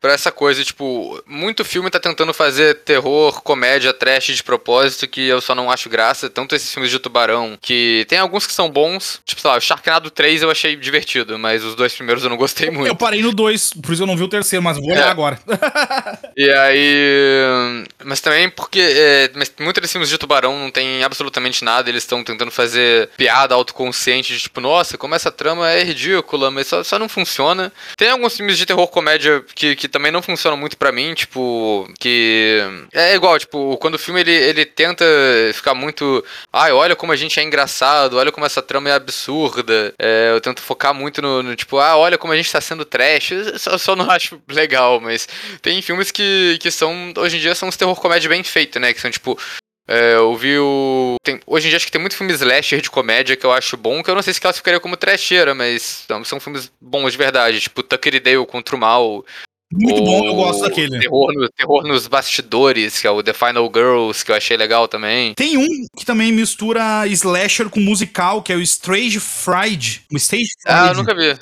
[0.00, 0.64] pra essa coisa.
[0.64, 5.70] Tipo, muito filme tá tentando fazer terror, comédia, trash de propósito, que eu só não
[5.70, 6.30] acho graça.
[6.30, 9.20] Tanto esses filmes de tubarão, que tem alguns que são bons.
[9.24, 12.36] Tipo, sei lá, o Sharknado 3 eu achei divertido, mas os dois primeiros eu não
[12.36, 12.88] gostei muito.
[12.88, 15.10] Eu parei no 2, por isso eu não vi o terceiro, mas vou olhar é.
[15.10, 15.38] agora.
[16.36, 17.84] e aí.
[18.02, 22.02] Mas também porque é, mas muitos desses filmes de tubarão não tem absolutamente nada, eles
[22.02, 26.82] estão tentando fazer piada autoconsciente de tipo, nossa, como essa trama é ridícula, mas só,
[26.82, 27.72] só não funciona.
[27.96, 31.88] Tem alguns filmes de terror comédia que, que também não funcionam muito para mim, tipo,
[31.98, 32.60] que
[32.92, 35.04] é igual, tipo, quando o filme ele, ele tenta
[35.52, 39.92] ficar muito, ai, olha como a gente é engraçado, olha como essa trama é absurda.
[39.98, 42.84] É, eu tento focar muito no, no, tipo, ah, olha como a gente tá sendo
[42.84, 43.32] trash.
[43.32, 45.28] Eu só, só não acho legal, mas
[45.62, 48.92] tem filmes que, que são, hoje em dia, são uns terror comédia bem feito, né?
[48.92, 49.38] Que são tipo,
[49.86, 51.16] é, eu vi o.
[51.22, 53.76] Tem, hoje em dia acho que tem muito filme slasher de comédia que eu acho
[53.76, 57.18] bom, que eu não sei se classificaria como trecheira, mas não, são filmes bons de
[57.18, 59.24] verdade, tipo Tucker e Dale contra o Mal.
[59.72, 61.00] Muito bom, eu gosto daquele.
[61.00, 64.86] Terror, no, terror nos bastidores, que é o The Final Girls, que eu achei legal
[64.86, 65.34] também.
[65.34, 65.66] Tem um
[65.96, 70.04] que também mistura slasher com musical, que é o Strange Fried.
[70.12, 70.64] O Stage Fried.
[70.66, 71.36] Ah, eu nunca vi.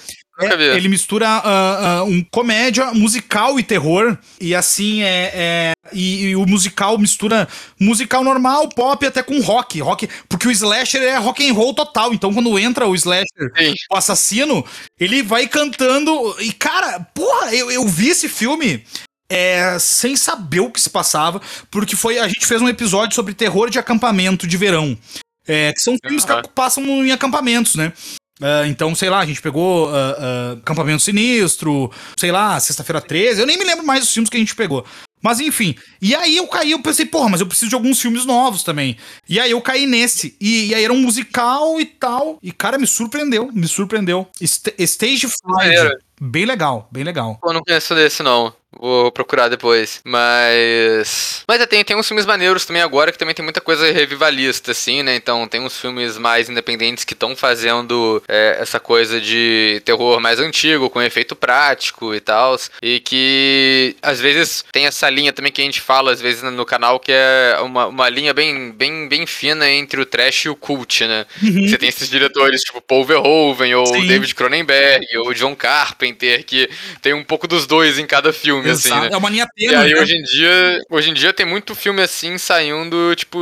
[0.46, 4.16] É, ele mistura uh, uh, um comédia, musical e terror.
[4.40, 5.30] E assim é.
[5.34, 9.80] é e, e, o musical mistura musical normal, pop até com rock.
[9.80, 10.08] Rock.
[10.28, 12.12] Porque o slasher é rock and roll total.
[12.12, 13.74] Então quando entra o slasher, Sim.
[13.90, 14.64] o assassino,
[14.98, 16.12] ele vai cantando.
[16.40, 18.84] E, cara, porra, eu, eu vi esse filme.
[19.34, 21.40] É, sem saber o que se passava,
[21.70, 24.94] porque foi a gente fez um episódio sobre terror de acampamento de verão.
[25.46, 26.42] É, que são filmes uhum.
[26.42, 27.92] que passam em acampamentos, né?
[28.42, 33.40] Uh, então, sei lá, a gente pegou uh, uh, Campamento Sinistro, sei lá, Sexta-feira 13,
[33.40, 34.84] eu nem me lembro mais dos filmes que a gente pegou.
[35.22, 38.26] Mas enfim, e aí eu caí, eu pensei, porra, mas eu preciso de alguns filmes
[38.26, 38.96] novos também.
[39.28, 42.76] E aí eu caí nesse, e, e aí era um musical e tal, e cara,
[42.76, 44.26] me surpreendeu, me surpreendeu.
[44.40, 47.38] St Stage Fright, bem legal, bem legal.
[47.44, 48.52] Eu não conheço desse não.
[48.78, 50.00] Vou procurar depois.
[50.04, 51.44] Mas.
[51.46, 54.72] Mas é, tem, tem uns filmes maneiros também agora que também tem muita coisa revivalista,
[54.72, 55.14] assim, né?
[55.14, 60.40] Então tem uns filmes mais independentes que estão fazendo é, essa coisa de terror mais
[60.40, 62.56] antigo, com efeito prático e tal.
[62.82, 66.64] E que às vezes tem essa linha também que a gente fala, às vezes, no
[66.64, 70.56] canal, que é uma, uma linha bem, bem, bem fina entre o trash e o
[70.56, 71.26] cult, né?
[71.42, 71.68] Uhum.
[71.68, 74.06] Você tem esses diretores tipo Paul Verhoeven, ou Sim.
[74.06, 76.68] David Cronenberg, ou John Carpenter, que
[77.00, 78.94] tem um pouco dos dois em cada filme filme, Exato.
[78.94, 79.14] assim, né?
[79.14, 80.00] É uma linha tênue, E aí, né?
[80.00, 83.38] hoje em dia, hoje em dia tem muito filme assim saindo, tipo,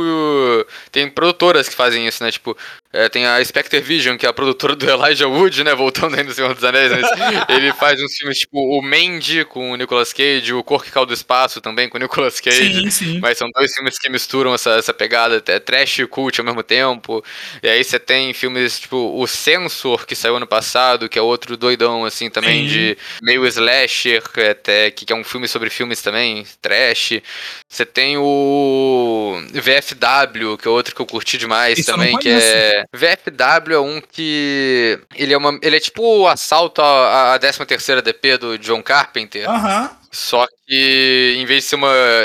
[0.91, 2.31] tem produtoras que fazem isso, né?
[2.31, 2.57] Tipo,
[2.93, 5.73] é, tem a Spectre Vision, que é a produtora do Elijah Wood, né?
[5.73, 7.09] Voltando aí no Senhor dos Anéis, mas
[7.49, 11.05] ele faz uns filmes tipo o Mandy com o Nicolas Cage, o Cor que Caiu
[11.05, 12.81] do Espaço também com o Nicolas Cage.
[12.81, 13.19] Sim, sim.
[13.19, 16.63] Mas são dois filmes que misturam essa, essa pegada, é trash e cult ao mesmo
[16.63, 17.23] tempo.
[17.63, 21.55] E aí você tem filmes tipo o Censor, que saiu ano passado, que é outro
[21.55, 22.73] doidão, assim, também sim.
[22.73, 27.21] de meio slasher, até, que é um filme sobre filmes também, trash.
[27.69, 32.80] Você tem o VFW, que é outro que eu curti demais Isso também, que é
[32.93, 34.99] VFW é um que.
[35.15, 39.49] Ele é, uma, ele é tipo o assalto à, à 13 DP do John Carpenter.
[39.49, 39.85] Aham.
[39.85, 40.00] Uh.
[40.11, 41.81] Só que em vez de ser um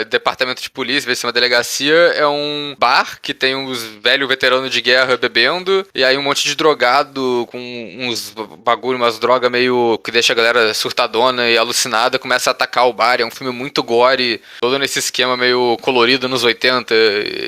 [0.09, 3.82] departamento de polícia, em vez de ser uma delegacia, é um bar que tem uns
[3.82, 7.59] velhos veteranos de guerra bebendo, e aí um monte de drogado com
[8.01, 8.34] uns
[8.64, 12.93] bagulho, umas drogas meio que deixa a galera surtadona e alucinada, começa a atacar o
[12.93, 13.20] bar.
[13.20, 16.95] É um filme muito gore, todo nesse esquema meio colorido nos 80,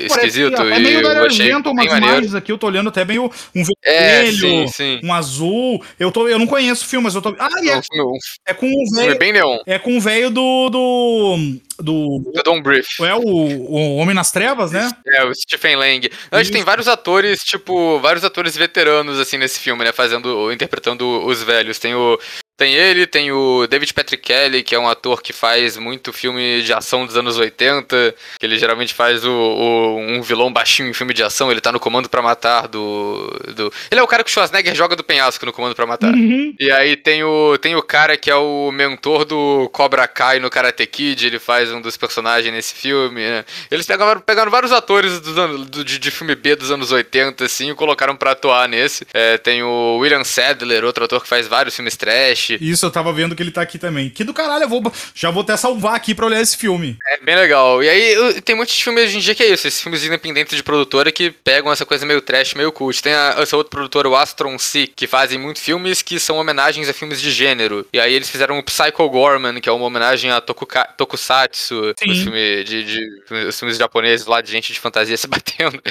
[0.05, 0.55] esquisito.
[0.55, 4.31] Parece, é meio laranja, umas imagens aqui, eu tô olhando até meio um vermelho, é,
[4.31, 4.99] sim, sim.
[5.03, 5.83] um azul.
[5.99, 7.35] Eu, tô, eu não conheço o filme, mas eu tô.
[7.39, 9.11] Ah, é, é, é com o velho.
[9.11, 9.57] É bem neon.
[9.65, 10.69] É com o velho do.
[10.69, 11.68] do.
[11.79, 12.19] Do.
[12.33, 12.87] do Don Brief.
[13.01, 14.89] É o, o Homem nas Trevas, né?
[15.05, 16.09] É, o Stephen Lang.
[16.31, 19.91] A gente tem vários atores, tipo, vários atores veteranos, assim, nesse filme, né?
[19.91, 21.79] Fazendo, interpretando os velhos.
[21.79, 22.19] Tem o
[22.59, 26.61] tem ele, tem o David Patrick Kelly, que é um ator que faz muito filme
[26.61, 30.93] de ação dos anos 80, que ele geralmente faz o, o um vilão baixinho em
[30.93, 33.71] filme de ação, ele tá no Comando para Matar do, do...
[33.89, 36.13] Ele é o cara que o Schwarzenegger joga do penhasco no Comando para Matar.
[36.13, 36.53] Uhum.
[36.59, 40.49] E aí tem o, tem o cara que é o mentor do Cobra Kai no
[40.49, 43.45] Karate Kid, ele faz um dos personagens nesse filme, né?
[43.69, 47.45] Eles pegaram, pegaram vários atores dos anos, do, de, de, filme B dos anos 80,
[47.45, 49.05] assim, e colocaram pra atuar nesse.
[49.13, 53.11] É, tem o William Sadler, outro ator que faz vários filmes trash, isso, eu tava
[53.13, 54.09] vendo que ele tá aqui também.
[54.09, 56.97] Que do caralho, eu vou, já vou até salvar aqui pra olhar esse filme.
[57.07, 57.83] É bem legal.
[57.83, 60.63] E aí tem muitos filmes hoje em dia que é isso, esses filmes independentes de
[60.63, 63.01] produtora que pegam essa coisa meio trash, meio cult.
[63.01, 66.89] Tem a, essa outra produtora, o Astron C, que fazem muitos filmes que são homenagens
[66.89, 67.85] a filmes de gênero.
[67.93, 71.95] E aí eles fizeram o Psycho Gorman, que é uma homenagem a Tokuka, Tokusatsu, os
[71.99, 75.81] filmes, de, de, os filmes japoneses lá de gente de fantasia se batendo.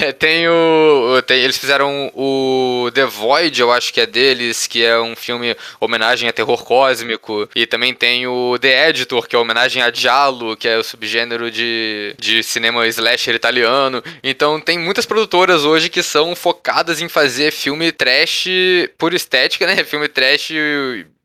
[0.00, 1.22] É, tem o.
[1.26, 5.56] Tem, eles fizeram o The Void, eu acho que é deles, que é um filme
[5.80, 7.48] homenagem homenagem a terror cósmico.
[7.54, 11.50] E também tem o The Editor, que é homenagem a Giallo, que é o subgênero
[11.50, 14.02] de, de cinema slasher italiano.
[14.22, 18.46] Então tem muitas produtoras hoje que são focadas em fazer filme trash
[18.96, 19.84] por estética, né?
[19.84, 20.52] Filme trash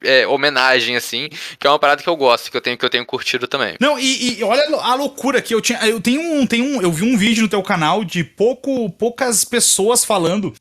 [0.04, 2.89] é, homenagem, assim, que é uma parada que eu gosto, que eu tenho, que eu
[2.89, 3.76] tenho curtido também.
[3.80, 5.80] Não, e, e olha a loucura que eu tinha.
[5.86, 6.82] Eu tenho um, tenho um.
[6.82, 10.54] Eu vi um vídeo no teu canal de pouco, poucas pessoas falando.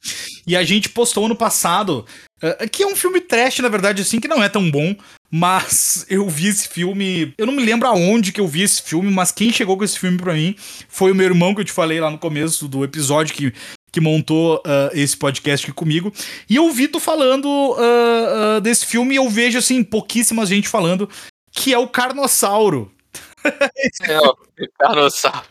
[0.46, 2.06] E a gente postou ano passado.
[2.42, 4.96] Uh, que é um filme trash, na verdade, assim, que não é tão bom.
[5.30, 7.32] Mas eu vi esse filme.
[7.38, 9.98] Eu não me lembro aonde que eu vi esse filme, mas quem chegou com esse
[9.98, 10.54] filme para mim
[10.88, 13.52] foi o meu irmão que eu te falei lá no começo do episódio que
[13.92, 16.12] que montou uh, esse podcast aqui comigo.
[16.48, 20.66] E eu vi tu falando uh, uh, desse filme e eu vejo, assim, pouquíssima gente
[20.66, 21.08] falando,
[21.52, 22.90] que é o Carnossauro.
[23.44, 24.36] é, o
[24.80, 25.44] Carnossauro.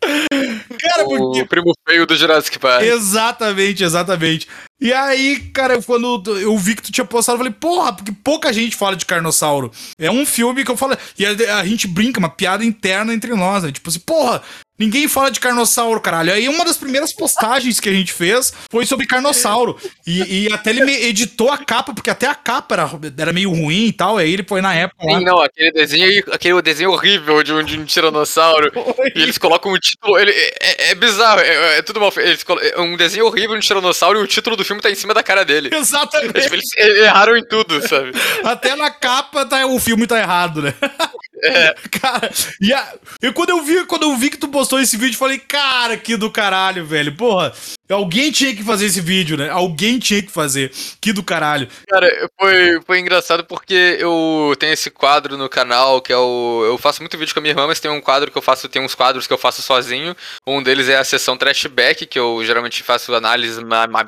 [0.00, 1.42] Cara, porque...
[1.42, 2.82] O primo feio do Jurassic Park.
[2.82, 4.48] Exatamente, exatamente.
[4.80, 8.52] E aí, cara, quando eu vi que tu tinha postado, eu falei, porra, porque pouca
[8.52, 9.70] gente fala de Carnossauro.
[9.98, 10.96] É um filme que eu falo.
[11.18, 13.72] E a, a gente brinca, uma piada interna entre nós, né?
[13.72, 14.42] Tipo assim, porra,
[14.80, 16.32] Ninguém fala de Carnossauro, caralho.
[16.32, 19.76] Aí uma das primeiras postagens que a gente fez foi sobre Carnossauro.
[20.06, 23.88] E, e até ele editou a capa, porque até a capa era, era meio ruim
[23.88, 24.16] e tal.
[24.16, 25.04] Aí ele foi na época.
[25.04, 25.18] Lá.
[25.18, 28.72] Sim, não, aquele desenho, aquele desenho horrível de um, de um tiranossauro.
[29.14, 30.18] e eles colocam o título.
[30.18, 32.30] Ele, é, é bizarro, é, é, tudo mal feito.
[32.30, 34.90] Eles colocam, é um desenho horrível de um tiranossauro e o título do filme tá
[34.90, 35.70] em cima da cara dele.
[35.74, 36.40] Exatamente.
[36.40, 38.12] Tipo, eles erraram em tudo, sabe?
[38.44, 40.74] Até na capa tá, o filme tá errado, né?
[41.42, 41.74] É.
[42.00, 42.30] Cara,
[42.60, 45.38] e, a, e quando eu vi, quando eu vi que tu postou esse vídeo, falei,
[45.38, 47.14] cara, que do caralho, velho.
[47.14, 47.52] Porra,
[47.94, 49.50] Alguém tinha que fazer esse vídeo, né?
[49.50, 50.70] Alguém tinha que fazer.
[51.00, 51.68] Que do caralho.
[51.88, 56.62] Cara, foi, foi engraçado porque eu tenho esse quadro no canal que é o.
[56.64, 58.68] Eu faço muito vídeo com a minha irmã, mas tem um quadro que eu faço.
[58.68, 60.16] Tem uns quadros que eu faço sozinho.
[60.46, 63.58] Um deles é a sessão Trashback, que eu geralmente faço análises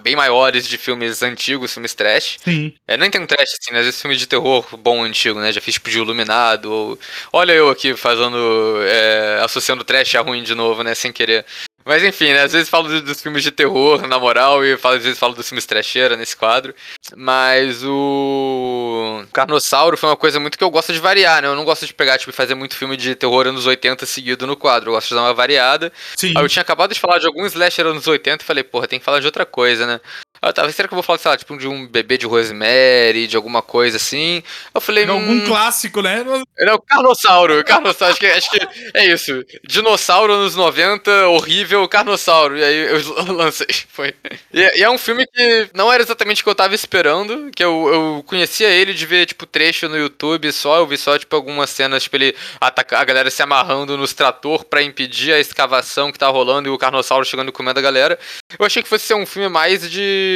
[0.02, 2.38] bem maiores de filmes antigos, filmes trash.
[2.44, 2.72] Sim.
[2.86, 3.80] É, nem tem um trash assim, né?
[3.80, 5.52] Às vezes filme de terror bom antigo, né?
[5.52, 6.70] Já fiz tipo de Iluminado.
[6.70, 6.98] Ou...
[7.32, 8.78] Olha eu aqui fazendo.
[8.84, 10.94] É, associando trash a ruim de novo, né?
[10.94, 11.44] Sem querer.
[11.84, 12.42] Mas enfim, né?
[12.42, 15.66] Às vezes falo dos filmes de terror, na moral, e às vezes falo dos filmes
[15.66, 16.74] trecheira nesse quadro.
[17.16, 21.48] Mas o Carnossauro foi uma coisa muito que eu gosto de variar, né?
[21.48, 24.56] Eu não gosto de pegar, tipo, fazer muito filme de terror anos 80 seguido no
[24.56, 24.90] quadro.
[24.90, 25.92] Eu gosto de dar uma variada.
[26.16, 26.32] Sim.
[26.36, 28.98] Aí eu tinha acabado de falar de alguns slasher anos 80 e falei, porra, tem
[28.98, 30.00] que falar de outra coisa, né?
[30.44, 33.28] Eu tava, será que eu vou falar, sei lá, tipo, de um bebê de Rosemary,
[33.28, 34.42] de alguma coisa assim?
[34.74, 35.06] Eu falei.
[35.06, 35.12] Hum...
[35.12, 36.24] Algum clássico, né?
[36.58, 37.62] Não, Carnossauro.
[37.64, 38.58] Carnossauro, acho que, acho que
[38.92, 39.44] é isso.
[39.64, 42.58] Dinossauro nos 90, horrível, Carnossauro.
[42.58, 43.00] E aí eu
[43.32, 43.68] lancei.
[43.88, 44.12] Foi.
[44.52, 47.50] E, e, é um filme que não era exatamente o que eu tava esperando.
[47.54, 50.78] Que eu, eu conhecia ele de ver, tipo, trecho no YouTube só.
[50.78, 54.64] Eu vi só, tipo, algumas cenas, tipo, ele atacar a galera se amarrando nos trator
[54.64, 58.18] para impedir a escavação que tá rolando e o Carnossauro chegando comendo a galera.
[58.58, 60.31] Eu achei que fosse ser um filme mais de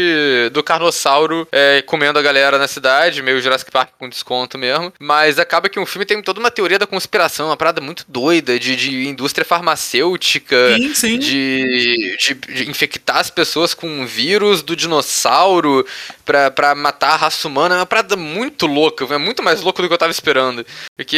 [0.53, 4.93] do Carnossauro é, comendo a galera na cidade, meio Jurassic Park com desconto mesmo.
[4.99, 8.59] Mas acaba que um filme tem toda uma teoria da conspiração, uma parada muito doida
[8.59, 11.19] de, de indústria farmacêutica, sim, sim.
[11.19, 15.87] De, de, de, infectar as pessoas com um vírus do dinossauro
[16.27, 17.77] pra, pra matar a raça humana.
[17.77, 20.67] É uma parada muito louca, é muito mais louco do que eu tava esperando.
[20.97, 21.17] Porque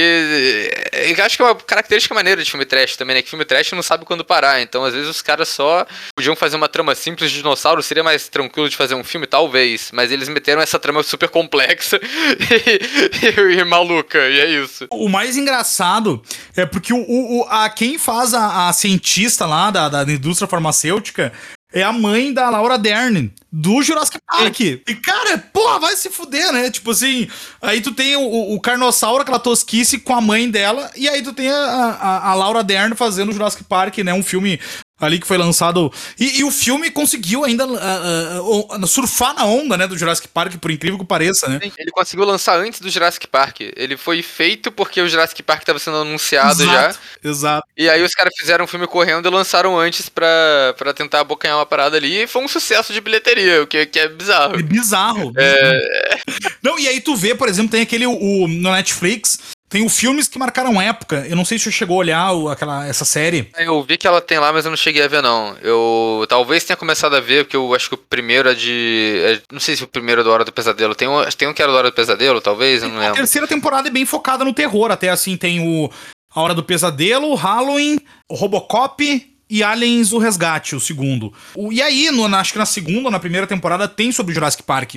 [0.93, 3.23] é, eu acho que é uma característica maneira de filme trash também, né?
[3.23, 4.61] Que filme trash não sabe quando parar.
[4.61, 8.29] Então, às vezes, os caras só podiam fazer uma trama simples de dinossauro, seria mais
[8.29, 13.61] tranquilo de fazer um filme, talvez, mas eles meteram essa trama super complexa e, e,
[13.61, 14.87] e, maluca, e é isso.
[14.91, 16.23] O mais engraçado
[16.55, 21.33] é porque o, o a, quem faz a, a cientista lá da, da indústria farmacêutica
[21.73, 24.61] é a mãe da Laura Dern, do Jurassic Park.
[24.61, 26.71] E, cara, porra, vai se fuder, né?
[26.71, 27.29] Tipo assim,
[27.61, 31.33] aí tu tem o, o Carnossauro, aquela tosquice com a mãe dela, e aí tu
[31.33, 34.13] tem a, a, a Laura Dern fazendo o Jurassic Park, né?
[34.13, 34.59] Um filme
[35.01, 35.93] ali que foi lançado.
[36.19, 40.29] E, e o filme conseguiu ainda uh, uh, uh, surfar na onda, né, do Jurassic
[40.29, 41.61] Park, por incrível que pareça, né?
[41.79, 43.61] Ele conseguiu lançar antes do Jurassic Park.
[43.77, 47.29] Ele foi feito porque o Jurassic Park estava sendo anunciado exato, já.
[47.31, 47.69] Exato.
[47.77, 51.59] E aí os caras fizeram um filme correndo e lançaram antes pra, pra tentar abocanhar
[51.59, 52.23] uma parada ali.
[52.23, 54.59] E foi um sucesso de bilheteria, o que, que é bizarro.
[54.59, 55.33] É bizarro.
[55.37, 56.19] É...
[56.63, 59.39] Não, e aí tu vê, por exemplo, tem aquele o, no Netflix
[59.69, 61.27] tem o filmes que marcaram época.
[61.29, 63.51] Eu não sei se você chegou a olhar o, aquela, essa série.
[63.59, 65.57] Eu vi que ela tem lá, mas eu não cheguei a ver, não.
[65.61, 69.21] Eu talvez tenha começado a ver, porque eu acho que o primeiro é de.
[69.25, 70.95] É, não sei se o primeiro é do Hora do Pesadelo.
[70.95, 73.13] Tem um, tem um que era do Hora do Pesadelo, talvez, eu não lembro.
[73.13, 74.91] A terceira temporada é bem focada no terror.
[74.91, 75.91] Até assim, tem o
[76.35, 81.33] A Hora do Pesadelo, Halloween, o Robocop e Aliens o Resgate, o segundo.
[81.55, 84.35] O, e aí, no, acho que na segunda ou na primeira temporada, tem sobre o
[84.35, 84.97] Jurassic Park.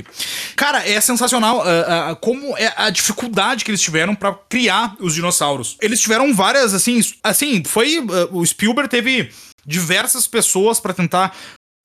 [0.55, 5.13] Cara, é sensacional uh, uh, como é a dificuldade que eles tiveram para criar os
[5.13, 5.77] dinossauros.
[5.81, 7.99] Eles tiveram várias, assim, assim, foi.
[7.99, 9.31] Uh, o Spielberg teve
[9.65, 11.35] diversas pessoas para tentar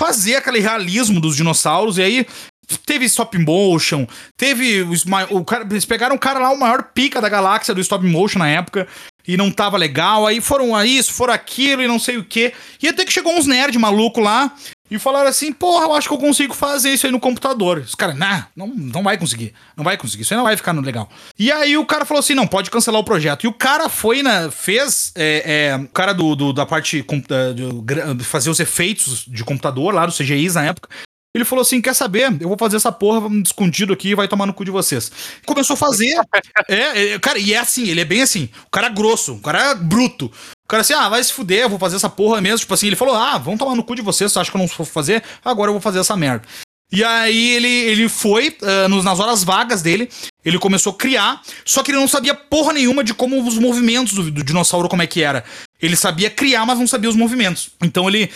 [0.01, 2.27] fazer aquele realismo dos dinossauros, e aí
[2.85, 4.07] teve stop motion,
[4.37, 4.85] teve
[5.31, 8.39] o cara, eles pegaram o cara lá, o maior pica da galáxia do stop motion
[8.39, 8.87] na época,
[9.27, 10.27] e não tava legal.
[10.27, 12.53] Aí foram a isso, foram aquilo e não sei o que.
[12.83, 14.53] E até que chegou uns nerd maluco lá
[14.91, 17.79] e falaram assim: porra, eu acho que eu consigo fazer isso aí no computador.
[17.79, 19.53] Os caras, nah, não, não vai conseguir.
[19.77, 20.23] Não vai conseguir.
[20.23, 21.09] Isso aí não vai ficar no legal.
[21.39, 23.45] E aí o cara falou assim: não, pode cancelar o projeto.
[23.45, 25.13] E o cara foi, na, fez.
[25.15, 30.07] É, é, o cara do, do da parte de fazer os efeitos de computador lá,
[30.07, 30.89] do CGIs na época.
[31.37, 32.35] Ele falou assim: quer saber?
[32.41, 35.13] Eu vou fazer essa porra escondido aqui e vai tomar no cu de vocês.
[35.45, 36.19] Começou a fazer.
[36.67, 38.49] é, é, cara, e é assim, ele é bem assim.
[38.67, 40.27] O cara é grosso, o cara é bruto.
[40.65, 42.61] O cara assim, ah, vai se fuder, eu vou fazer essa porra mesmo.
[42.61, 44.61] Tipo assim, ele falou, ah, vão tomar no cu de vocês, você acha que eu
[44.61, 45.23] não vou fazer?
[45.45, 46.43] Agora eu vou fazer essa merda.
[46.91, 50.09] E aí ele, ele foi, uh, nos, nas horas vagas dele,
[50.45, 54.15] ele começou a criar, só que ele não sabia porra nenhuma de como os movimentos
[54.15, 55.45] do, do dinossauro, como é que era.
[55.81, 57.71] Ele sabia criar, mas não sabia os movimentos.
[57.83, 58.31] Então ele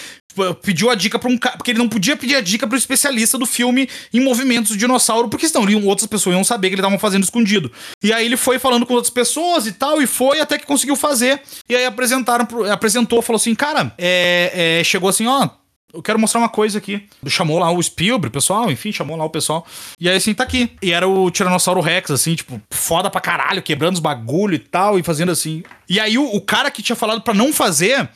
[0.62, 2.78] pediu a dica para um cara, porque ele não podia pedir a dica para o
[2.78, 6.80] especialista do filme em movimentos do dinossauro, porque senão outras pessoas iam saber que ele
[6.80, 7.70] estavam fazendo escondido.
[8.02, 10.96] E aí ele foi falando com outras pessoas e tal, e foi até que conseguiu
[10.96, 11.40] fazer.
[11.68, 15.48] E aí apresentaram, apresentou, falou assim, cara, é, é, chegou assim, ó,
[15.92, 17.06] eu quero mostrar uma coisa aqui.
[17.26, 19.66] Chamou lá o Spielberg, pessoal, enfim, chamou lá o pessoal.
[19.98, 20.70] E aí, assim, tá aqui.
[20.82, 24.98] E era o Tiranossauro Rex, assim, tipo, foda pra caralho, quebrando os bagulho e tal,
[24.98, 25.62] e fazendo assim.
[25.88, 28.08] E aí, o, o cara que tinha falado para não fazer,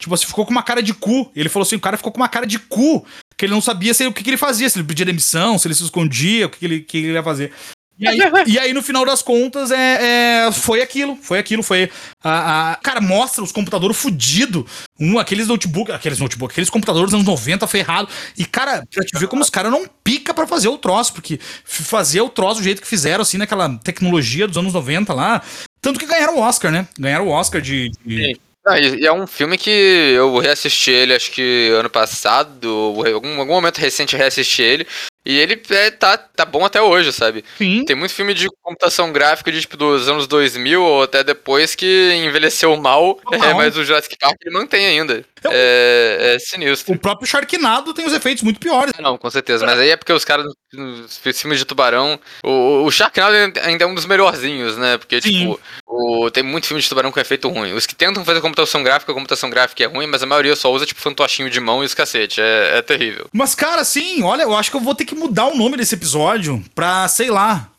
[0.00, 1.30] tipo assim, ficou com uma cara de cu.
[1.34, 3.04] Ele falou assim: o cara ficou com uma cara de cu.
[3.36, 5.68] Que ele não sabia se, o que, que ele fazia, se ele pedia demissão, se
[5.68, 7.52] ele se escondia, o que, que, ele, que ele ia fazer.
[7.98, 11.90] E aí, e aí, no final das contas, é, é, foi aquilo, foi aquilo, foi.
[12.22, 14.64] A, a cara, mostra os computadores fudidos.
[15.00, 18.08] Um, aqueles notebook, aqueles notebook, aqueles computadores dos anos 90 ferrado.
[18.36, 21.38] E, cara, pra te ver como os caras não pica para fazer o troço, porque
[21.64, 25.42] fazer o troço do jeito que fizeram, assim, naquela tecnologia dos anos 90 lá.
[25.80, 26.86] Tanto que ganharam o Oscar, né?
[26.98, 27.90] Ganharam o Oscar de.
[28.04, 28.38] de...
[28.68, 32.68] Ah, e é um filme que eu reassisti ele, acho que ano passado,
[33.14, 34.86] algum, algum momento recente eu reassisti ele.
[35.24, 37.44] E ele é, tá, tá bom até hoje, sabe?
[37.58, 37.84] Sim.
[37.84, 42.12] Tem muito filme de computação gráfica de, tipo, dos anos 2000 ou até depois que
[42.14, 45.22] envelheceu mal, é, mas o Jurassic Park ele mantém ainda.
[45.44, 46.94] É, é, sinistro.
[46.94, 48.92] O próprio Sharknado tem os efeitos muito piores.
[49.00, 49.64] Não, com certeza.
[49.64, 52.18] Mas aí é porque os caras nos filmes de tubarão.
[52.44, 54.98] O, o Sharknado ainda é um dos melhorzinhos, né?
[54.98, 55.30] Porque, Sim.
[55.30, 57.72] tipo, o, tem muito filme de tubarão com efeito ruim.
[57.72, 60.72] Os que tentam fazer computação gráfica, a computação gráfica é ruim, mas a maioria só
[60.72, 62.40] usa, tipo, fantochinho de mão e os cacete.
[62.40, 63.26] É, é terrível.
[63.32, 65.94] Mas, cara, sim, olha, eu acho que eu vou ter que mudar o nome desse
[65.94, 67.70] episódio pra, sei lá,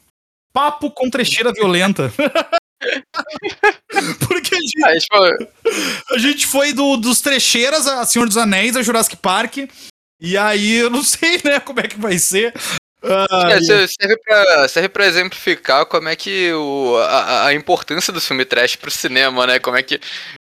[0.51, 2.11] Papo com trecheira violenta.
[4.27, 5.47] Porque a gente, a gente, foi...
[6.11, 9.57] a gente foi do, dos trecheiras a Senhor dos Anéis, a Jurassic Park.
[10.21, 12.53] E aí eu não sei, né, como é que vai ser.
[13.01, 18.43] é, serve, pra, serve pra exemplificar como é que o, a, a importância do filme
[18.43, 19.59] trash pro cinema, né?
[19.59, 19.99] Como é que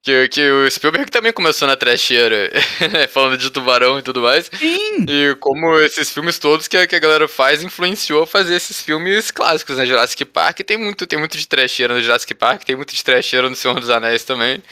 [0.04, 2.52] que, que o Spielberg também começou na trecheira,
[2.92, 4.50] né, falando de tubarão e tudo mais.
[4.52, 5.06] Sim.
[5.08, 8.82] E como esses filmes todos que a, que a galera faz influenciou a fazer esses
[8.82, 9.86] filmes clássicos, né?
[9.86, 13.48] Jurassic Park tem muito, tem muito de trecheira no Jurassic Park, tem muito de trecheira
[13.48, 14.62] no Senhor dos Anéis também.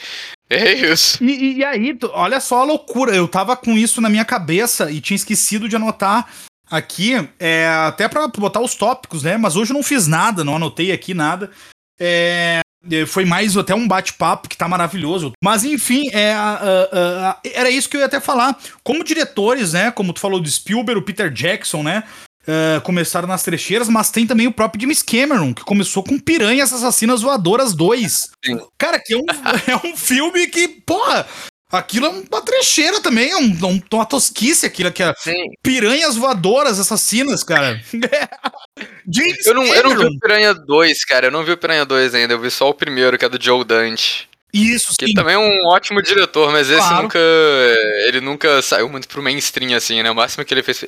[0.47, 1.23] É isso.
[1.23, 3.15] E, e aí, olha só a loucura.
[3.15, 6.29] Eu tava com isso na minha cabeça e tinha esquecido de anotar
[6.69, 9.35] aqui, é, até para botar os tópicos, né?
[9.35, 11.49] Mas hoje eu não fiz nada, não anotei aqui nada.
[11.99, 12.61] É, é,
[13.07, 15.31] foi mais até um bate-papo que tá maravilhoso.
[15.43, 16.35] Mas enfim, é,
[17.53, 18.57] era isso que eu ia até falar.
[18.83, 19.91] Como diretores, né?
[19.91, 22.03] Como tu falou do Spielberg, o Peter Jackson, né?
[22.43, 26.73] Uh, começaram nas trecheiras, mas tem também o próprio James Cameron, que começou com Piranhas
[26.73, 28.31] Assassinas Voadoras 2.
[28.43, 28.59] Sim.
[28.77, 29.23] Cara, que é um,
[29.65, 31.25] é um filme que, porra,
[31.73, 35.49] Aquilo é uma trecheira também, é um, um, uma tosquice aquilo que é Sim.
[35.63, 37.81] piranhas voadoras assassinas, cara.
[39.11, 41.27] James eu, não, eu não vi o Piranha 2, cara.
[41.27, 42.33] Eu não vi o Piranha 2 ainda.
[42.33, 44.29] Eu vi só o primeiro, que é do Joe Dante.
[44.53, 45.13] Isso, que sim.
[45.13, 46.83] também é um ótimo diretor, mas claro.
[46.83, 47.19] esse nunca.
[48.05, 50.11] Ele nunca saiu muito pro mainstream, assim, né?
[50.11, 50.83] O máximo que ele fez.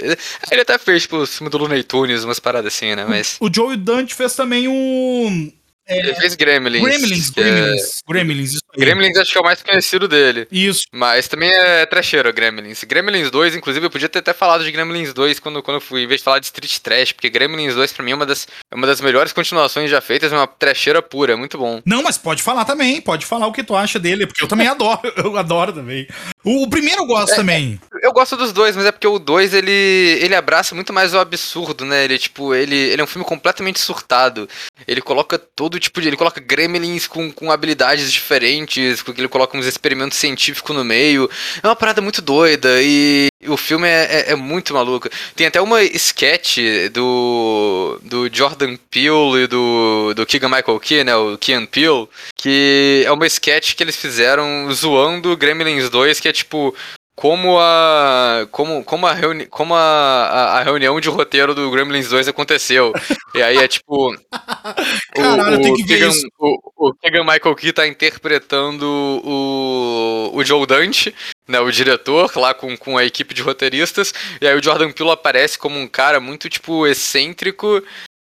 [0.52, 3.06] Ele até fez, tipo, o filme do Looney Tunes, umas paradas assim, né?
[3.10, 3.38] Mas.
[3.40, 5.52] O Joe Dante fez também um.
[5.88, 6.00] É...
[6.00, 6.82] Ele fez Gremlins.
[6.82, 8.02] Gremlins, Gremlins.
[8.08, 8.12] É...
[8.12, 8.80] Gremlins, isso aí.
[8.80, 10.48] Gremlins acho que é o mais conhecido dele.
[10.52, 10.84] Isso.
[10.92, 12.84] Mas também é trecheiro, Gremlins.
[12.84, 16.04] Gremlins 2, inclusive, eu podia ter até falado de Gremlins 2 quando, quando eu fui,
[16.04, 18.48] em vez de falar de Street Trash, porque Gremlins 2 pra mim é uma das,
[18.72, 21.82] é uma das melhores continuações já feitas, é uma trecheira pura, é muito bom.
[21.86, 24.68] Não, mas pode falar também, pode falar o que tu acha dele, porque eu também
[24.70, 26.08] adoro, eu adoro também.
[26.44, 27.80] O, o primeiro eu gosto é, também.
[28.06, 31.18] Eu gosto dos dois, mas é porque o 2 ele, ele abraça muito mais o
[31.18, 32.04] absurdo, né?
[32.04, 34.48] Ele, tipo, ele, ele é um filme completamente surtado.
[34.88, 36.10] Ele coloca todo tipo de.
[36.10, 41.28] Ele coloca gremlins com, com habilidades diferentes, porque ele coloca uns experimentos científicos no meio.
[41.64, 45.10] É uma parada muito doida e o filme é, é, é muito maluco.
[45.36, 46.60] Tem até uma sketch
[46.94, 51.16] do, do Jordan Peele e do, do Keegan Michael Key, né?
[51.16, 52.08] O Kean Peele,
[52.38, 56.76] que é uma sketch que eles fizeram zoando Gremlins 2, que é tipo
[57.16, 62.10] como a como como a, reuni como a, a, a, reunião de roteiro do Gremlins
[62.10, 62.94] 2 aconteceu.
[63.34, 64.14] e aí é tipo
[65.16, 68.86] Caralho, o, o, Keegan, o, o Keegan Michael Key tá interpretando
[69.24, 71.16] o, o Joe Dante
[71.48, 75.12] né, o diretor, lá com, com a equipe de roteiristas, e aí o Jordan Peele
[75.12, 77.84] aparece como um cara muito, tipo, excêntrico,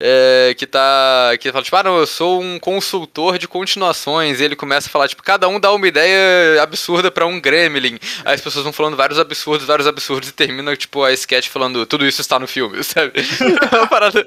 [0.03, 1.31] é, que tá.
[1.39, 4.39] Que fala, tipo, ah, não, eu sou um consultor de continuações.
[4.39, 7.99] E ele começa a falar, tipo, cada um dá uma ideia absurda para um Gremlin.
[8.25, 11.85] Aí as pessoas vão falando vários absurdos, vários absurdos, e termina, tipo, a sketch falando,
[11.85, 13.13] tudo isso está no filme, sabe?
[13.15, 14.25] É uma parada.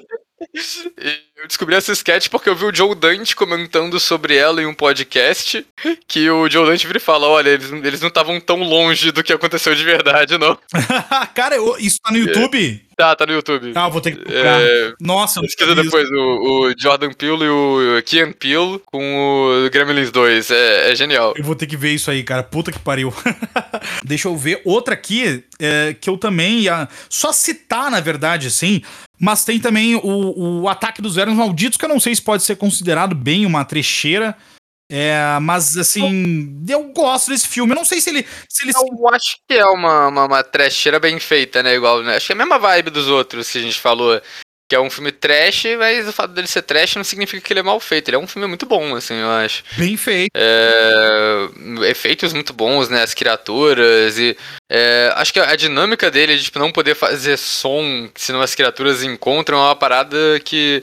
[1.36, 4.72] Eu descobri essa sketch porque eu vi o Joe Dante comentando sobre ela em um
[4.72, 5.66] podcast.
[6.08, 9.22] Que o Joe Dante vira e fala: Olha, eles, eles não estavam tão longe do
[9.22, 10.58] que aconteceu de verdade, não.
[11.34, 12.82] Cara, isso tá no YouTube?
[12.90, 12.94] É.
[12.96, 13.72] Tá, tá no YouTube.
[13.74, 14.60] Ah, vou ter que procurar.
[14.62, 14.92] É...
[15.00, 20.50] Nossa, Pesquisa depois o, o, Jordan Peele e o Kian Peele com o Gremlins 2.
[20.50, 21.34] É, é, genial.
[21.36, 22.42] Eu vou ter que ver isso aí, cara.
[22.42, 23.12] Puta que pariu.
[24.04, 28.80] Deixa eu ver outra aqui é, que eu também ia só citar, na verdade, assim.
[29.24, 32.42] Mas tem também o, o Ataque dos Vermes Malditos, que eu não sei se pode
[32.42, 34.36] ser considerado bem uma trecheira.
[34.92, 37.72] É, mas assim, eu gosto desse filme.
[37.72, 38.26] Eu não sei se ele.
[38.46, 38.72] Se ele...
[38.76, 41.74] Eu acho que é uma, uma, uma trecheira bem feita, né?
[41.74, 42.16] Igual, né?
[42.16, 44.20] Acho que é a mesma vibe dos outros que a gente falou.
[44.66, 47.60] Que é um filme trash, mas o fato dele ser trash não significa que ele
[47.60, 48.08] é mal feito.
[48.08, 49.62] Ele é um filme muito bom, assim, eu acho.
[49.76, 50.30] Bem feito.
[50.34, 51.48] É,
[51.90, 53.02] efeitos muito bons, né?
[53.02, 54.34] As criaturas e.
[54.70, 59.02] É, acho que a dinâmica dele de tipo, não poder fazer som senão as criaturas
[59.02, 60.82] encontram é uma parada que.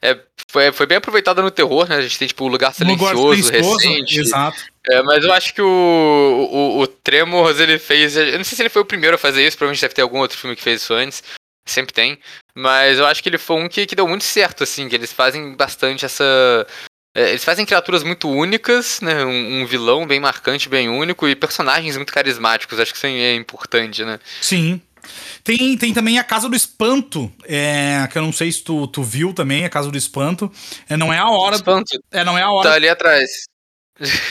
[0.00, 0.16] É,
[0.50, 1.96] foi, foi bem aproveitada no terror, né?
[1.96, 4.20] A gente tem, tipo, o Lugar Silencioso, lugar silencioso recente.
[4.20, 4.62] Exato.
[4.88, 8.16] É, mas eu acho que o, o, o Tremors, ele fez...
[8.16, 10.18] Eu não sei se ele foi o primeiro a fazer isso, provavelmente deve ter algum
[10.20, 11.22] outro filme que fez isso antes.
[11.70, 12.18] Sempre tem.
[12.54, 15.12] Mas eu acho que ele foi um que, que deu muito certo, assim, que eles
[15.12, 16.66] fazem bastante essa.
[17.14, 19.24] É, eles fazem criaturas muito únicas, né?
[19.24, 22.80] Um, um, vilão bem marcante, bem único, e personagens muito carismáticos.
[22.80, 24.18] Acho que isso é importante, né?
[24.40, 24.80] Sim.
[25.44, 29.02] Tem, tem também a Casa do Espanto, é, que eu não sei se tu, tu
[29.02, 30.50] viu também, a Casa do Espanto.
[30.88, 31.56] É, não é a hora.
[31.56, 31.98] Espanto.
[32.10, 32.70] É, não é a hora.
[32.70, 33.47] Tá ali atrás.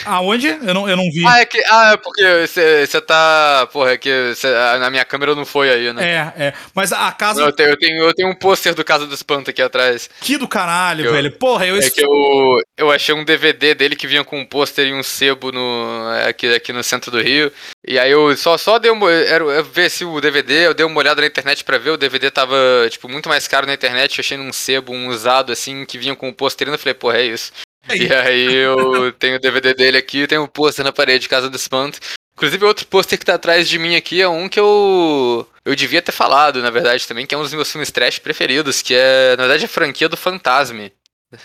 [0.06, 0.48] Aonde?
[0.48, 1.26] Eu não, eu não vi.
[1.26, 3.68] Ah, é que, ah, é porque você tá.
[3.72, 6.32] Porra, é que cê, na minha câmera não foi aí, né?
[6.36, 6.54] É, é.
[6.74, 7.42] Mas a casa.
[7.42, 10.08] eu, tenho, eu, tenho, eu tenho um pôster do Casa do Espanto aqui atrás.
[10.20, 11.32] Que do caralho, eu, velho.
[11.32, 11.76] Porra, eu.
[11.76, 15.02] É que eu, eu achei um DVD dele que vinha com um pôster e um
[15.02, 17.52] sebo no, aqui, aqui no centro do Rio.
[17.86, 19.10] E aí eu só, só dei uma.
[19.10, 21.90] Era, ver se o DVD, eu dei uma olhada na internet pra ver.
[21.90, 22.56] O DVD tava,
[22.88, 24.18] tipo, muito mais caro na internet.
[24.18, 26.94] Eu achei num sebo, um usado, assim, que vinha com um pôster e eu falei,
[26.94, 27.52] porra, é isso.
[27.94, 31.48] E aí eu tenho o DVD dele aqui, tenho um pôster na parede de Casa
[31.48, 31.98] do Espanto.
[32.36, 35.46] Inclusive, outro pôster que tá atrás de mim aqui é um que eu.
[35.64, 38.80] Eu devia ter falado, na verdade, também, que é um dos meus filmes trash preferidos,
[38.80, 40.92] que é, na verdade, a franquia do Fantasme.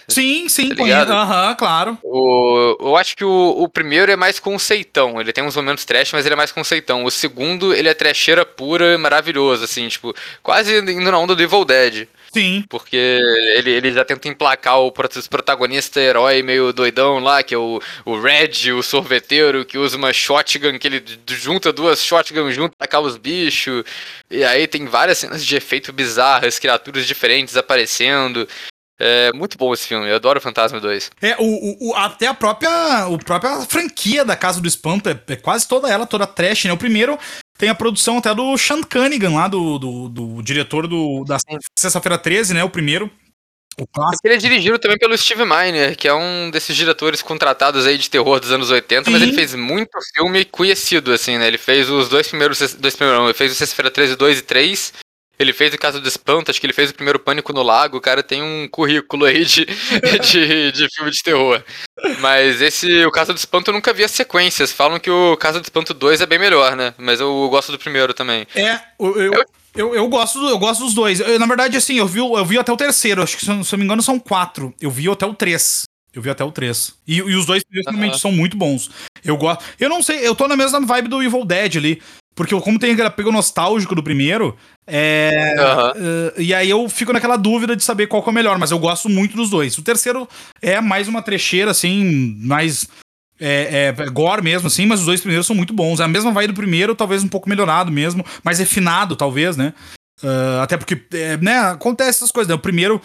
[0.07, 1.97] Sim, sim, tá Aham, uhum, claro.
[2.03, 5.19] O, eu acho que o, o primeiro é mais conceitão.
[5.19, 7.03] Ele tem uns momentos trash, mas ele é mais conceitão.
[7.03, 11.65] O segundo, ele é trecheira pura, maravilhoso, assim, tipo, quase indo na onda do Evil
[11.65, 12.07] Dead.
[12.33, 12.63] Sim.
[12.67, 13.19] Porque
[13.55, 18.19] ele, ele já tenta emplacar o protagonista herói meio doidão lá, que é o, o
[18.19, 23.17] Red, o sorveteiro, que usa uma shotgun, que ele junta duas shotguns junto, acaba os
[23.17, 23.83] bichos.
[24.29, 28.47] E aí tem várias cenas de efeito bizarras, criaturas diferentes aparecendo.
[28.99, 31.11] É muito bom esse filme, eu adoro Fantasma 2.
[31.21, 35.35] É, o, o, até a própria, a própria franquia da Casa do Espanto é, é,
[35.35, 36.73] quase toda ela, toda trash, né?
[36.73, 37.17] O primeiro
[37.63, 41.37] tem a produção até do Sean Cunningham, lá do, do, do diretor do, da
[41.79, 42.61] Sexta-feira 13, né?
[42.61, 43.09] O primeiro.
[43.79, 44.27] O clássico.
[44.27, 48.09] Ele é dirigido também pelo Steve Miner, que é um desses diretores contratados aí de
[48.09, 49.11] terror dos anos 80, Sim.
[49.11, 51.47] mas ele fez muito filme conhecido, assim, né?
[51.47, 54.93] Ele fez os dois primeiros, dois primeiros, ele fez o Sexta-feira 13 2 e 3,
[55.39, 57.97] ele fez o caso do Espanto, acho que ele fez o primeiro Pânico no Lago.
[57.97, 59.65] O cara tem um currículo aí de,
[60.21, 61.63] de, de, filme de terror.
[62.19, 64.71] Mas esse, o caso do Espanto, eu nunca vi as sequências.
[64.71, 66.93] Falam que o caso do Espanto 2 é bem melhor, né?
[66.97, 68.45] Mas eu gosto do primeiro também.
[68.55, 69.33] É, eu, eu,
[69.75, 71.19] eu, eu gosto, eu gosto dos dois.
[71.19, 73.23] Eu, na verdade, assim, eu vi, eu vi até o terceiro.
[73.23, 74.73] Acho que, se eu não me engano, são quatro.
[74.81, 75.83] Eu vi até o três.
[76.13, 76.93] Eu vi até o 3.
[77.07, 78.19] E, e os dois realmente uhum.
[78.19, 78.91] são muito bons.
[79.25, 79.63] Eu gosto.
[79.79, 82.01] Eu não sei, eu tô na mesma vibe do Evil Dead ali.
[82.35, 84.57] Porque como tem aquele apego nostálgico do primeiro,
[84.87, 85.55] é.
[85.95, 88.71] Uh, e aí eu fico naquela dúvida de saber qual que é o melhor, mas
[88.71, 89.77] eu gosto muito dos dois.
[89.77, 90.27] O terceiro
[90.61, 92.87] é mais uma trecheira, assim, mais.
[93.39, 95.99] É, é, gore mesmo, assim, mas os dois primeiros são muito bons.
[95.99, 99.73] É a mesma vai do primeiro, talvez um pouco melhorado mesmo, mais refinado, talvez, né?
[100.23, 102.55] Uh, até porque, é, né, acontece essas coisas, né?
[102.55, 103.01] O primeiro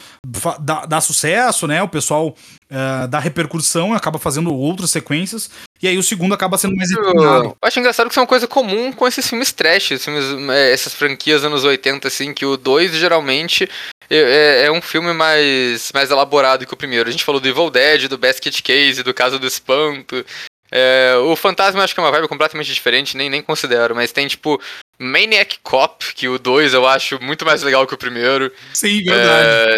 [0.61, 1.83] dá, dá sucesso, né?
[1.83, 5.51] O pessoal uh, dá repercussão, acaba fazendo outras sequências.
[5.83, 8.47] E aí o segundo acaba sendo mais Eu acho engraçado que isso é uma coisa
[8.47, 12.93] comum com esses filmes trash, filmes, é, essas franquias anos 80, assim, que o 2
[12.95, 13.69] geralmente
[14.11, 17.09] é, é, é, um filme mais, mais elaborado que o primeiro.
[17.09, 20.25] A gente falou do Evil Dead, do Basket Case, do Caso do Espanto.
[20.71, 24.27] É, o Fantasma acho que é uma vibe completamente diferente, nem, nem considero, mas tem
[24.27, 24.61] tipo
[24.99, 28.53] Maniac Cop, que o 2 eu acho muito mais legal que o primeiro.
[28.75, 29.47] Sim, verdade.
[29.49, 29.77] É,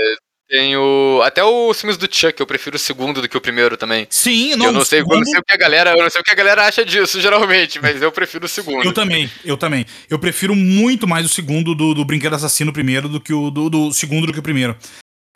[0.48, 1.20] Tem o.
[1.22, 4.06] Até os filmes do Chuck, eu prefiro o segundo do que o primeiro também.
[4.10, 4.66] Sim, não.
[4.66, 5.14] Eu não sei, segundo...
[5.14, 5.90] eu não sei o que a galera.
[5.92, 8.84] Eu não sei o que a galera acha disso, geralmente, mas eu prefiro o segundo.
[8.84, 9.86] Eu também, eu também.
[10.08, 13.68] Eu prefiro muito mais o segundo do, do Brinquedo Assassino primeiro do que o do,
[13.68, 14.76] do segundo do que o primeiro.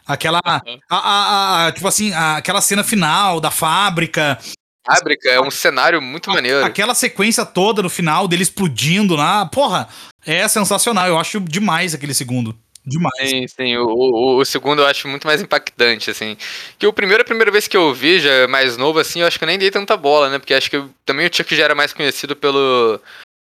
[0.07, 0.41] Aquela.
[0.67, 0.79] Uhum.
[0.91, 4.39] A, a, a, tipo assim, aquela cena final da fábrica.
[4.87, 6.65] Fábrica é um cenário muito maneiro.
[6.65, 9.47] Aquela sequência toda no final dele explodindo lá.
[9.47, 9.89] Porra,
[10.27, 11.07] é sensacional.
[11.09, 12.57] Eu acho demais aquele segundo.
[12.87, 13.31] Demais.
[13.31, 13.77] Sim, sim.
[13.79, 16.37] O, o, o, segundo eu acho muito mais impactante, assim.
[16.79, 19.39] Que o primeiro, a primeira vez que eu vi, já mais novo, assim, eu acho
[19.39, 20.39] que eu nem dei tanta bola, né?
[20.39, 23.01] Porque acho que eu, também o Chuck já era mais conhecido pelo,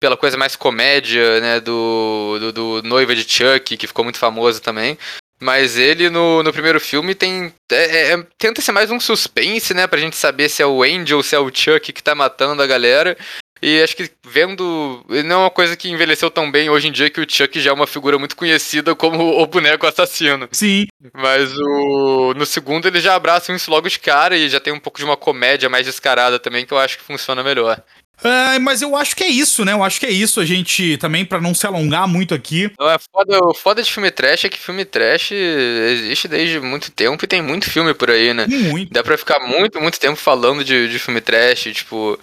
[0.00, 1.58] pela coisa mais comédia, né?
[1.58, 4.96] Do, do, do Noiva de Chuck, que ficou muito famoso também.
[5.40, 7.52] Mas ele no, no primeiro filme tem.
[7.70, 9.86] É, é, tenta ser mais um suspense, né?
[9.86, 12.66] Pra gente saber se é o Angel, se é o Chuck que tá matando a
[12.66, 13.16] galera.
[13.62, 15.02] E acho que vendo.
[15.24, 17.70] Não é uma coisa que envelheceu tão bem hoje em dia que o Chuck já
[17.70, 20.46] é uma figura muito conhecida como o boneco assassino.
[20.52, 20.86] Sim.
[21.14, 22.34] Mas o.
[22.34, 25.04] No segundo ele já abraça isso logo de cara e já tem um pouco de
[25.04, 27.82] uma comédia mais descarada também, que eu acho que funciona melhor.
[28.22, 29.72] É, mas eu acho que é isso, né?
[29.72, 30.40] Eu acho que é isso.
[30.40, 32.70] A gente também, para não se alongar muito aqui.
[32.78, 36.90] Não, é foda, o foda de filme trash é que filme trash existe desde muito
[36.90, 38.46] tempo e tem muito filme por aí, né?
[38.46, 38.92] Muito.
[38.92, 42.18] Dá pra ficar muito, muito tempo falando de, de filme trash, tipo.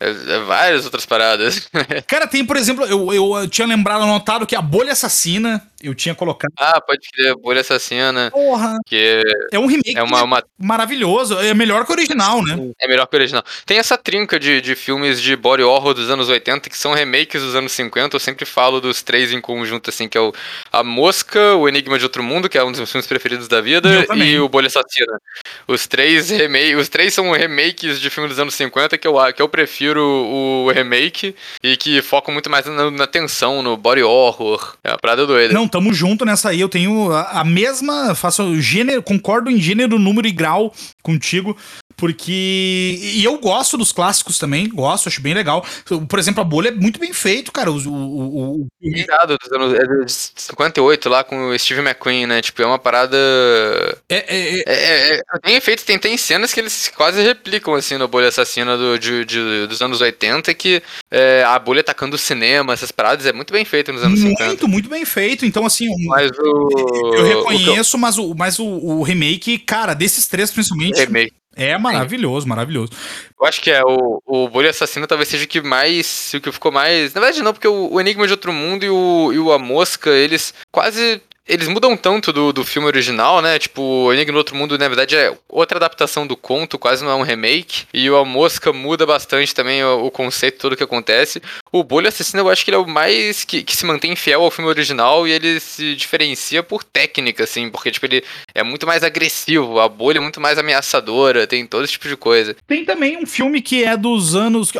[0.00, 1.68] É, é várias outras paradas.
[2.08, 6.14] Cara, tem, por exemplo, eu, eu tinha lembrado, anotado que a Bolha Assassina eu tinha
[6.14, 6.52] colocado.
[6.58, 8.30] Ah, pode crer, Bolha Assassina.
[8.30, 8.78] Porra!
[8.86, 10.42] Que é um remake é uma, uma...
[10.58, 11.38] maravilhoso.
[11.38, 12.56] É melhor que o original, né?
[12.80, 13.42] É melhor que o original.
[13.66, 17.42] Tem essa trinca de, de filmes de body horror dos anos 80 que são remakes
[17.42, 18.16] dos anos 50.
[18.16, 20.32] Eu sempre falo dos três em conjunto, assim, que é o
[20.70, 23.60] A Mosca, o Enigma de Outro Mundo, que é um dos meus filmes preferidos da
[23.60, 25.18] vida, e o Bolha Assassina.
[25.66, 29.42] Os três remake, os três são remakes de filmes dos anos 50 que eu, que
[29.42, 34.76] eu prefiro o remake e que focam muito mais na, na tensão, no body horror.
[34.84, 35.52] É uma parada doida.
[35.52, 36.60] Não, tamo junto nessa aí.
[36.60, 38.14] Eu tenho a, a mesma.
[38.14, 40.72] Faço gênero, concordo em gênero, número e grau
[41.02, 41.56] contigo.
[42.02, 42.98] Porque.
[43.00, 45.64] E eu gosto dos clássicos também, gosto, acho bem legal.
[46.08, 47.70] Por exemplo, a bolha é muito bem feito, cara.
[47.70, 48.68] O, o, o...
[48.82, 52.42] Irado, dos anos é de 58 lá com o Steve McQueen, né?
[52.42, 53.16] Tipo, é uma parada.
[54.08, 54.62] É, é, é...
[54.66, 58.76] é, é tem efeitos, tem, tem cenas que eles quase replicam, assim, no Bolha Assassina
[58.76, 63.26] do, de, de dos anos 80, que é, a bolha atacando o cinema, essas paradas,
[63.26, 64.48] é muito bem feito nos anos muito, 50.
[64.48, 65.46] Muito, muito bem feito.
[65.46, 65.86] Então, assim.
[66.08, 67.14] Mas o.
[67.14, 70.98] Eu reconheço, o mas, o, mas o, o remake, cara, desses três principalmente.
[70.98, 71.41] Remake.
[71.54, 72.92] É maravilhoso, maravilhoso.
[73.38, 76.32] Eu acho que é o, o Bolha Assassino talvez seja o que mais.
[76.34, 77.12] O que ficou mais.
[77.12, 79.58] Na verdade, não, porque o, o Enigma de Outro Mundo e o, e o A
[79.58, 83.58] Mosca, eles quase eles mudam tanto do, do filme original, né?
[83.58, 87.14] Tipo, Enigma no Outro Mundo, na verdade, é outra adaptação do conto, quase não é
[87.14, 87.84] um remake.
[87.92, 91.42] E o A Mosca muda bastante também o, o conceito todo que acontece.
[91.72, 94.42] O Bolha Assassino, eu acho que ele é o mais que, que se mantém fiel
[94.42, 98.22] ao filme original e ele se diferencia por técnica, assim, porque, tipo, ele
[98.54, 102.16] é muito mais agressivo, a bolha é muito mais ameaçadora, tem todo esse tipo de
[102.16, 102.56] coisa.
[102.66, 104.72] Tem também um filme que é dos anos.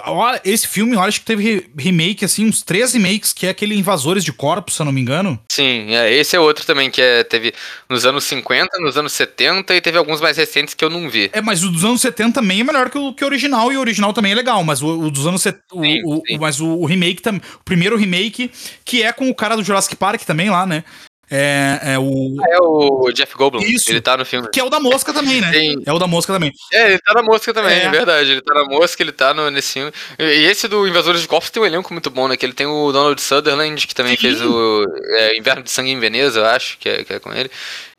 [0.45, 4.25] Esse filme, eu acho que teve remake, assim, uns três remakes, que é aquele Invasores
[4.25, 5.41] de Corpos, se eu não me engano.
[5.51, 7.53] Sim, é, esse é outro outro também que é, teve
[7.89, 11.31] nos anos 50, nos anos 70 e teve alguns mais recentes que eu não vi.
[11.33, 13.77] É, mas o dos anos 70 também é melhor que o, que o original e
[13.77, 16.85] o original também é legal, mas o, o dos anos 70, o, o, mas o,
[16.85, 18.51] remake, tam, o primeiro remake,
[18.85, 20.85] que é com o cara do Jurassic Park também lá, né?
[21.35, 22.37] É, é o.
[22.43, 23.63] Ah, é o Jeff Goldblum.
[23.63, 23.91] Isso.
[23.91, 24.51] Ele tá no filme.
[24.51, 25.51] Que é o da mosca também, né?
[25.51, 25.83] Sim.
[25.87, 26.53] É o da mosca também.
[26.71, 28.33] É, ele tá na mosca também, é, é verdade.
[28.33, 29.91] Ele tá na mosca, ele tá no, nesse filme.
[30.19, 32.37] E esse do Invasores de Corpos tem um elenco muito bom, né?
[32.37, 34.21] Que ele tem o Donald Sutherland, que também Sim.
[34.21, 34.85] fez o
[35.17, 37.51] é, Inverno de Sangue em Veneza, eu acho, que é, que é com ele.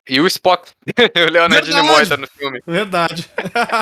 [0.08, 0.70] E o Spock.
[1.28, 2.62] o Leonardo Nimoy tá no filme.
[2.68, 3.30] Verdade.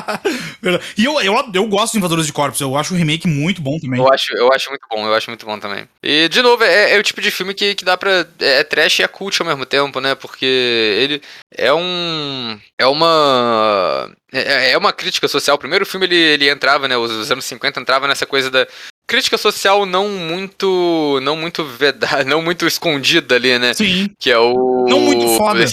[0.61, 0.85] Verdade.
[0.95, 2.61] E eu, eu, eu gosto de Invasores de Corpos.
[2.61, 3.99] Eu acho o remake muito bom também.
[3.99, 5.07] Eu acho, eu acho muito bom.
[5.07, 5.88] Eu acho muito bom também.
[6.03, 8.26] E, de novo, é, é o tipo de filme que, que dá pra...
[8.39, 10.14] É, é trash e é cult ao mesmo tempo, né?
[10.14, 11.22] Porque ele
[11.57, 12.60] é um...
[12.77, 14.11] É uma...
[14.31, 15.56] É, é uma crítica social.
[15.56, 16.95] O primeiro filme ele, ele entrava, né?
[16.98, 18.68] Os, os anos 50 entrava nessa coisa da
[19.11, 23.73] crítica social não muito não muito vedada, não muito escondida ali, né?
[23.73, 24.09] Sim.
[24.17, 25.65] Que é o Não muito foda.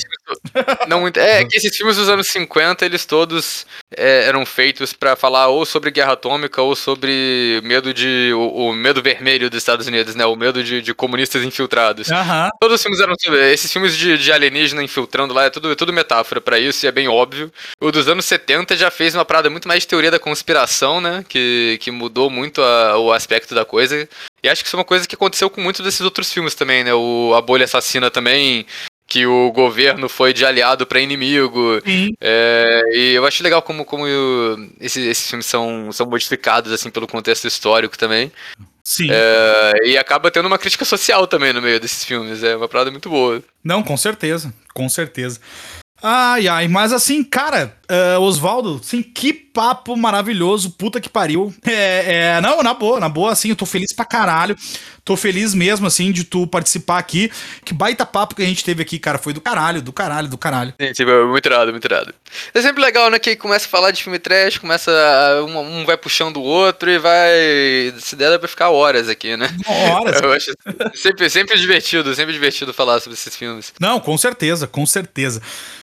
[0.88, 3.64] não muito, é que esses filmes dos anos 50, eles todos
[3.96, 8.72] é, eram feitos para falar ou sobre guerra atômica ou sobre medo de o, o
[8.72, 10.26] medo vermelho dos Estados Unidos, né?
[10.26, 12.08] O medo de, de comunistas infiltrados.
[12.08, 12.48] Uhum.
[12.60, 13.14] Todos os filmes eram
[13.52, 16.88] esses filmes de, de alienígena infiltrando lá, é tudo, é tudo metáfora para isso e
[16.88, 17.52] é bem óbvio.
[17.80, 21.24] O dos anos 70 já fez uma parada muito mais de teoria da conspiração, né?
[21.28, 24.08] Que, que mudou muito a, o aspecto aspecto da coisa.
[24.42, 26.82] E acho que isso é uma coisa que aconteceu com muitos desses outros filmes também,
[26.82, 26.94] né?
[26.94, 28.64] O A Bolha Assassina também,
[29.06, 31.80] que o governo foi de aliado para inimigo.
[32.20, 34.06] É, e eu acho legal como, como
[34.80, 38.32] esses, esses filmes são, são modificados assim pelo contexto histórico também.
[38.82, 39.08] Sim.
[39.10, 42.42] É, e acaba tendo uma crítica social também no meio desses filmes.
[42.42, 43.42] É uma parada muito boa.
[43.62, 44.52] Não, com certeza.
[44.72, 45.38] Com certeza.
[46.02, 51.52] Ai, ai, mas assim, cara, uh, Oswaldo, assim, que papo maravilhoso, puta que pariu.
[51.66, 54.56] É, é, não, na boa, na boa, assim, eu tô feliz pra caralho.
[55.04, 57.32] Tô feliz mesmo, assim, de tu participar aqui.
[57.64, 59.16] Que baita papo que a gente teve aqui, cara.
[59.16, 60.74] Foi do caralho, do caralho, do caralho.
[60.78, 62.14] Sim, tipo, muito irado, muito irado.
[62.52, 63.18] É sempre legal, né?
[63.18, 64.92] Que começa a falar de filme trash, começa.
[65.48, 67.30] Um, um vai puxando o outro e vai.
[68.00, 69.48] Se der, dá pra ficar horas aqui, né?
[69.66, 70.20] Horas.
[70.20, 70.52] Eu acho
[70.94, 73.72] sempre, sempre divertido, sempre divertido falar sobre esses filmes.
[73.80, 75.40] Não, com certeza, com certeza.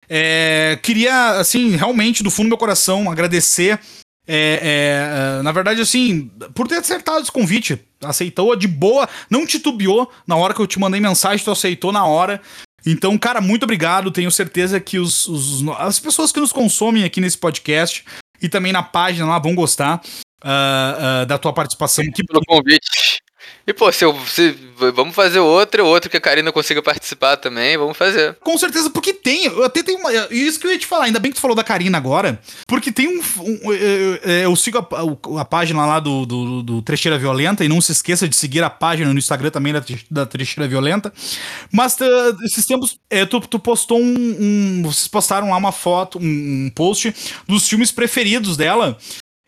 [0.09, 3.79] É, queria, assim, realmente, do fundo do meu coração, agradecer.
[4.27, 10.11] É, é, na verdade, assim, por ter acertado esse convite, aceitou de boa, não titubeou
[10.27, 12.41] na hora que eu te mandei mensagem, tu aceitou na hora.
[12.87, 14.11] Então, cara, muito obrigado.
[14.11, 18.05] Tenho certeza que os, os as pessoas que nos consomem aqui nesse podcast
[18.43, 20.03] e também na página lá vão gostar
[20.45, 22.05] uh, uh, da tua participação.
[22.15, 23.24] Que pelo convite.
[23.67, 24.55] E, pô, se, eu, se
[24.95, 28.35] vamos fazer outro, outro que a Karina consiga participar também, vamos fazer.
[28.41, 31.31] Com certeza, porque tem, até tenho uma, isso que eu ia te falar, ainda bem
[31.31, 35.45] que tu falou da Karina agora, porque tem um, um eu, eu, sigo a, a,
[35.47, 39.11] página lá do, do, do, Trecheira Violenta, e não se esqueça de seguir a página
[39.11, 41.11] no Instagram também da, da Trecheira Violenta,
[41.73, 41.97] mas
[42.45, 46.71] esses tempos, é, tu, tu postou um, um, vocês postaram lá uma foto, um, um
[46.75, 47.15] post
[47.49, 48.99] dos filmes preferidos dela,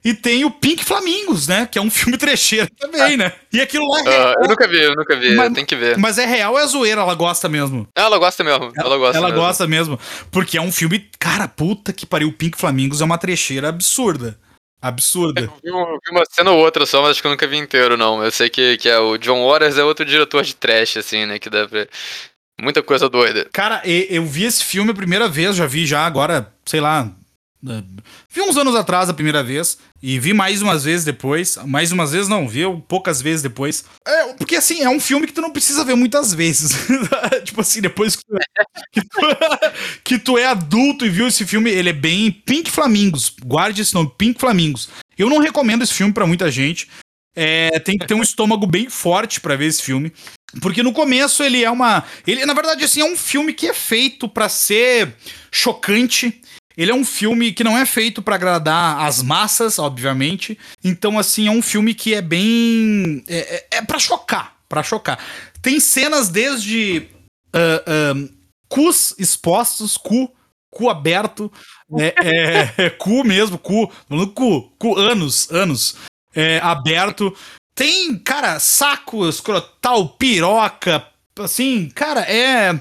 [0.06, 1.66] e tem o Pink Flamingos, né?
[1.66, 3.32] Que é um filme trecheiro também, né?
[3.52, 4.00] E aquilo lá.
[4.02, 5.98] É uh, eu nunca vi, eu nunca vi, mas, tem que ver.
[5.98, 7.00] Mas é real ou é zoeira?
[7.00, 7.88] Ela gosta mesmo?
[7.92, 8.66] Ela gosta mesmo.
[8.76, 9.42] Ela, ela gosta Ela mesmo.
[9.42, 10.00] gosta mesmo.
[10.30, 11.10] Porque é um filme.
[11.18, 12.28] Cara, puta que pariu.
[12.28, 14.38] O Pink Flamingos é uma trecheira absurda.
[14.80, 15.40] Absurda.
[15.40, 17.56] Eu vi, uma, vi uma cena ou outra só, mas acho que eu nunca vi
[17.56, 18.22] inteiro, não.
[18.22, 21.40] Eu sei que, que é o John Waters é outro diretor de trash, assim, né?
[21.40, 21.84] Que dá pra.
[22.60, 23.48] Muita coisa doida.
[23.52, 27.10] Cara, eu vi esse filme a primeira vez, já vi já agora, sei lá,
[27.62, 31.56] Vi uns anos atrás a primeira vez e vi mais umas vezes depois.
[31.66, 33.84] Mais umas vezes não, vi poucas vezes depois.
[34.06, 36.72] É, porque assim, é um filme que tu não precisa ver muitas vezes.
[37.44, 38.36] tipo assim, depois que tu,
[38.92, 39.20] que, tu,
[40.04, 43.34] que tu, é adulto e viu esse filme, ele é bem Pink Flamingos.
[43.44, 44.88] Guarde esse nome, Pink Flamingos.
[45.18, 46.88] Eu não recomendo esse filme para muita gente.
[47.34, 50.12] É, tem que ter um estômago bem forte para ver esse filme.
[50.60, 52.04] Porque no começo ele é uma.
[52.26, 55.14] Ele, na verdade, assim, é um filme que é feito para ser
[55.50, 56.40] chocante
[56.76, 60.58] ele é um filme que não é feito para agradar as massas, obviamente.
[60.84, 63.24] Então, assim, é um filme que é bem.
[63.26, 64.56] É, é, é para chocar.
[64.68, 65.18] para chocar.
[65.62, 67.08] Tem cenas desde.
[67.54, 68.36] Uh, uh,
[68.68, 70.30] cus expostos, cu,
[70.70, 71.50] cu aberto.
[71.98, 72.14] É,
[72.78, 73.90] é, é, cu mesmo, cu.
[74.34, 75.96] Cu, cu, anos, anos.
[76.34, 77.34] É, aberto.
[77.74, 81.06] Tem, cara, saco escrotal, piroca.
[81.38, 82.78] Assim, cara, é.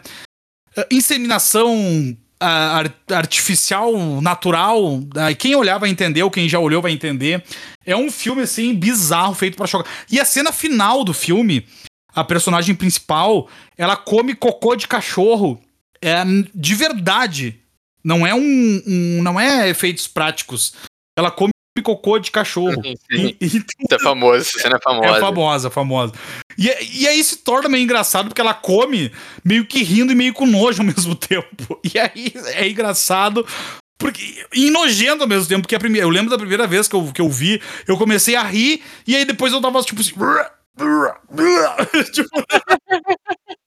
[0.91, 4.99] Inseminação artificial, natural.
[5.37, 7.43] Quem olhar vai entender, quem já olhou vai entender.
[7.85, 9.91] É um filme, assim, bizarro, feito para chocar.
[10.09, 11.65] E a cena final do filme,
[12.13, 13.47] a personagem principal,
[13.77, 15.61] ela come cocô de cachorro.
[16.01, 17.59] É de verdade.
[18.03, 20.73] Não é um, um não é efeitos práticos.
[21.17, 21.51] Ela come
[21.81, 22.81] cocô de cachorro.
[22.81, 22.97] Sim, sim.
[23.09, 23.45] E, e...
[23.45, 25.17] Isso é famoso, essa cena é famosa.
[25.17, 26.13] É famosa, famosa.
[26.57, 29.11] E, e aí se torna meio engraçado porque ela come
[29.43, 31.79] meio que rindo e meio com nojo ao mesmo tempo.
[31.83, 33.45] E aí é engraçado
[33.97, 36.95] porque, e nojento ao mesmo tempo, porque a primeira, eu lembro da primeira vez que
[36.95, 40.11] eu, que eu vi, eu comecei a rir, e aí depois eu tava tipo assim.
[42.11, 42.29] tipo...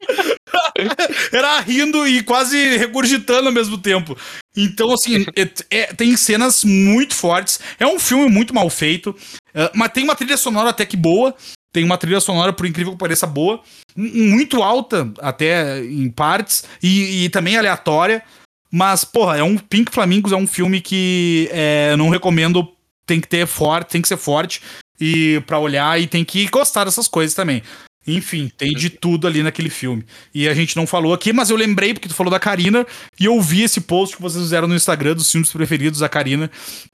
[1.32, 4.16] Era rindo e quase regurgitando ao mesmo tempo.
[4.56, 7.60] Então, assim, é, é, tem cenas muito fortes.
[7.78, 11.34] É um filme muito mal feito, uh, mas tem uma trilha sonora até que boa.
[11.72, 13.60] Tem uma trilha sonora, por incrível que pareça, boa.
[13.94, 18.22] Muito alta, até em partes, e, e também aleatória.
[18.70, 22.66] Mas, porra, é um Pink Flamingos é um filme que é, não recomendo.
[23.06, 24.60] Tem que ter forte, tem que ser forte
[25.00, 27.62] e para olhar e tem que gostar dessas coisas também.
[28.08, 30.04] Enfim, tem de tudo ali naquele filme.
[30.34, 32.86] E a gente não falou aqui, mas eu lembrei porque tu falou da Karina
[33.20, 36.50] e eu vi esse post que vocês fizeram no Instagram dos filmes preferidos da Karina.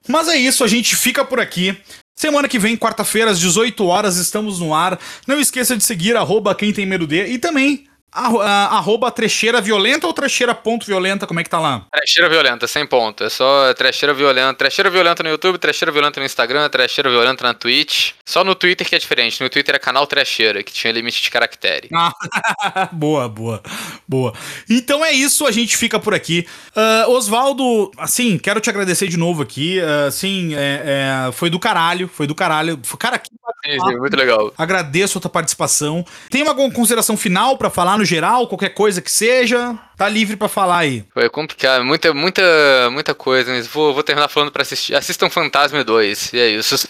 [0.07, 1.77] Mas é isso, a gente fica por aqui.
[2.17, 4.99] Semana que vem, quarta-feira, às 18 horas, estamos no ar.
[5.27, 7.85] Não esqueça de seguir arroba quem tem medo de e também
[8.15, 11.85] arroba trecheira violenta ou trecheira ponto violenta, como é que tá lá?
[11.91, 13.23] Trecheira violenta, sem ponto.
[13.23, 14.53] É só trecheira violenta.
[14.53, 18.13] Trecheira violenta no YouTube, trecheira violenta no Instagram, trecheira violenta na Twitch.
[18.25, 19.41] Só no Twitter que é diferente.
[19.41, 21.89] No Twitter é canal trecheira, que tinha limite de caractere.
[21.93, 22.13] Ah,
[22.93, 23.61] boa, boa,
[24.07, 24.33] boa.
[24.69, 26.47] Então é isso, a gente fica por aqui.
[26.75, 29.79] Uh, Oswaldo, assim, quero te agradecer de novo aqui.
[29.79, 32.79] Uh, assim, é, é, foi do caralho, foi do caralho.
[32.97, 34.53] Cara, que sim, sim, muito legal.
[34.57, 36.05] Agradeço a tua participação.
[36.29, 40.47] Tem alguma consideração final para falar no geral, qualquer coisa que seja, tá livre para
[40.47, 41.03] falar aí.
[41.13, 42.43] Foi complicado, muita, muita,
[42.91, 44.95] muita coisa, mas vou, vou terminar falando para assistir.
[44.95, 46.75] Assistam Fantasma 2, e é isso.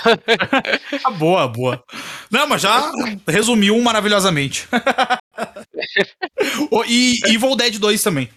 [1.03, 1.83] Ah, boa, boa.
[2.31, 2.91] Não, mas já
[3.27, 4.67] resumiu maravilhosamente.
[6.87, 8.29] e Evil Dead 2 também.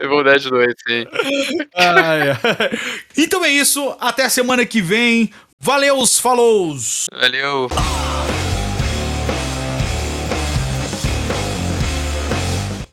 [0.00, 1.06] Evil Dead 2, sim.
[3.16, 5.32] Então é isso, até a semana que vem.
[5.58, 6.76] Valeu, falou!
[7.12, 7.68] Valeu!